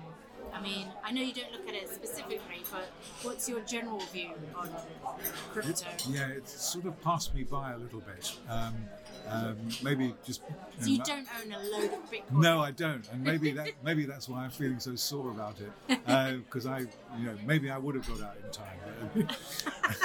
[0.56, 2.40] I mean, I know you don't look at it specifically,
[2.72, 2.90] but
[3.24, 4.70] what's your general view on
[5.52, 5.86] crypto?
[6.10, 8.32] Yeah, it's sort of passed me by a little bit.
[8.50, 8.76] Um,
[9.28, 10.42] um, maybe just.
[10.80, 12.40] So you know, don't own a load of Bitcoin?
[12.40, 16.44] No, I don't, and maybe that maybe that's why I'm feeling so sore about it.
[16.46, 19.28] Because I, you know, maybe I would have got out in time.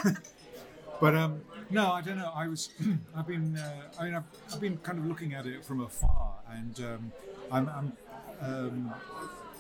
[0.03, 0.17] But,
[1.01, 2.33] but um, no, I don't know.
[2.35, 2.71] I was,
[3.17, 6.35] I've been, uh, I mean, I've, I've been kind of looking at it from afar,
[6.51, 7.13] and um,
[7.53, 7.93] I'm, I'm
[8.41, 8.95] um,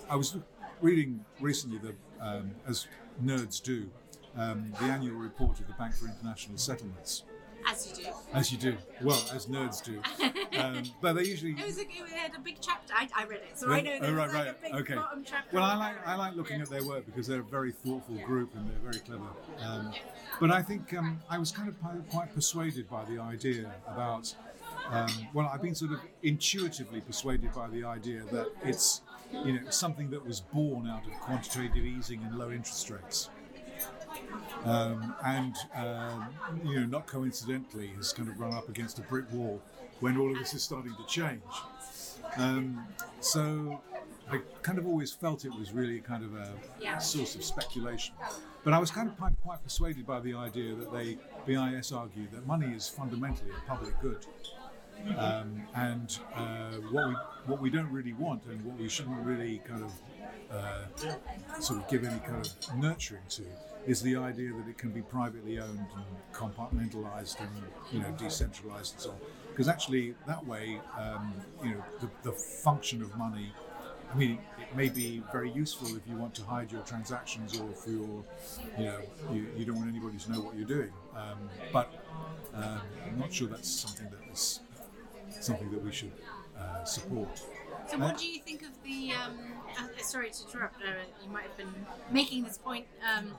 [0.08, 0.36] I was
[0.80, 1.94] reading recently the,
[2.24, 2.86] um, as
[3.22, 3.90] nerds do,
[4.36, 7.24] um, the annual report of the Bank for International Settlements.
[7.68, 8.10] As you do.
[8.32, 10.00] As you do, well, as nerds do,
[10.58, 12.94] um, but they usually It was a, it had a big chapter.
[12.96, 14.74] I, I read it, so I know Oh, right, like right.
[14.76, 14.96] Okay.
[15.52, 18.54] Well, I like I like looking at their work because they're a very thoughtful group
[18.56, 19.28] and they're very clever.
[19.62, 19.92] Um,
[20.40, 21.76] but I think um, I was kind of
[22.08, 24.34] quite persuaded by the idea about
[24.88, 29.02] um, well, I've been sort of intuitively persuaded by the idea that it's
[29.32, 33.30] you know something that was born out of quantitative easing and low interest rates.
[34.64, 36.28] Um, and um,
[36.64, 39.60] you know, not coincidentally, has kind of run up against a brick wall
[40.00, 41.42] when all of this is starting to change.
[42.36, 42.86] Um,
[43.20, 43.80] so
[44.30, 48.14] I kind of always felt it was really kind of a source of speculation.
[48.62, 52.30] But I was kind of quite, quite persuaded by the idea that they, BIS argued
[52.32, 54.26] that money is fundamentally a public good.
[55.16, 57.14] Um, and uh, what we
[57.46, 59.92] what we don't really want and what we shouldn't really kind of
[60.50, 63.42] uh, sort of give any kind of nurturing to
[63.86, 67.50] is the idea that it can be privately owned and compartmentalized and
[67.92, 69.16] you know decentralized and so on.
[69.50, 73.52] Because actually, that way, um, you know, the, the function of money.
[74.12, 77.68] I mean, it may be very useful if you want to hide your transactions or
[77.74, 78.24] for your,
[78.76, 78.98] you know,
[79.32, 80.90] you, you don't want anybody to know what you're doing.
[81.14, 81.92] Um, but
[82.54, 84.60] um, I'm not sure that's something that is
[85.40, 86.12] something that we should
[86.58, 87.42] uh, support.
[87.88, 89.12] So, what do you think of the?
[89.12, 89.38] Um,
[89.78, 90.76] uh, sorry to interrupt.
[90.76, 90.92] Uh,
[91.24, 91.74] you might have been
[92.10, 92.86] making this point.
[93.02, 93.32] Um,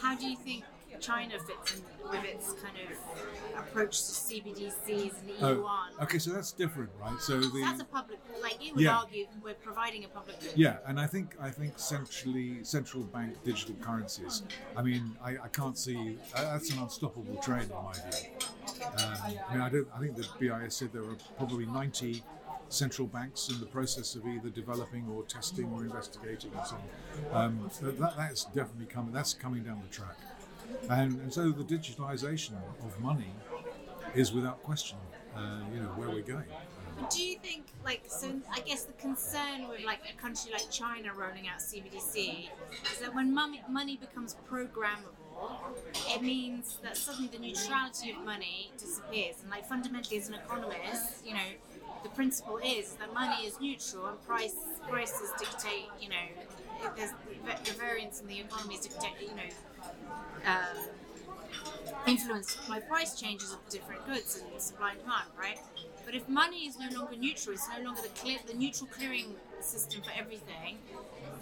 [0.00, 0.64] how do you think
[1.02, 6.30] China fits in with its kind of approach to CBDCs and the Oh, okay, so
[6.30, 7.20] that's different, right?
[7.20, 8.20] So the That's a public.
[8.40, 8.98] Like you would Yeah.
[8.98, 10.52] argue, we're providing a public good.
[10.54, 14.44] Yeah, and I think I think centrally central bank digital currencies.
[14.76, 18.30] I mean, I, I can't see uh, that's an unstoppable train in my view.
[18.86, 19.16] Um,
[19.48, 19.88] I mean, I don't.
[19.94, 22.22] I think the BIS said there are probably ninety
[22.68, 26.88] central banks in the process of either developing or testing or investigating or something.
[27.32, 29.12] Um, that, that's definitely coming.
[29.12, 30.16] That's coming down the track,
[30.90, 32.52] and, and so the digitalization
[32.84, 33.32] of money
[34.14, 34.98] is without question,
[35.36, 36.44] uh, you know, where we're going.
[37.10, 41.12] Do you think, like, so I guess the concern with like a country like China
[41.14, 42.48] rolling out CBDC
[42.92, 45.22] is that when money, money becomes programmable,
[46.14, 49.36] it means that suddenly the neutrality of money disappears.
[49.42, 51.50] And like fundamentally, as an economist, you know,
[52.02, 54.56] the principle is that money is neutral and price
[54.88, 55.86] prices dictate.
[56.00, 56.86] You know,
[57.64, 59.20] the variance in the economy is dictate.
[59.20, 59.50] You know.
[60.46, 60.78] Um,
[62.06, 65.58] influenced by price changes of different goods and supply and demand, right?
[66.04, 69.36] But if money is no longer neutral, it's no longer the clear, the neutral clearing
[69.60, 70.78] system for everything,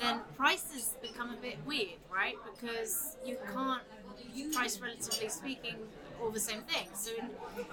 [0.01, 2.35] then prices become a bit weird, right?
[2.53, 3.83] Because you can't
[4.53, 5.77] price, relatively speaking,
[6.23, 6.89] all the same thing.
[6.95, 7.31] So in,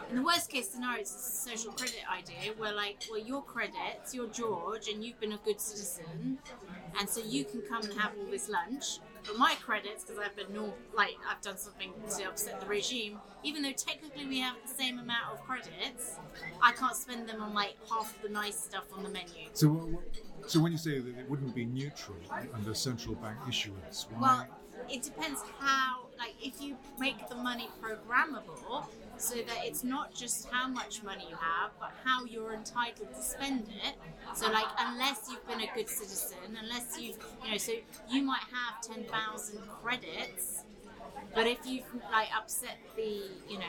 [0.10, 4.14] in the worst case scenario, it's a social credit idea where, like, well, your credits,
[4.14, 6.38] you're George, and you've been a good citizen,
[6.99, 8.99] and so you can come and have all this lunch.
[9.28, 13.20] But my credits, because I've been no, like I've done something to upset the regime,
[13.44, 16.16] even though technically we have the same amount of credits,
[16.62, 19.49] I can't spend them on like half of the nice stuff on the menu.
[19.54, 20.04] So, what, what-
[20.49, 22.16] so when you say that it wouldn't be neutral
[22.54, 24.48] under central bank issuance, why?
[24.48, 24.48] Well,
[24.90, 28.86] it depends how, like, if you make the money programmable
[29.18, 33.22] so that it's not just how much money you have, but how you're entitled to
[33.22, 33.95] spend it.
[34.35, 37.73] So, like, unless you've been a good citizen, unless you've, you know, so
[38.10, 40.64] you might have 10,000 credits.
[41.34, 43.65] But if you've like upset the, you know,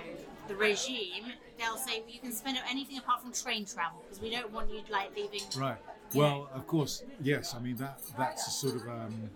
[0.47, 4.03] the regime, they'll say well, you can spend it on anything apart from train travel
[4.03, 5.41] because we don't want you like leaving.
[5.59, 5.77] right.
[6.15, 7.55] Well, of course, yes.
[7.55, 9.31] I mean that that's a sort of um,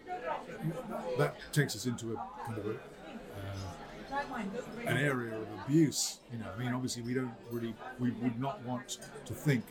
[1.18, 2.16] that takes us into a
[2.47, 2.76] kind of a,
[4.86, 6.18] an area of abuse.
[6.32, 9.64] You know, I mean, obviously, we don't really we would not want to think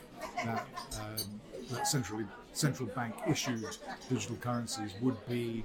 [0.44, 0.66] that
[1.00, 1.40] um,
[1.70, 3.64] that centrally central bank issued
[4.08, 5.64] digital currencies would be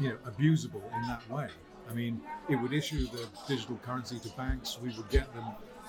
[0.00, 1.48] you know, abusable in that way.
[1.90, 4.78] I mean, it would issue the digital currency to banks.
[4.82, 5.44] We would get them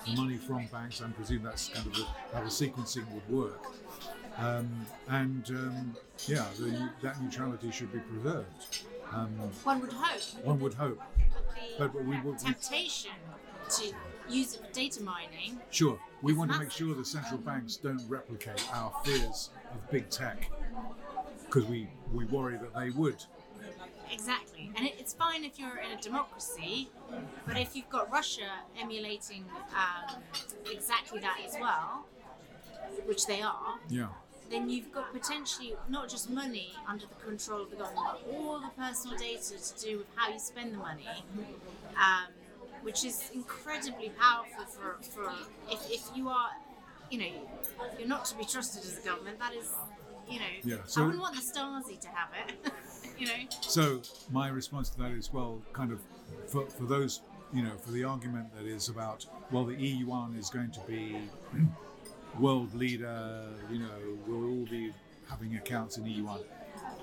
[0.06, 1.02] the money from banks.
[1.02, 1.94] I presume that's kind of
[2.32, 3.62] how the sequencing would work.
[4.38, 4.70] Um,
[5.08, 5.96] and um,
[6.26, 8.84] yeah, the, that neutrality should be preserved.
[9.12, 9.30] Um,
[9.64, 10.44] One would hope.
[10.44, 11.00] one would hope.
[11.78, 13.12] But we we- temptation
[13.70, 13.92] to
[14.28, 15.60] use it for data mining.
[15.70, 20.08] Sure, we want to make sure the central banks don't replicate our fears of big
[20.10, 20.50] tech
[21.46, 23.22] because we, we worry that they would.
[24.12, 24.70] Exactly.
[24.76, 26.88] And it, it's fine if you're in a democracy,
[27.46, 28.48] but if you've got Russia
[28.80, 30.20] emulating um,
[30.70, 32.06] exactly that as well,
[33.06, 34.08] which they are, Yeah.
[34.50, 38.58] Then you've got potentially not just money under the control of the government, but all
[38.58, 41.06] the personal data to do with how you spend the money,
[41.96, 42.32] um,
[42.82, 45.30] which is incredibly powerful for, for
[45.70, 46.50] if, if you are,
[47.10, 47.26] you know,
[47.96, 49.70] you're not to be trusted as a government, that is,
[50.28, 52.72] you know, Yeah, so I wouldn't want the Stasi to have it,
[53.18, 53.32] you know.
[53.60, 54.02] So
[54.32, 56.00] my response to that is, well, kind of
[56.48, 57.20] for, for those,
[57.54, 61.18] you know, for the argument that is about, well, the e-yuan is going to be
[62.38, 64.92] world leader, you know, we'll all be
[65.28, 66.40] having accounts in e-yuan.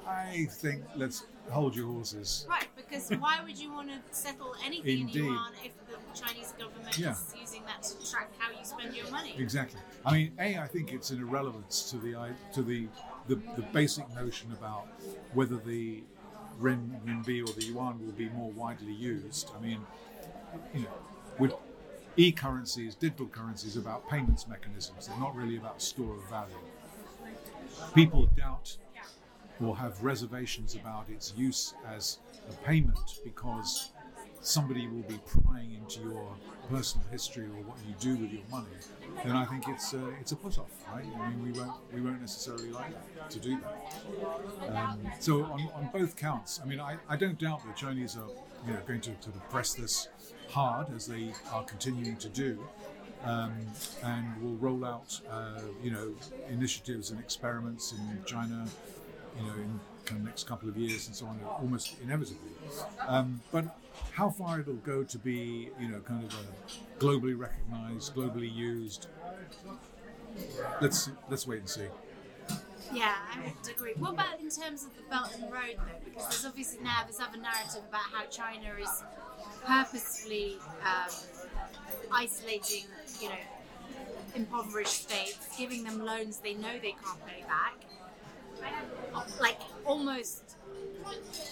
[0.07, 2.45] I think let's hold your horses.
[2.49, 5.19] Right, because why would you want to settle anything Indeed.
[5.19, 7.11] in Yuan if the Chinese government Yeah.
[7.11, 9.35] is using that to track how you spend your money?
[9.37, 9.79] Exactly.
[10.05, 12.15] I mean, a, I think it's an irrelevance to the
[12.53, 12.87] to the
[13.27, 14.87] the, the basic notion about
[15.33, 16.03] whether the
[16.61, 19.51] renminbi or the yuan will be more widely used.
[19.57, 19.79] I mean,
[20.73, 20.87] you know,
[21.37, 21.53] with
[22.17, 25.07] e-currencies, digital currencies, about payments mechanisms.
[25.07, 26.55] They're not really about store of value.
[27.93, 28.75] People doubt
[29.63, 32.19] or have reservations about its use as
[32.49, 33.91] a payment because
[34.41, 36.35] somebody will be prying into your
[36.69, 38.67] personal history or what you do with your money,
[39.23, 41.03] then I think it's a, it's a put off, right?
[41.19, 42.93] I mean, we won't we won't necessarily like
[43.29, 44.75] to do that.
[44.75, 48.27] Um, so on, on both counts, I mean, I, I don't doubt the Chinese are
[48.65, 50.07] you know going to of press this
[50.57, 52.57] hard as they are continuing to do.
[53.23, 53.53] Um,
[54.03, 56.07] and will roll out, uh, you know,
[56.49, 58.65] initiatives and experiments in China,
[59.37, 62.53] you know, in the next couple of years and so on, almost inevitably.
[63.07, 63.65] Um, but
[64.11, 69.07] how far it'll go to be, you know, kind of a globally recognised, globally used,
[70.79, 71.89] let's let's wait and see.
[72.93, 73.93] Yeah, I would agree.
[73.97, 75.99] What about in terms of the Belt and Road, though?
[76.05, 79.03] Because there's obviously now this other narrative about how China is
[79.65, 81.13] purposefully um,
[82.11, 82.85] isolating,
[83.19, 83.35] you know,
[84.35, 87.75] impoverished states, giving them loans they know they can't pay back,
[89.39, 90.55] like almost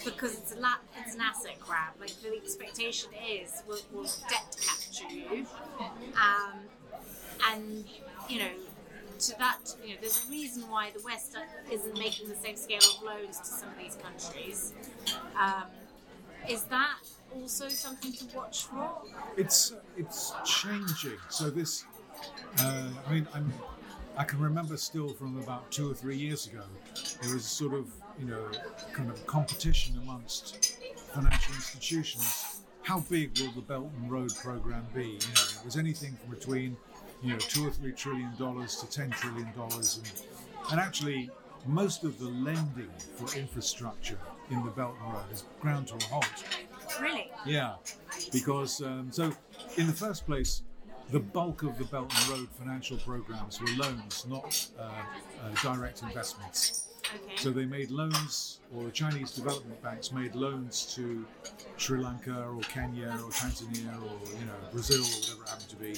[0.04, 1.94] because it's a la- it's an asset grab.
[2.00, 5.46] Like the expectation is we'll, we'll debt capture you,
[6.16, 6.60] um,
[7.52, 7.86] and
[8.30, 8.50] you know
[9.20, 11.38] to that, you know, there's a reason why the West
[11.72, 14.74] isn't making the same scale of loans to some of these countries.
[15.40, 15.66] Um,
[16.50, 16.98] is that
[17.34, 18.90] also something to watch for?
[19.38, 21.18] It's it's changing.
[21.30, 21.86] So this,
[22.60, 23.54] uh, I mean, I'm,
[24.18, 26.64] I can remember still from about two or three years ago,
[27.22, 27.88] there was sort of
[28.20, 28.50] you know
[28.94, 30.78] kind of competition amongst
[31.14, 32.62] financial institutions.
[32.84, 35.02] How big will the Belt and Road program be?
[35.02, 36.78] You know, it was anything from between
[37.24, 41.30] you know two or three trillion dollars to ten trillion dollars, and and actually
[41.68, 44.20] most of the lending for infrastructure
[44.50, 46.44] in the Belt and Road is ground to a halt.
[47.02, 47.32] Really?
[47.46, 47.76] Yeah,
[48.32, 49.32] because um, so
[49.78, 50.64] in the first place,
[51.12, 56.04] the bulk of the Belt and Road financial programs were loans, not uh, uh, direct
[56.04, 56.88] investments.
[57.14, 57.36] Okay.
[57.38, 61.24] So they made loans, or the Chinese development banks made loans to
[61.78, 65.76] Sri Lanka or Kenya or Tanzania or you know Brazil or whatever it happened to
[65.76, 65.94] be,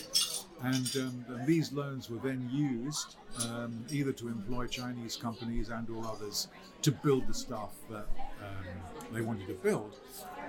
[0.64, 3.16] and, um, and these loans were then used
[3.46, 6.48] um, either to employ Chinese companies and or others
[6.82, 8.08] to build the stuff that
[8.42, 9.96] um, they wanted to build.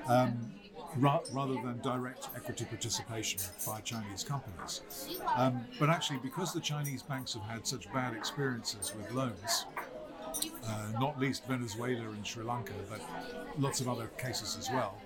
[0.07, 0.53] Um,
[0.97, 4.81] ra- rather than direct equity participation by Chinese companies.
[5.37, 9.67] Um, but actually, because the Chinese banks have had such bad experiences with loans,
[10.65, 13.01] uh, not least Venezuela and Sri Lanka, but
[13.59, 14.99] lots of other cases as well.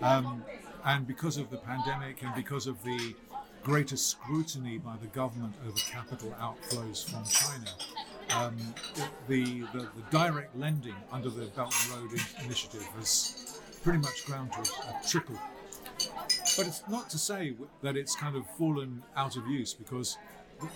[0.00, 0.44] Um,
[0.84, 3.14] and because of the pandemic and because of the
[3.62, 7.70] greater scrutiny by the government over capital outflows from China,
[8.36, 8.56] um,
[9.28, 14.52] the, the, the direct lending under the Belt and Road Initiative has pretty much ground
[14.52, 15.38] to a, a trickle.
[16.56, 20.18] But it's not to say that it's kind of fallen out of use because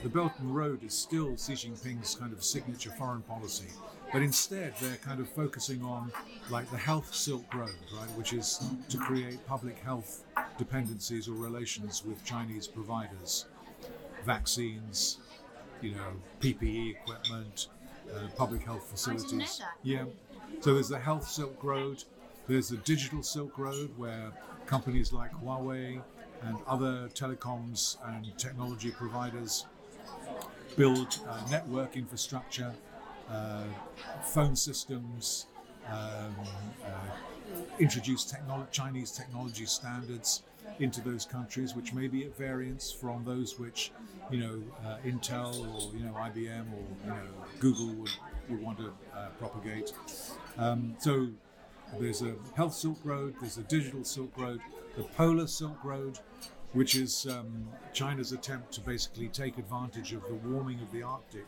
[0.02, 3.68] the Belt and Road is still Xi Jinping's kind of signature foreign policy.
[4.12, 6.12] But instead, they're kind of focusing on
[6.48, 10.24] like the health Silk Road, right, which is to create public health
[10.58, 13.46] dependencies or relations with Chinese providers,
[14.24, 15.18] vaccines,
[15.82, 17.68] you know, PPE equipment,
[18.14, 19.60] uh, public health facilities.
[19.82, 20.04] Yeah.
[20.60, 22.04] So there's the health Silk Road.
[22.46, 24.30] There's the digital Silk Road, where
[24.66, 26.00] companies like Huawei
[26.42, 29.66] and other telecoms and technology providers
[30.76, 32.72] build uh, network infrastructure,
[34.24, 35.46] phone systems,
[35.88, 36.34] um,
[36.84, 36.88] uh,
[37.78, 40.42] introduce technolo- Chinese technology standards
[40.78, 43.92] into those countries, which may be at variance from those which,
[44.30, 47.26] you know, uh, Intel or you know IBM or you know
[47.60, 48.10] Google would,
[48.48, 49.92] would want to uh, propagate.
[50.58, 51.28] Um, so
[51.98, 54.60] there's a health Silk Road, there's a digital Silk Road,
[54.96, 56.18] the polar Silk Road,
[56.72, 61.46] which is um, China's attempt to basically take advantage of the warming of the Arctic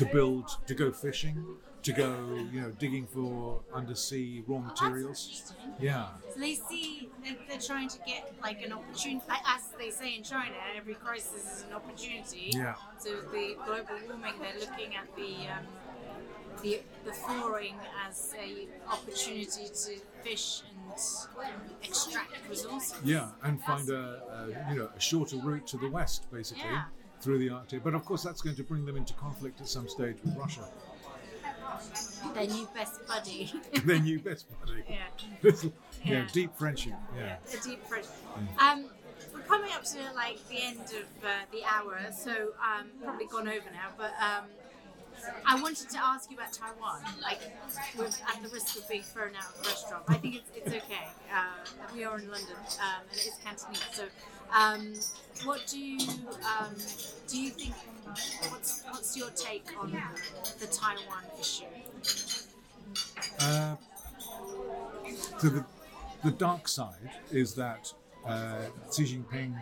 [0.00, 1.36] to build, to go fishing,
[1.82, 2.10] to go,
[2.52, 5.52] you know, digging for undersea raw materials.
[5.78, 9.24] Yeah, So they see they're, they're trying to get like an opportunity,
[9.56, 12.50] as they say in China, every crisis is an opportunity.
[12.54, 12.74] Yeah.
[12.98, 15.64] So the global warming, they're looking at the um,
[16.62, 22.94] the the thawing as a opportunity to fish and extract resources.
[23.04, 24.02] yeah, and find a,
[24.66, 26.84] a you know a shorter route to the west, basically Yeah.
[27.20, 27.82] Through the Arctic.
[27.84, 30.64] But of course, that's going to bring them into conflict at some stage with Russia.
[32.34, 33.52] their new best buddy.
[33.84, 34.84] their new best buddy.
[34.88, 34.96] yeah.
[35.42, 35.52] yeah,
[36.04, 36.26] Yeah.
[36.32, 36.94] deep friendship.
[37.16, 37.36] Yeah.
[37.52, 38.06] a deep friend.
[38.58, 38.86] Um,
[39.34, 42.30] we're coming up to like the end of uh, the hour, so
[42.60, 43.88] um, probably gone over now.
[43.96, 44.44] But um,
[45.46, 47.40] I wanted to ask you about Taiwan, like
[47.98, 50.04] with, at the risk of being thrown out of the restaurant.
[50.08, 51.08] I think it's, it's okay.
[51.32, 53.82] Uh, we are in London, um, and it is Cantonese.
[53.92, 54.04] So,
[54.54, 54.94] um,
[55.44, 55.98] what do you
[56.58, 56.74] um,
[57.28, 57.40] do?
[57.40, 57.74] You think?
[58.50, 59.92] What's what's your take on
[60.58, 61.64] the Taiwan issue?
[63.38, 63.76] Uh,
[65.38, 65.64] so the,
[66.24, 67.92] the dark side is that
[68.26, 68.62] uh,
[68.92, 69.54] Xi Jinping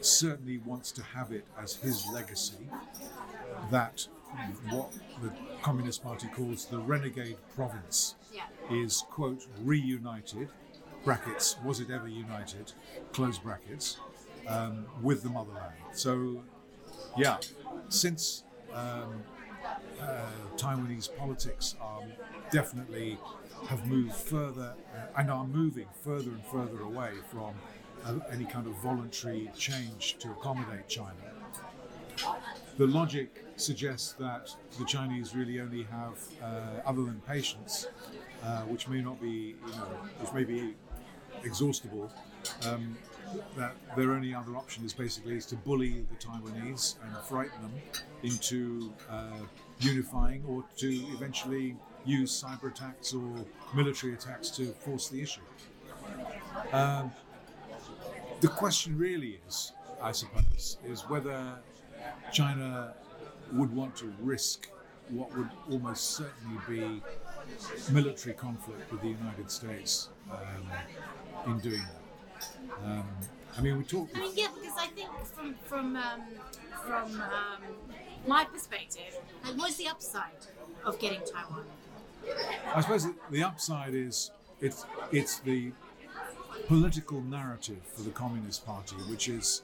[0.00, 2.68] certainly wants to have it as his legacy
[3.70, 4.06] that
[4.70, 4.90] what
[5.22, 5.30] the
[5.62, 8.42] Communist Party calls the renegade province Yeah.
[8.70, 10.48] is, quote, reunited,
[11.04, 12.72] brackets, was it ever united,
[13.12, 13.98] close brackets,
[14.46, 15.74] um, with the motherland.
[15.92, 16.42] So,
[17.16, 17.38] yeah,
[17.88, 19.22] since um,
[20.00, 20.22] uh,
[20.56, 22.02] Taiwanese politics are
[22.50, 23.18] definitely
[23.68, 27.54] have moved further uh, and are moving further and further away from
[28.04, 31.14] uh, any kind of voluntary change to accommodate China.
[32.78, 37.86] The logic suggests that the Chinese really only have, uh, other than patience,
[38.42, 40.74] uh, which may not be, you know, which may be
[41.44, 42.10] exhaustible,
[42.66, 42.96] um,
[43.56, 47.72] that their only other option is basically is to bully the Taiwanese and frighten them
[48.22, 49.38] into uh,
[49.78, 53.30] unifying or to eventually use cyber attacks or
[53.74, 55.40] military attacks to force the issue.
[56.72, 57.12] Um,
[58.40, 59.72] the question really is,
[60.02, 61.58] I suppose, is whether
[62.32, 62.94] China
[63.52, 64.68] would want to risk
[65.10, 67.02] what would almost certainly be
[67.92, 70.66] military conflict with the United States um,
[71.46, 72.84] in doing that.
[72.84, 73.08] Um,
[73.56, 74.16] I mean, we talked.
[74.16, 76.22] I mean, yeah, because I think from from um,
[76.86, 77.62] from um,
[78.26, 80.46] my perspective, like, what's the upside
[80.84, 81.64] of getting Taiwan?
[82.74, 84.30] I suppose the- upside is
[84.60, 85.72] it's it's the
[86.68, 89.62] political narrative for the Communist Party, which is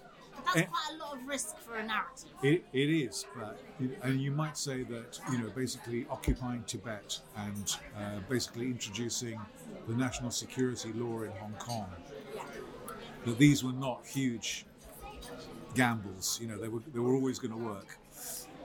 [0.54, 2.30] That's quite a lot of risk for a narrative.
[2.42, 3.58] It, it is, but
[4.02, 9.38] and you might say that you know basically occupying Tibet and uh, basically introducing
[9.86, 11.88] the national security law in Hong Kong.
[13.24, 14.66] That these were not huge
[15.74, 16.38] gambles.
[16.40, 17.98] You know they were they were always going to work.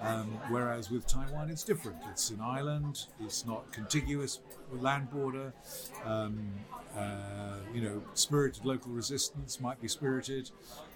[0.01, 1.97] Um, whereas with Taiwan, it's different.
[2.09, 3.05] It's an island.
[3.19, 4.39] It's not contiguous
[4.71, 5.53] land border.
[6.05, 6.47] Um,
[6.97, 10.49] uh, you know, spirited local resistance might be spirited.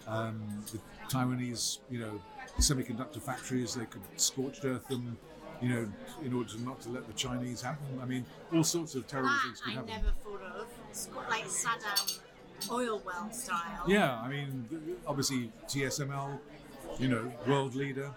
[0.07, 0.41] Um,
[0.71, 2.19] the Taiwanese, you know,
[2.59, 5.17] semiconductor factories, they could scorched earth them,
[5.61, 5.87] you know,
[6.23, 7.85] in order to not to let the Chinese happen.
[8.01, 9.89] I mean, all sorts of terrible That things could I happen.
[9.89, 10.67] never thought of.
[10.89, 12.19] It's got like Saddam
[12.71, 13.83] oil well style.
[13.87, 16.39] Yeah, I mean, obviously TSMC,
[16.99, 18.11] you know, world leader.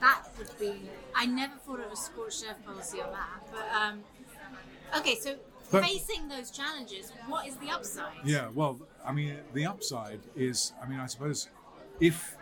[0.00, 0.82] That would be.
[1.14, 3.40] I never thought of a scorched earth policy on that.
[3.52, 4.00] But um,
[4.98, 5.36] okay, so
[5.70, 8.12] But- facing those challenges, what is the upside?
[8.24, 11.48] Yeah, well, I mean, the upside is, I mean, I suppose
[12.00, 12.36] if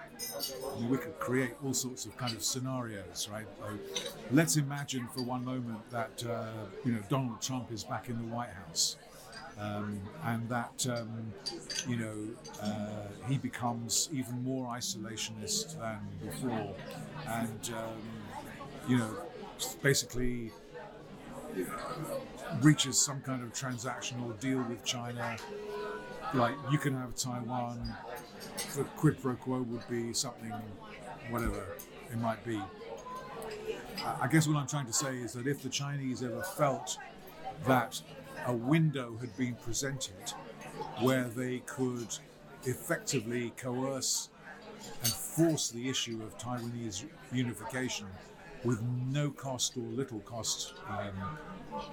[0.89, 3.47] We could create all sorts of kind of scenarios, right?
[3.61, 3.79] So
[4.33, 6.47] let's imagine for one moment that uh,
[6.85, 8.97] you know Donald Trump is back in the White House,
[9.59, 11.33] um, and that um,
[11.89, 12.17] you know
[12.63, 16.75] uh, he becomes even more isolationist than before,
[17.29, 18.03] and um,
[18.89, 19.17] you know
[19.83, 20.53] basically
[22.63, 25.37] reaches some kind of transactional deal with China.
[26.35, 27.97] Like you can have Taiwan,
[28.77, 30.53] the quid pro quo would be something,
[31.31, 31.77] whatever
[32.11, 32.61] it might be.
[34.05, 36.97] I- guess what I'm trying to say is that if the Chinese ever felt
[37.67, 38.01] that
[38.47, 40.31] a window had been presented
[41.01, 42.09] where they could
[42.65, 44.31] effectively coerce
[45.03, 48.07] and force the issue of Taiwanese unification
[48.65, 51.39] with no cost or little cost um,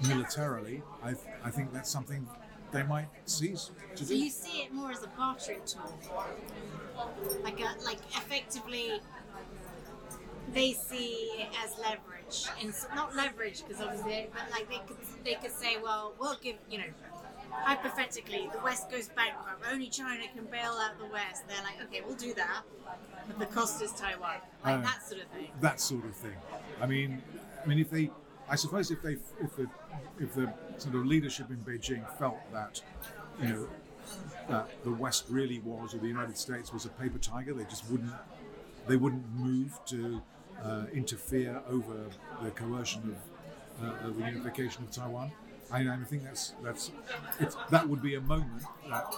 [0.07, 2.27] militarily, I, I think that's something
[2.71, 4.17] they might seize to So do.
[4.17, 5.91] you see it more as a bartering tool,
[7.43, 8.99] like a, like effectively,
[10.53, 14.97] they see it as leverage, and s- not leverage because obviously, but like they could
[15.23, 16.85] they could say, well, we'll give you know.
[17.49, 19.63] Hypothetically, the West goes bankrupt.
[19.71, 21.43] Only China can bail out the West.
[21.47, 22.61] They're like, okay, we'll do that,
[23.27, 25.47] but the cost is Taiwan, like Uh, that sort of thing.
[25.61, 26.35] that sort of thing.
[26.81, 27.21] I mean,
[27.63, 28.11] I mean, if they,
[28.49, 29.67] I suppose, if they, if the,
[30.19, 32.81] if the sort of leadership in Beijing felt that,
[33.41, 33.67] you know,
[34.49, 37.89] that the West really was, or the United States was a paper tiger, they just
[37.89, 38.13] wouldn't,
[38.87, 40.21] they wouldn't move to
[40.63, 42.05] uh, interfere over
[42.41, 43.15] the coercion
[43.81, 45.31] of, uh, of the unification of Taiwan.
[45.69, 46.91] I, I think that's that's
[47.71, 49.13] that would be a moment that,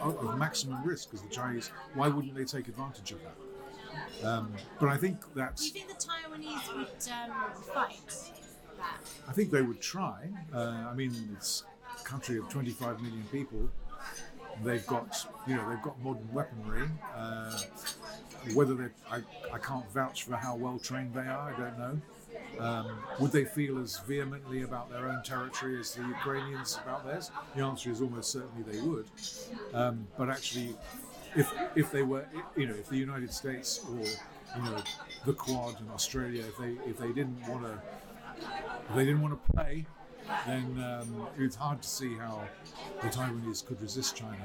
[0.00, 1.70] of, of maximum risk because the Chinese.
[1.94, 3.34] Why wouldn't they take advantage of that?
[4.24, 8.30] Um, but I think Do you that's think the Taiwanese Taiwanese would um, fight
[8.78, 8.98] that?
[9.28, 10.28] I think they would try.
[10.54, 11.64] Uh, I mean, it's
[12.00, 13.68] a country of 25 million people.
[14.62, 16.88] They've got, you know, they've got modern weaponry.
[17.16, 17.58] Uh,
[18.54, 19.20] whether they, I,
[19.52, 21.52] I can't vouch for how well trained they are.
[21.54, 22.00] I don't know.
[22.58, 27.30] Um, would they feel as vehemently about their own territory as the Ukrainians about theirs?
[27.56, 29.06] The answer is almost certainly they would.
[29.72, 30.74] Um, but actually,
[31.36, 32.24] if if they were,
[32.56, 33.98] you know, if the United States or
[34.56, 34.82] you know
[35.24, 37.80] the Quad and Australia, if they if they didn't want to,
[38.94, 39.86] they didn't want to play,
[40.46, 42.42] then um, it's hard to see how
[43.00, 44.44] the Taiwanese could resist China.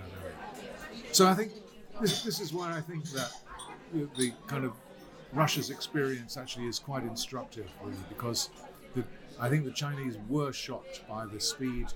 [1.12, 1.52] So I think
[2.02, 3.32] this, this is why I think that
[3.94, 4.74] the, the kind of
[5.34, 8.50] Russia's experience actually is quite instructive, really, because
[8.96, 9.04] the,
[9.40, 11.88] I think the Chinese were shocked by the speed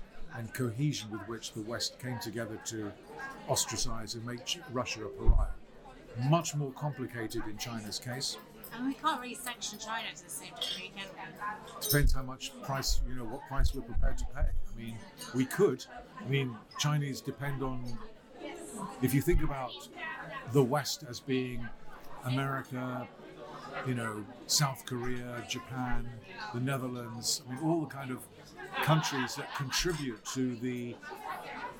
[0.54, 2.92] cohesion with which the West came together to
[3.48, 5.48] ostracize and make Russia a pariah.
[6.28, 8.36] Much more complicated in China's case.
[8.74, 11.86] And we can't really sanction China to the same degree, can we?
[11.86, 14.40] Depends how much price, you know, what price we're prepared to pay.
[14.40, 14.96] I mean,
[15.34, 15.84] we could.
[16.20, 17.98] I mean, Chinese depend on.
[19.02, 19.72] If you think about
[20.52, 21.68] the West as being
[22.24, 23.06] America,
[23.86, 26.08] you know, South Korea, Japan,
[26.54, 28.20] the Netherlands, I mean, all the kind of
[28.82, 30.96] countries that contribute to the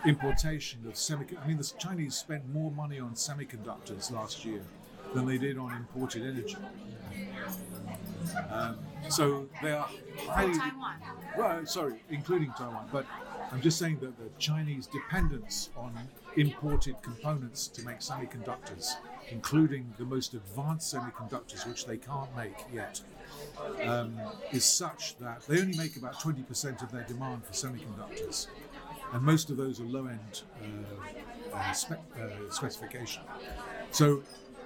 [0.05, 1.44] importation of semiconductors.
[1.44, 4.62] I mean, the Chinese spent more money on semiconductors last year
[5.14, 6.56] than they did on imported energy.
[8.51, 8.78] Um,
[9.09, 9.89] so they are
[10.28, 10.55] highly.
[10.59, 10.94] Taiwan.
[11.36, 13.06] Well, sorry, including Taiwan, but
[13.51, 15.93] I'm just saying that the Chinese dependence on
[16.36, 18.93] imported components to make semiconductors,
[19.31, 23.01] including the most advanced semiconductors, which they can't make yet,
[23.85, 24.19] um,
[24.53, 28.47] is such that they only make about 20% of their demand for semiconductors.
[29.13, 30.43] And most of those are low end
[31.53, 33.23] uh, uh, uh, specification.
[33.91, 34.23] So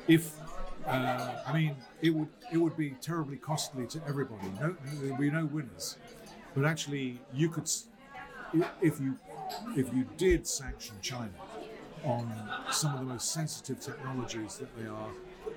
[0.07, 0.39] if
[0.87, 4.47] uh, I mean, it would it would be terribly costly to everybody.
[4.61, 5.97] No, there would be no winners.
[6.55, 7.69] But actually, you could,
[8.81, 9.17] if you
[9.77, 11.31] if you did sanction China
[12.05, 12.31] on
[12.71, 15.09] some of the most sensitive technologies that they are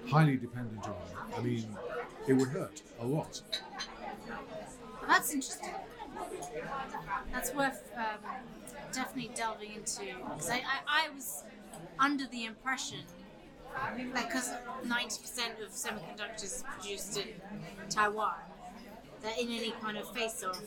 [0.09, 0.95] highly dependent on,
[1.37, 1.67] I mean,
[2.27, 3.41] it would hurt a lot.
[5.07, 5.69] That's interesting.
[7.31, 8.31] That's worth um,
[8.91, 10.01] definitely delving into
[10.33, 11.43] because I, I, I was
[11.99, 12.99] under the impression
[14.13, 14.49] because
[14.85, 17.27] 90% of semiconductors produced in
[17.89, 18.33] Taiwan,
[19.21, 20.61] that in any kind of face-off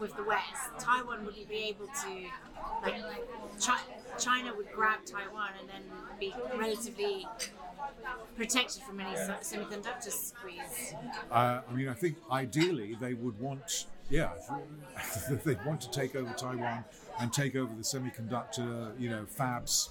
[0.00, 0.44] with the West,
[0.78, 2.26] Taiwan wouldn't be able to
[2.82, 3.02] like
[3.60, 3.80] Chi-
[4.18, 5.82] China would grab Taiwan and then
[6.18, 7.26] be relatively
[8.36, 10.94] protected from any semiconductor squeeze.
[11.30, 14.30] Uh, I mean, I think ideally they would want, yeah,
[15.44, 16.84] they'd want to take over Taiwan
[17.20, 19.90] and take over the semiconductor, you know, fabs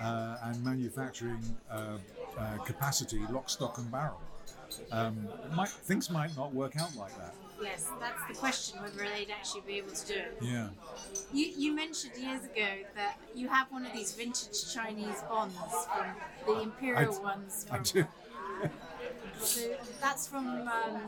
[0.00, 1.98] uh, and manufacturing uh,
[2.38, 4.20] uh, capacity, lock, stock, and barrel.
[4.92, 7.34] Um, might, things might not work out like that.
[7.60, 10.38] Yes, that's the question whether they'd actually be able to do it.
[10.40, 10.68] Yeah.
[11.32, 15.54] You, you mentioned years ago that you have one of these vintage Chinese bonds
[15.94, 16.06] from
[16.46, 17.66] the imperial I- ones.
[17.70, 18.06] I do.
[19.40, 19.60] so
[20.00, 20.46] that's from.
[20.46, 21.00] Um,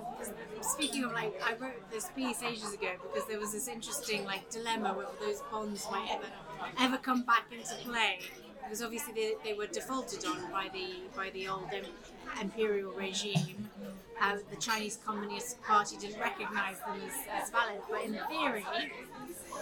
[0.61, 4.51] speaking of like, I wrote this piece ages ago because there was this interesting like
[4.51, 6.27] dilemma whether those bonds might ever
[6.81, 8.21] ever come back into play.
[8.63, 10.87] Because obviously they, they were defaulted on by the
[11.17, 11.69] by the old
[12.41, 13.69] imperial regime.
[14.21, 18.65] Uh, the Chinese Communist Party didn't recognise them as, as valid, but in theory,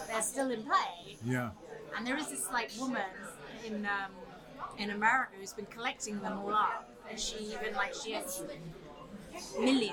[0.08, 1.16] they're still in play.
[1.24, 1.50] Yeah.
[1.96, 3.02] And there is this like woman
[3.64, 4.12] in um,
[4.78, 8.42] in America who's been collecting them all up, and she even like she has
[9.58, 9.92] millions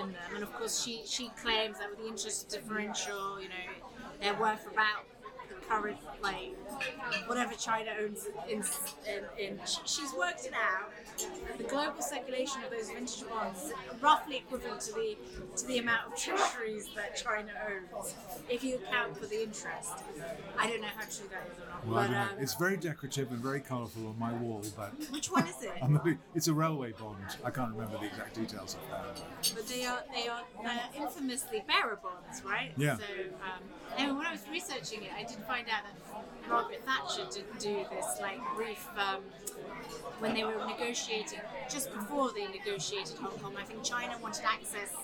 [0.00, 0.30] in them.
[0.34, 3.88] And of course, she she claims that with the interest differential, you know,
[4.20, 5.04] they're worth about
[5.68, 6.56] current like
[7.26, 8.62] whatever China owns in
[9.06, 9.24] in.
[9.38, 10.90] in she's worked it out.
[11.58, 15.16] The global circulation of those vintage bonds is roughly equivalent to the
[15.56, 18.14] to the amount of treasuries that China owns,
[18.48, 19.92] if you account for the interest.
[20.58, 23.30] I don't know how true that is or not, Well, but um, it's very decorative
[23.32, 25.72] and very colourful on my wall, but which one is it?
[25.82, 27.16] I'm it's a railway bond.
[27.44, 29.54] I can't remember the exact details of that.
[29.54, 30.42] But they are they are
[30.96, 32.72] infamously bearer bonds, right?
[32.76, 32.96] Yeah.
[32.96, 33.04] So
[33.42, 33.62] um,
[33.96, 37.84] and when I was researching it, I did find out that Margaret Thatcher did do
[37.90, 39.22] this like brief um,
[40.20, 41.40] when they were negotiating
[41.70, 43.54] just before they negotiated Hong Kong.
[43.58, 44.94] I think China wanted access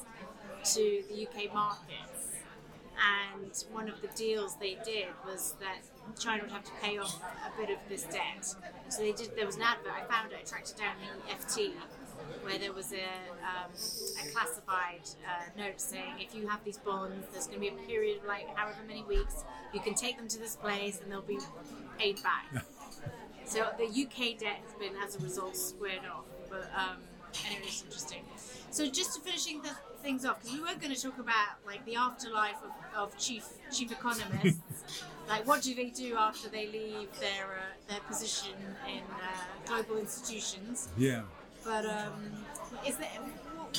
[0.74, 2.30] to the UK markets.
[2.94, 5.82] And one of the deals they did was that
[6.18, 8.54] China would have to pay off a bit of this debt.
[8.88, 9.34] So they did.
[9.36, 9.92] There was an advert.
[9.92, 10.38] I found it.
[10.40, 11.72] I tracked it down in the FT,
[12.42, 13.04] where there was a,
[13.42, 17.68] um, a classified uh, note saying if you have these bonds, there's going to be
[17.68, 19.44] a period of like however many weeks.
[19.72, 21.38] You can take them to this place and they'll be
[21.98, 22.64] paid back.
[23.44, 26.24] so the UK debt has been, as a result, squared off.
[26.48, 26.98] But um,
[27.46, 28.24] anyway, it's interesting.
[28.70, 29.70] So just to finishing the
[30.02, 33.46] things off, because we were going to talk about like the afterlife of, of chief
[33.72, 34.58] chief economists.
[35.28, 38.52] like, what do they do after they leave their uh, their position
[38.86, 40.88] in uh, global institutions?
[40.96, 41.22] Yeah.
[41.64, 42.12] But um,
[42.86, 43.08] is there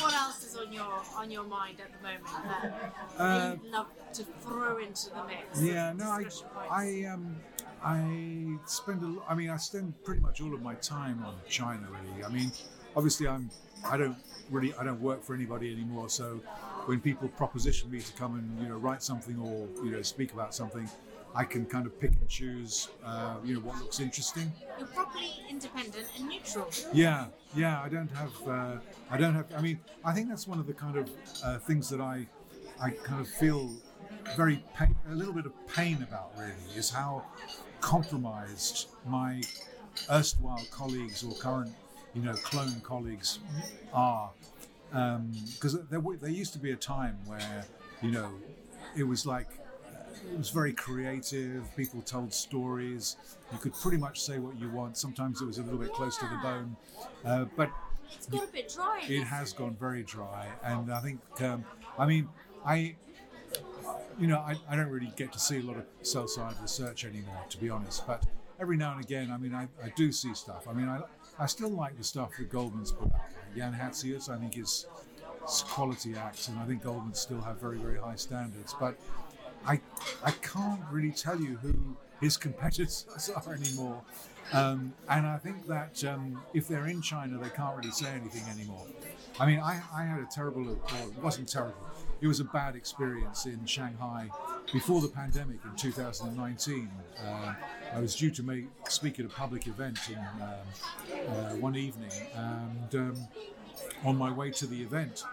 [0.01, 3.87] what- else is on your on your mind at the moment that, uh, you'd love
[4.13, 5.61] to throw into the mix?
[5.61, 6.43] Yeah, no, I, points?
[6.69, 7.35] I, um,
[7.83, 9.25] I spend a lot.
[9.29, 11.87] I mean, I spend pretty much all of my time on China.
[11.89, 12.51] Really, I mean,
[12.95, 13.49] obviously, I'm.
[13.85, 14.17] I don't
[14.49, 14.73] really.
[14.73, 16.09] I don't work for anybody anymore.
[16.09, 16.41] So,
[16.87, 20.33] when people proposition me to come and you know write something or you know speak
[20.33, 20.89] about something,
[21.35, 22.87] I can kind of pick and choose.
[23.05, 24.51] Uh, you know what looks interesting.
[24.79, 26.69] You're properly independent and neutral.
[26.93, 27.25] Yeah,
[27.55, 27.81] yeah.
[27.81, 28.47] I don't have.
[28.47, 28.77] Uh,
[29.11, 29.45] I don't have.
[29.55, 31.09] I mean, I think that's one of the kind of
[31.43, 32.25] uh, things that I,
[32.81, 33.69] I kind of feel
[34.37, 36.31] very pain, a little bit of pain about.
[36.37, 37.25] Really, is how
[37.81, 39.41] compromised my
[40.09, 41.73] erstwhile colleagues or current,
[42.13, 43.39] you know, clone colleagues
[43.93, 44.31] are.
[44.89, 47.65] Because there, there used to be a time where,
[48.01, 48.31] you know,
[48.95, 49.49] it was like
[50.31, 51.63] it was very creative.
[51.75, 53.17] People told stories.
[53.51, 54.97] You could pretty much say what you want.
[54.97, 56.75] Sometimes it was a little bit close to the bone,
[57.23, 57.69] uh, but
[58.13, 59.01] It's got a bit dry.
[59.07, 60.47] it has gone very dry.
[60.63, 61.65] And I think, um,
[61.97, 62.27] I mean,
[62.65, 62.95] I,
[64.19, 67.05] you know, I, I don't really get to see a lot of sell side research
[67.05, 68.05] anymore, to be honest.
[68.07, 68.25] But
[68.59, 70.67] every now and again, I mean, I, I do see stuff.
[70.69, 71.01] I mean, I,
[71.37, 73.21] I still like the stuff that Goldman's put out.
[73.55, 74.87] Jan Hatzius, I think, is
[75.47, 78.75] is quality acts, and I think Goldman still have very, very high standards.
[78.79, 78.97] But
[79.65, 79.79] I,
[80.23, 81.73] I can't really tell you who
[82.21, 83.05] his competitors
[83.35, 84.01] are anymore.
[84.53, 88.43] Um, and I think that um, if they're in China, they can't really say anything
[88.53, 88.85] anymore.
[89.39, 91.75] I mean, I, I had a terrible, well, it wasn't terrible,
[92.21, 94.29] it was a bad experience in Shanghai
[94.71, 96.89] before the pandemic in 2019.
[97.19, 97.53] Uh,
[97.93, 102.11] I was due to make, speak at a public event in um, uh, one evening,
[102.35, 103.27] and um,
[104.05, 105.23] on my way to the event,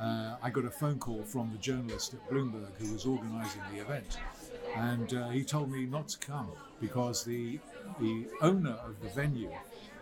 [0.00, 3.80] uh, I got a phone call from the journalist at Bloomberg who was organising the
[3.80, 4.18] event,
[4.76, 6.50] and uh, he told me not to come
[6.80, 7.58] because the
[8.00, 9.50] the owner of the venue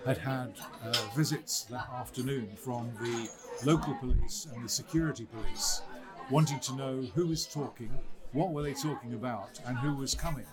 [0.05, 0.55] had had
[0.85, 3.28] uh, visits that afternoon from the
[3.64, 5.82] local police and the security police,
[6.31, 7.90] wanting to know who was talking,
[8.32, 10.47] what were they talking about, and who was coming.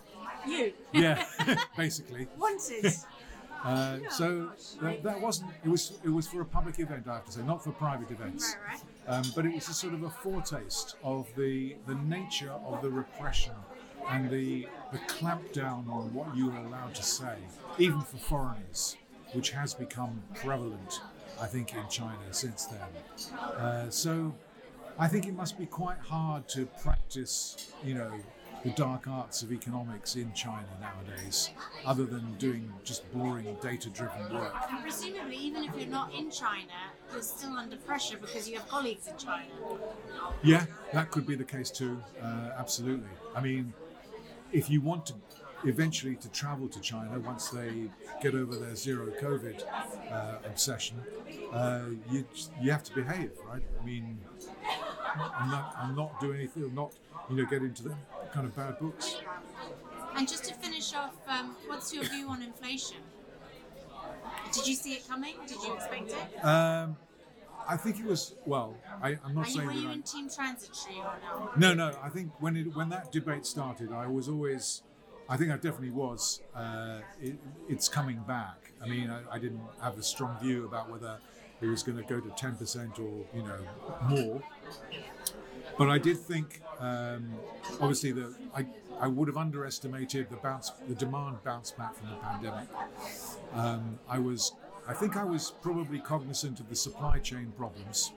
[0.48, 1.24] You Yeah,
[1.78, 2.28] basically.
[2.38, 2.94] wanted.
[3.66, 4.52] Uh, so
[4.82, 5.50] that, that wasn't.
[5.64, 5.94] It was.
[6.04, 8.58] It was for a public event, I have to say, not for private events.
[8.68, 8.82] right, right.
[9.08, 12.90] Um, but it was a sort of a foretaste of the the nature of the
[12.90, 13.54] repression
[14.10, 17.36] and the the clampdown on what you were allowed to say,
[17.78, 18.98] even for foreigners,
[19.34, 21.02] which has become prevalent,
[21.42, 23.40] I think, in China since then.
[23.42, 24.34] Uh, so,
[25.00, 28.12] I think it must be quite hard to practice, you know,
[28.64, 31.50] the dark arts of economics in China nowadays,
[31.86, 34.54] other than doing just boring data-driven work.
[34.70, 36.72] And presumably, even if you're not in China,
[37.12, 39.52] you're still under pressure because you have colleagues in China.
[40.44, 42.02] Yeah, that could be the case too.
[42.22, 43.10] Uh, absolutely.
[43.36, 43.74] I mean,
[44.52, 45.14] if you want to
[45.66, 47.90] eventually to travel to China once they
[48.22, 49.64] get over their zero COVID
[50.12, 50.98] uh, obsession,
[51.52, 51.82] uh,
[52.12, 52.26] you
[52.62, 53.64] you have to behave, right?
[53.82, 54.20] I mean,
[55.16, 56.94] I'm not I'm not doing anything, not
[57.30, 57.96] you know get into the
[58.34, 59.18] kind of bad books.
[60.16, 62.98] And just to finish off, um, what's your view on inflation?
[64.52, 65.36] Did you see it coming?
[65.48, 66.46] Did you expect it?
[66.46, 66.96] Um,
[67.68, 68.76] I think it was well.
[69.02, 71.14] I, I'm not Are you, were you I, in team transitory or
[71.58, 71.74] no?
[71.74, 71.98] No, no.
[72.02, 74.84] I think when it when that debate started, I was always,
[75.30, 76.42] I think I definitely was.
[76.56, 77.36] Uh, it,
[77.70, 78.72] it's coming back.
[78.84, 81.18] I mean, I, I didn't have a strong view about whether
[81.62, 83.60] it was going to go to ten percent or you know
[84.10, 84.44] more.
[85.78, 87.34] But I did think, um,
[87.82, 88.66] obviously, that I
[89.00, 92.70] I would have underestimated the bounce, the demand bounce back from the pandemic.
[93.54, 94.54] Um, I was,
[94.88, 98.14] I think, I was probably cognizant of the supply chain problems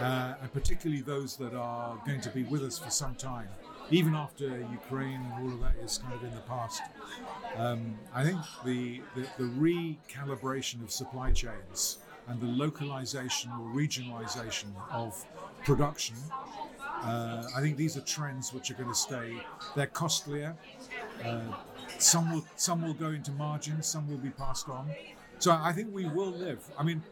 [0.00, 3.48] uh, and particularly those that are going to be with us for some time,
[3.90, 6.82] even after Ukraine and all of that is kind of in the past.
[7.56, 11.98] Um, I think the, the, the recalibration of supply chains
[12.28, 15.24] and the localization or regionalization of
[15.64, 16.16] production,
[17.02, 19.44] uh, I think these are trends which are going to stay.
[19.76, 20.56] They're costlier.
[21.24, 21.40] Uh,
[21.98, 24.90] some will some will go into margins, some will be passed on.
[25.38, 26.60] So I think we will live.
[26.78, 27.02] I mean,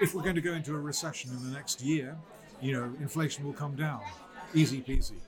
[0.00, 2.16] if we're going to go into a recession in the next year,
[2.60, 4.00] you know, inflation will come down,
[4.54, 5.20] easy peasy.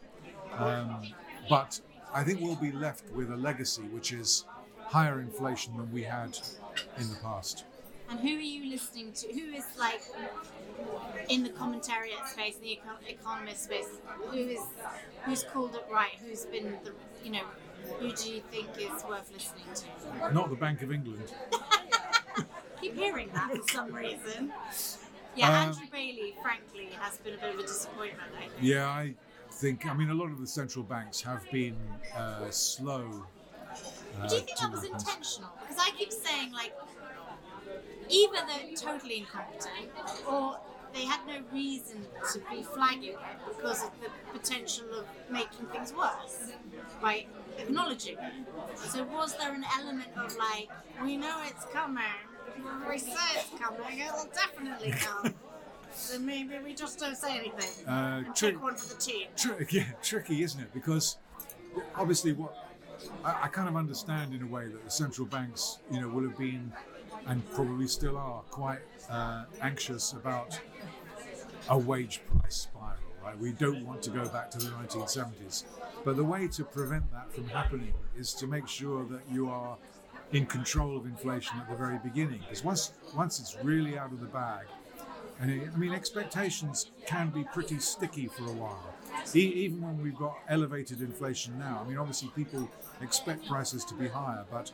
[0.57, 1.03] Um,
[1.51, 1.81] but
[2.15, 4.45] I think we'll be left with a legacy which is
[4.87, 6.39] higher inflation than we had
[6.99, 7.65] in the past.
[8.09, 9.33] And who are you listening to?
[9.33, 10.01] Who is like
[11.29, 13.89] in the commentariat space, the econ- economist space?
[14.31, 14.61] Who is
[15.25, 16.13] who's called it right?
[16.25, 16.93] Who's been the
[17.25, 17.45] you know?
[18.01, 20.33] Who do you think is worth listening to?
[20.35, 21.33] Not the Bank of England.
[22.81, 24.53] keep hearing that for some reason.
[25.37, 28.23] Yeah, Uh, Andrew Bailey, frankly, has been a bit of a disappointment.
[28.37, 28.53] I think.
[28.61, 29.15] Yeah, I
[29.53, 29.87] think.
[29.87, 31.77] I mean, a lot of the central banks have been
[32.17, 33.27] uh, slow.
[34.21, 35.51] Uh, Do you think that was intentional?
[35.61, 36.73] Because I keep saying like,
[38.09, 39.91] either they're totally incompetent,
[40.29, 40.59] or
[40.95, 43.19] they had no reason to be flagging it
[43.49, 46.53] because of the potential of making things worse
[47.03, 47.27] by
[47.59, 48.33] acknowledging it.
[48.79, 50.69] So was there an element of like,
[51.03, 52.03] we know it's coming,
[52.89, 55.35] we say it's coming, it'll definitely come.
[55.93, 59.29] So maybe we just don't say anything Uh, and tri- take one for the team.
[59.37, 60.73] Tri- yeah, tricky, isn't it?
[60.75, 61.17] Because
[61.95, 62.55] obviously, what
[63.25, 66.23] I, I kind of understand in a way that the central banks, you know, will
[66.25, 66.71] have been
[67.27, 68.81] and probably still are quite
[69.11, 70.59] uh, anxious about
[71.69, 72.97] a wage price spiral.
[73.23, 73.39] Right?
[73.39, 75.65] We don't want to go back to the 1970s,
[76.05, 79.77] but the way to prevent that from happening is to make sure that you are
[80.33, 82.41] in control of inflation at the very beginning.
[82.41, 84.67] Because once once it's really out of the bag,
[85.41, 88.95] and it, I mean, expectations can be pretty sticky for a while.
[89.35, 92.69] Even when we've got elevated inflation now, I mean, obviously people
[93.01, 94.71] expect prices to be higher, but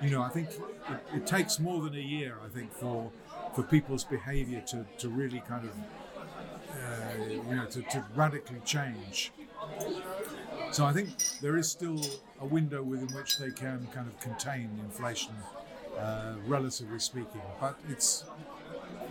[0.00, 3.10] you know, I think it, it takes more than a year, I think, for
[3.54, 5.72] for people's behaviour to, to really kind of,
[6.70, 9.30] uh, you know, to, to radically change.
[10.70, 11.10] So I think
[11.42, 12.00] there is still
[12.40, 15.34] a window within which they can kind of contain inflation,
[15.98, 18.24] uh, relatively speaking, but it's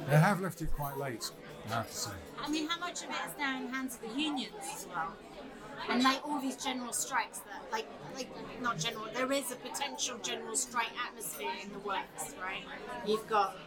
[0.07, 1.29] they have left it quite late,
[1.69, 2.11] I have to say.
[2.43, 4.87] I mean, how much of it is now in the hands of the unions as
[4.87, 5.13] well?
[5.89, 8.29] And like all these general strikes that, like, like
[8.61, 12.63] not general, there is a potential general strike atmosphere in the works, right?
[13.05, 13.57] You've got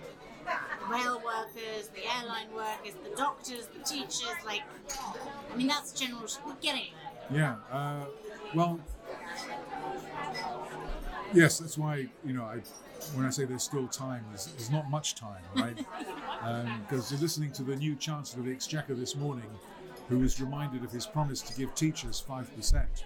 [0.45, 4.63] the rail workers, the airline workers, the doctors, the teachers, like,
[5.53, 7.35] I mean, that's general, we're getting it.
[7.35, 7.57] Yeah.
[7.73, 8.05] Uh,
[8.55, 8.79] well,
[11.33, 12.61] yes, that's why you know I,
[13.15, 15.77] when I say there's still time, there's, there's not much time, right?
[16.87, 19.49] Because you're listening to the new Chancellor of the Exchequer this morning,
[20.11, 23.05] who was reminded of his promise to give teachers five percent.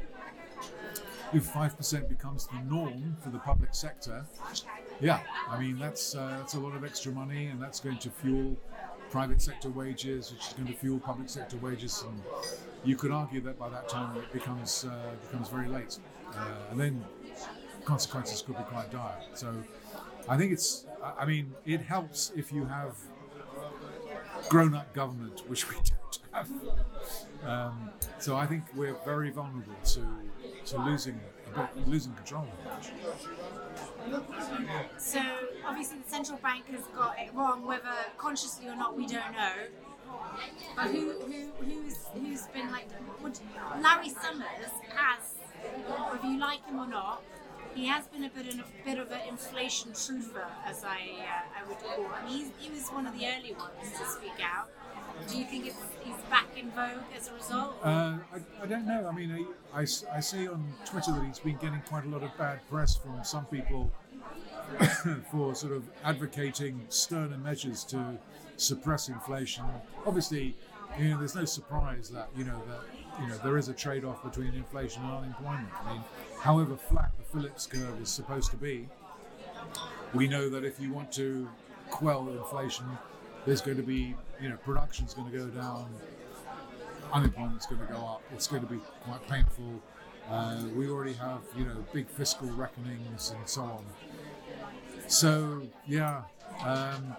[1.32, 4.24] If five percent becomes the norm for the public sector,
[5.00, 8.10] yeah, I mean that's uh, that's a lot of extra money, and that's going to
[8.10, 8.56] fuel
[9.10, 12.20] private sector wages, which is going to fuel public sector wages, and
[12.84, 15.98] you could argue that by that time it becomes uh, becomes very late,
[16.34, 17.04] uh, and then
[17.88, 19.18] consequences could be quite dire.
[19.34, 19.48] So,
[20.28, 20.84] I think it's.
[21.02, 22.94] I- mean, it helps if you have
[24.48, 26.48] grown-up government, which we don't have.
[27.44, 30.02] Um, so I think we're very vulnerable to
[30.66, 31.18] to losing
[31.86, 32.46] losing control.
[34.98, 35.20] So
[35.66, 39.54] obviously the central bank has got it wrong, whether consciously or not, we don't know.
[40.76, 42.88] But who, who who's who's been like
[43.22, 43.38] would,
[43.80, 45.22] Larry Summers has,
[46.10, 47.22] whether you like him or not,
[47.78, 51.62] he has been a bit of a bit of an inflation truther, as I uh,
[51.62, 52.26] I would call him.
[52.26, 54.68] He's, he was one of the early ones to speak out.
[55.28, 57.76] Do you think it's, he's back in vogue as a result?
[57.82, 59.08] Uh, I, I don't know.
[59.08, 62.60] I mean, I see on Twitter that he's been getting quite a lot of bad
[62.68, 63.92] press from some people
[65.30, 68.18] for sort of advocating sterner measures to
[68.56, 69.64] suppress inflation.
[70.04, 70.56] Obviously,
[70.98, 72.80] you know, there's no surprise that you know that
[73.20, 75.68] you know there is a trade-off between inflation and unemployment.
[75.84, 76.04] I mean,
[76.40, 78.88] however flat the Phillips curve is supposed to be,
[80.14, 81.48] we know that if you want to
[81.90, 82.86] quell inflation,
[83.46, 85.88] there's going to be you know production's going to go down,
[87.12, 88.22] unemployment's going to go up.
[88.32, 89.80] It's going to be quite painful.
[90.30, 93.84] Uh, we already have, you know, big fiscal reckonings and so on.
[95.06, 96.22] So yeah,
[96.66, 97.16] um,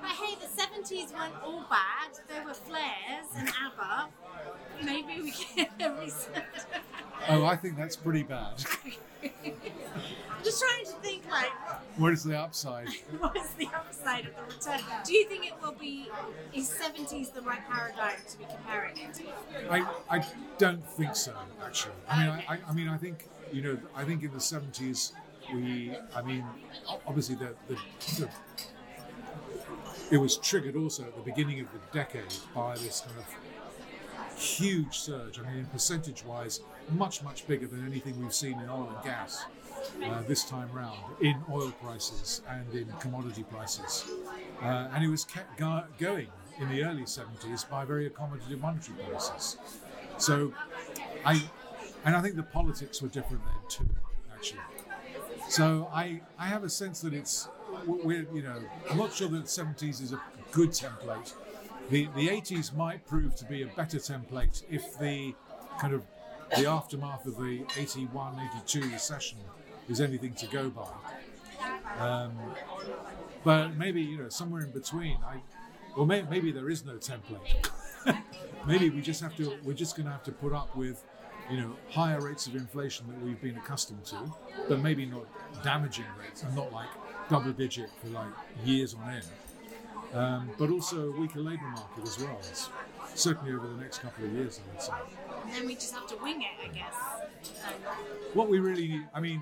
[0.83, 2.11] 70s weren't all bad.
[2.27, 4.09] There were flares and ABBA.
[4.83, 5.31] Maybe we
[5.77, 6.43] can research.
[7.27, 8.63] oh, I think that's pretty bad.
[9.21, 11.51] I'm just trying to think, like,
[11.97, 12.87] what is the upside?
[13.19, 14.85] what is the upside of the return?
[15.03, 16.09] Do you think it will be,
[16.53, 19.71] is 70s the right paradigm to be comparing it to?
[19.71, 20.25] I, I
[20.57, 21.33] don't think so,
[21.63, 21.93] actually.
[22.07, 25.13] I mean, I, I, I mean, I think you know, I think in the seventies
[25.53, 26.45] we, I mean,
[27.07, 27.75] obviously the, the,
[28.19, 28.29] the
[30.11, 33.25] it was triggered also at the beginning of the decade by this kind of
[34.37, 35.39] huge surge.
[35.39, 39.45] I mean, percentage-wise, much much bigger than anything we've seen in oil and gas
[40.03, 44.05] uh, this time round in oil prices and in commodity prices,
[44.61, 46.27] uh, and it was kept go- going
[46.59, 49.57] in the early 70s by very accommodative monetary policies.
[50.17, 50.53] So,
[51.25, 51.49] I
[52.05, 53.89] and I think the politics were different then too,
[54.33, 54.61] actually.
[55.49, 57.49] So I I have a sense that it's
[57.85, 58.55] we're you know
[58.89, 61.33] I'm not sure that the 70s is a good template.
[61.89, 65.33] The the 80s might prove to be a better template if the
[65.79, 66.03] kind of
[66.55, 68.35] the aftermath of the 81
[68.65, 69.37] 82 recession
[69.87, 70.87] is anything to go by.
[71.99, 72.33] Um,
[73.43, 75.17] But maybe you know somewhere in between.
[75.25, 75.37] I,
[75.95, 77.69] or may, maybe there is no template.
[78.67, 79.57] maybe we just have to.
[79.63, 81.03] We're just going to have to put up with,
[81.49, 84.17] you know, higher rates of inflation that we've been accustomed to,
[84.67, 85.25] but maybe not
[85.63, 86.89] damaging rates and not like
[87.29, 88.31] double digit for like
[88.63, 89.25] years on end.
[90.13, 92.37] Um, but also a weaker labour market as well.
[92.39, 92.69] It's
[93.13, 94.93] certainly over the next couple of years, I would say.
[95.45, 96.95] And then we just have to wing it, I guess.
[97.67, 97.73] Um,
[98.33, 99.41] what we really I mean,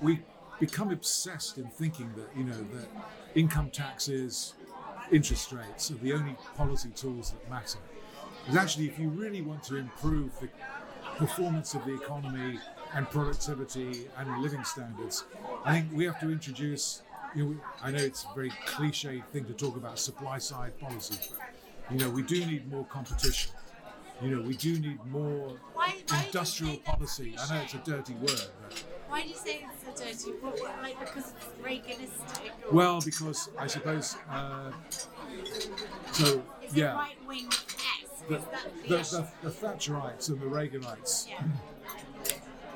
[0.00, 0.20] we
[0.60, 2.88] become obsessed in thinking that, you know, that
[3.34, 4.54] income taxes,
[5.10, 7.78] interest rates are the only policy tools that matter.
[8.44, 10.48] Because actually, if you really want to improve the
[11.16, 12.58] performance of the economy
[12.94, 15.24] and productivity and living standards,
[15.64, 17.02] I think we have to introduce.
[17.34, 21.16] You know, I know it's a very cliche thing to talk about supply side policy,
[21.30, 23.50] but you know, we do need more competition.
[24.22, 27.34] You know, we do need more Why- why industrial policy.
[27.38, 28.30] I know it's a dirty word,
[28.62, 30.38] but why do you say it's a dirty?
[30.40, 32.50] What, like because it's Reaganistic?
[32.70, 34.16] Or well, because I suppose.
[34.30, 34.70] Uh,
[36.12, 37.48] so is yeah, right wing
[38.28, 38.42] the, the,
[38.88, 41.28] the, the, the Thatcherites and the Reaganites.
[41.28, 41.42] yeah.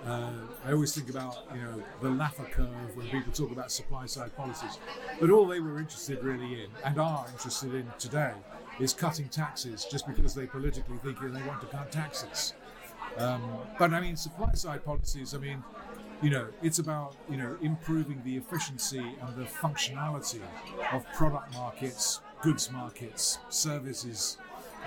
[0.06, 0.30] Uh,
[0.64, 4.34] I always think about you know the Laffer curve when people talk about supply side
[4.36, 4.78] policies,
[5.20, 8.32] but all they were interested really in and are interested in today
[8.78, 12.54] is cutting taxes just because they politically think they want to cut taxes.
[13.16, 13.42] Um,
[13.78, 15.34] but I mean, supply side policies.
[15.34, 15.62] I mean,
[16.22, 20.40] you know, it's about you know improving the efficiency and the functionality
[20.92, 24.38] of product markets, goods markets, services,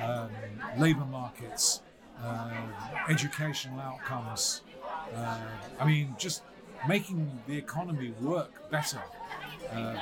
[0.01, 0.29] um,
[0.77, 1.81] labour markets,
[2.23, 2.51] uh,
[3.09, 4.61] educational outcomes.
[5.13, 6.43] Uh, I mean, just
[6.87, 9.01] making the economy work better
[9.71, 9.99] uh,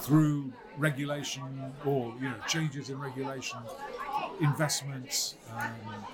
[0.00, 3.58] through regulation or you know changes in regulation,
[4.40, 6.06] investments, um,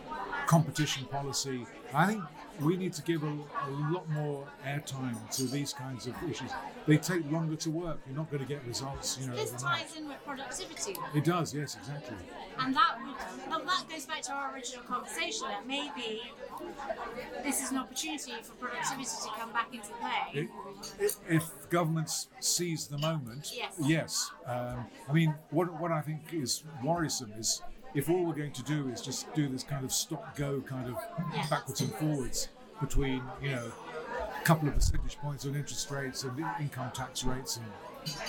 [0.47, 1.67] competition policy.
[1.93, 2.25] I think
[2.61, 6.51] we need to give a, a lot more airtime to these kinds of issues.
[6.87, 7.99] They take longer to work.
[8.07, 9.87] You're not going to get results, you know, This overnight.
[9.89, 10.97] ties in with productivity.
[11.15, 12.16] It does, yes, exactly.
[12.59, 12.99] And that
[13.49, 16.20] well, that goes back to our original conversation that maybe
[17.43, 20.49] this is an opportunity for productivity to come back into play.
[20.99, 23.74] It, if governments seize the moment, Yes.
[23.81, 24.31] yes.
[24.47, 27.62] Um, I mean, what, what I think is worrisome is
[27.95, 30.97] if all we're going to do is just do this kind of stop-go kind of
[31.35, 31.47] Yeah.
[31.49, 32.49] backwards and forwards
[32.81, 33.73] between, you know,
[34.41, 37.67] a couple of percentage points on interest rates and income tax rates and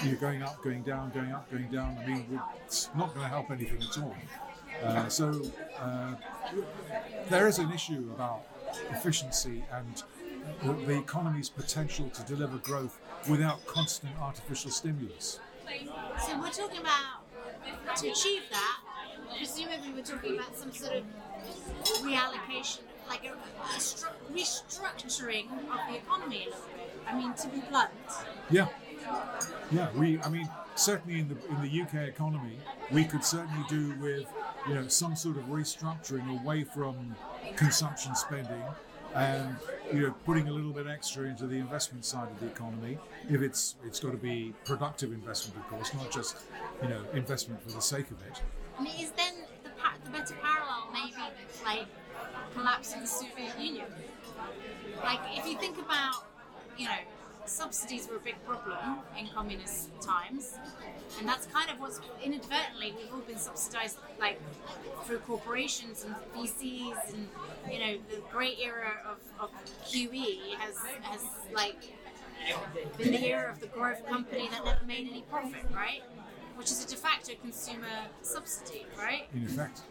[0.10, 1.98] you're going up, going down, going up, going down.
[2.04, 4.16] I mean, it's not going to help anything at all.
[4.84, 5.42] Uh, so
[5.80, 6.16] uh,
[7.30, 8.42] there is an issue about
[8.92, 10.04] efficiency and
[10.88, 15.40] the economy's potential to deliver growth without constant artificial stimulus.
[16.26, 18.78] So we're talking about to achieve that.
[19.38, 21.04] Presumably, we're talking about some sort of
[22.04, 22.80] reallocation,
[23.10, 26.48] like a, a stru- restructuring of the economy.
[27.08, 27.90] I mean, to be blunt,
[28.50, 28.68] Yeah,
[29.72, 29.90] yeah.
[29.96, 32.58] We, I mean, certainly in the in the UK economy,
[32.92, 34.28] we could certainly do with
[34.68, 37.16] you know some sort of restructuring away from
[37.56, 38.64] consumption spending
[39.16, 39.58] and
[39.92, 42.98] you know putting a little bit extra into the investment side of the economy.
[43.30, 46.38] If it's it's got to be productive investment, of course, not just
[46.82, 48.42] you know investment for the sake of it.
[48.82, 49.34] I mean, is then
[49.64, 49.70] the,
[50.04, 51.14] the better parallel maybe
[51.64, 51.86] like
[52.56, 53.86] collapse of the Soviet Union?
[55.04, 56.26] Like, if you think about,
[56.80, 56.98] you know,
[57.46, 60.58] subsidies were a big problem in communist times,
[61.20, 64.40] and that's kind of what's inadvertently we've all been subsidized, like
[65.04, 67.28] through corporations and VCs, and
[67.72, 69.52] you know, the great era of, of
[69.86, 71.22] QE has has
[71.54, 71.78] like
[72.98, 76.02] been the era of the growth company that never made any profit, right?
[76.62, 77.88] Which is a de facto consumer
[78.22, 79.28] subsidy, right?
[79.34, 79.82] In effect,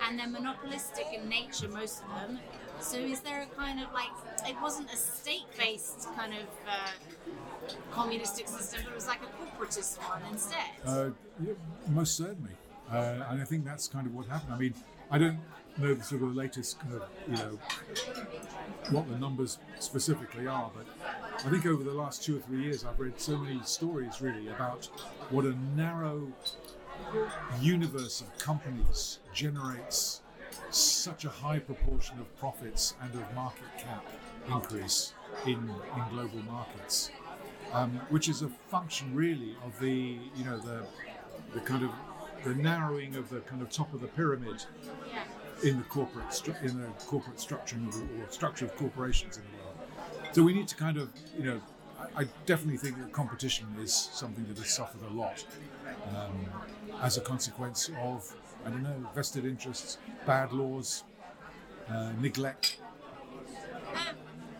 [0.00, 2.38] And they're monopolistic in nature, most of them.
[2.78, 4.10] So is there a kind of like,
[4.46, 9.42] it wasn't a state based kind of uh, communistic system, but it was like a
[9.42, 10.70] corporatist one instead?
[10.86, 11.10] Uh,
[11.44, 11.54] yeah,
[11.88, 12.52] most certainly,
[12.92, 14.54] uh, and I think that's kind of what happened.
[14.54, 14.74] I mean,
[15.10, 15.40] I don't
[15.78, 17.58] know the sort of the latest kind of you know
[18.90, 20.86] what the numbers specifically are, but
[21.44, 24.46] I think over the last two or three years, I've read so many stories really
[24.48, 24.88] about
[25.30, 26.28] what a narrow
[27.60, 30.20] universe of companies generates
[30.70, 34.04] such a high proportion of profits and of market cap
[34.48, 35.14] increase
[35.46, 37.10] in, in global markets
[37.72, 40.84] um, which is a function really of the you know the
[41.54, 41.90] the kind of
[42.44, 44.64] the narrowing of the kind of top of the pyramid
[45.62, 49.76] in the corporate stru- in the corporate the, or structure of corporations in the world.
[50.32, 51.60] So we need to kind of you know
[52.16, 55.44] I, definitely think that competition is something that has suffered a lot
[56.16, 56.46] um,
[57.02, 61.04] as a consequence of I don't know vested interests, bad laws,
[61.88, 62.78] uh, neglect.
[63.94, 64.16] Um,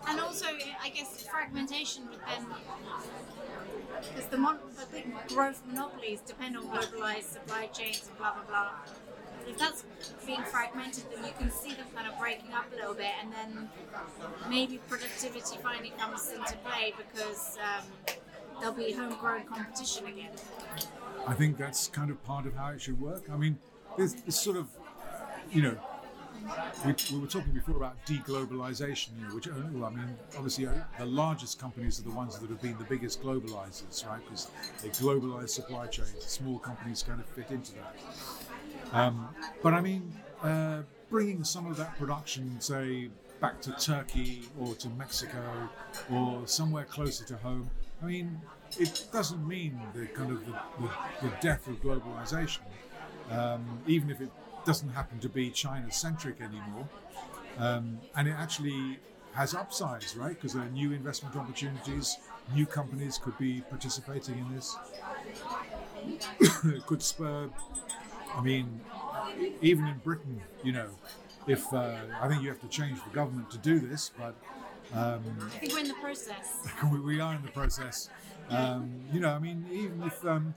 [0.09, 0.47] and also,
[0.83, 2.47] I guess fragmentation would then,
[4.09, 8.45] because the, mon- the big growth monopolies depend on globalized supply chains and blah blah
[8.45, 8.71] blah.
[9.51, 9.85] If that's
[10.27, 13.33] being fragmented, then you can see them kind of breaking up a little bit, and
[13.33, 13.69] then
[14.49, 17.85] maybe productivity finally comes into play because um,
[18.61, 20.31] there'll be homegrown competition again.
[21.27, 23.29] I think that's kind of part of how it should work.
[23.31, 23.59] I mean,
[23.97, 24.69] there's this sort of,
[25.51, 25.77] you know,
[26.87, 30.67] we, we were talking before about deglobalization, you know, which, uh, well, I mean, obviously
[30.67, 34.21] uh, the largest companies are the ones that have been the biggest globalizers, right?
[34.25, 34.49] Because
[34.83, 36.15] they globalize supply chains.
[36.21, 37.97] Small companies kind of fit into that.
[38.93, 39.29] Um,
[39.63, 40.13] but I mean,
[40.43, 43.11] uh, bringing some of that production, say,
[43.41, 45.69] back to Turkey or to Mexico
[46.13, 47.71] or somewhere closer to home,
[48.03, 48.41] I mean,
[48.79, 50.91] it doesn't mean the kind of the, the,
[51.23, 52.61] the death of globalization,
[53.31, 54.31] um, even if it
[54.65, 56.89] doesn't happen to be China centric anymore.
[57.59, 58.99] Um, and it actually
[59.33, 60.35] has upsides, right?
[60.35, 62.17] Because there are new investment opportunities,
[62.55, 64.77] new companies could be participating in this.
[66.87, 67.49] could spur,
[68.35, 68.81] I mean,
[69.61, 70.89] even in Britain, you know,
[71.47, 74.35] if uh, I think you have to change the government to do this, but
[74.95, 75.23] um,
[75.55, 76.67] I think we're in the process.
[76.91, 78.11] we, we are in the process.
[78.49, 80.55] Um, you know, I mean, even if um,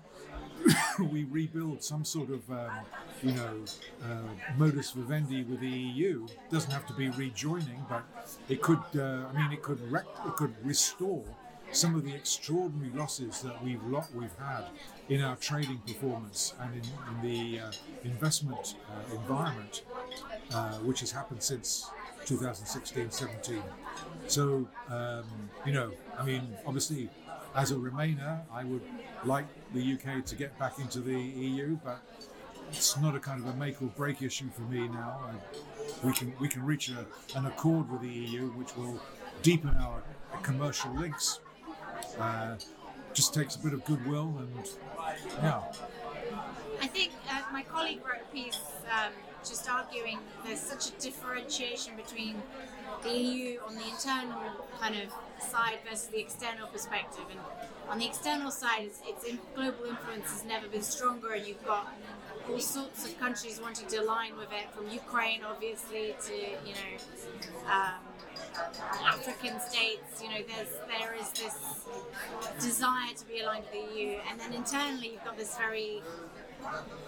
[1.11, 2.71] we rebuild some sort of, um,
[3.21, 3.63] you know,
[4.03, 8.03] uh, modus vivendi with the EU, doesn't have to be rejoining, but
[8.49, 8.81] it could.
[8.95, 11.23] Uh, I mean, it could rec- it could restore
[11.73, 13.81] some of the extraordinary losses that we've
[14.13, 14.65] we've had
[15.09, 17.71] in our trading performance and in, in the uh,
[18.03, 19.83] investment uh, environment,
[20.53, 21.89] uh, which has happened since
[22.25, 23.61] 2016-17.
[24.27, 25.23] So, um,
[25.65, 27.09] you know, I mean, obviously,
[27.55, 28.81] as a Remainer, I would
[29.25, 31.99] like the UK to get back into the EU, but
[32.69, 35.19] it's not a kind of a make or break issue for me now.
[35.27, 37.05] I, we can we can reach a,
[37.37, 38.99] an accord with the EU, which will
[39.41, 40.01] deepen our
[40.41, 41.39] commercial links.
[42.19, 42.55] Uh,
[43.13, 44.69] just takes a bit of goodwill, and
[45.41, 45.61] yeah,
[46.81, 48.59] I think uh, my colleague wrote a piece
[48.91, 49.13] um,
[49.47, 52.41] just arguing there's such a differentiation between
[53.03, 54.39] the EU on the internal
[54.79, 55.11] kind of
[55.43, 57.25] side versus the external perspective.
[57.29, 57.39] And
[57.89, 59.25] on the external side, its, its
[59.55, 61.93] global influence has never been stronger, and you've got
[62.49, 67.71] all sorts of countries wanting to align with it, from Ukraine, obviously, to you know.
[67.71, 68.12] Um,
[69.05, 71.85] African states, you know, there's there is this
[72.59, 76.01] desire to be aligned with the EU, and then internally you've got this very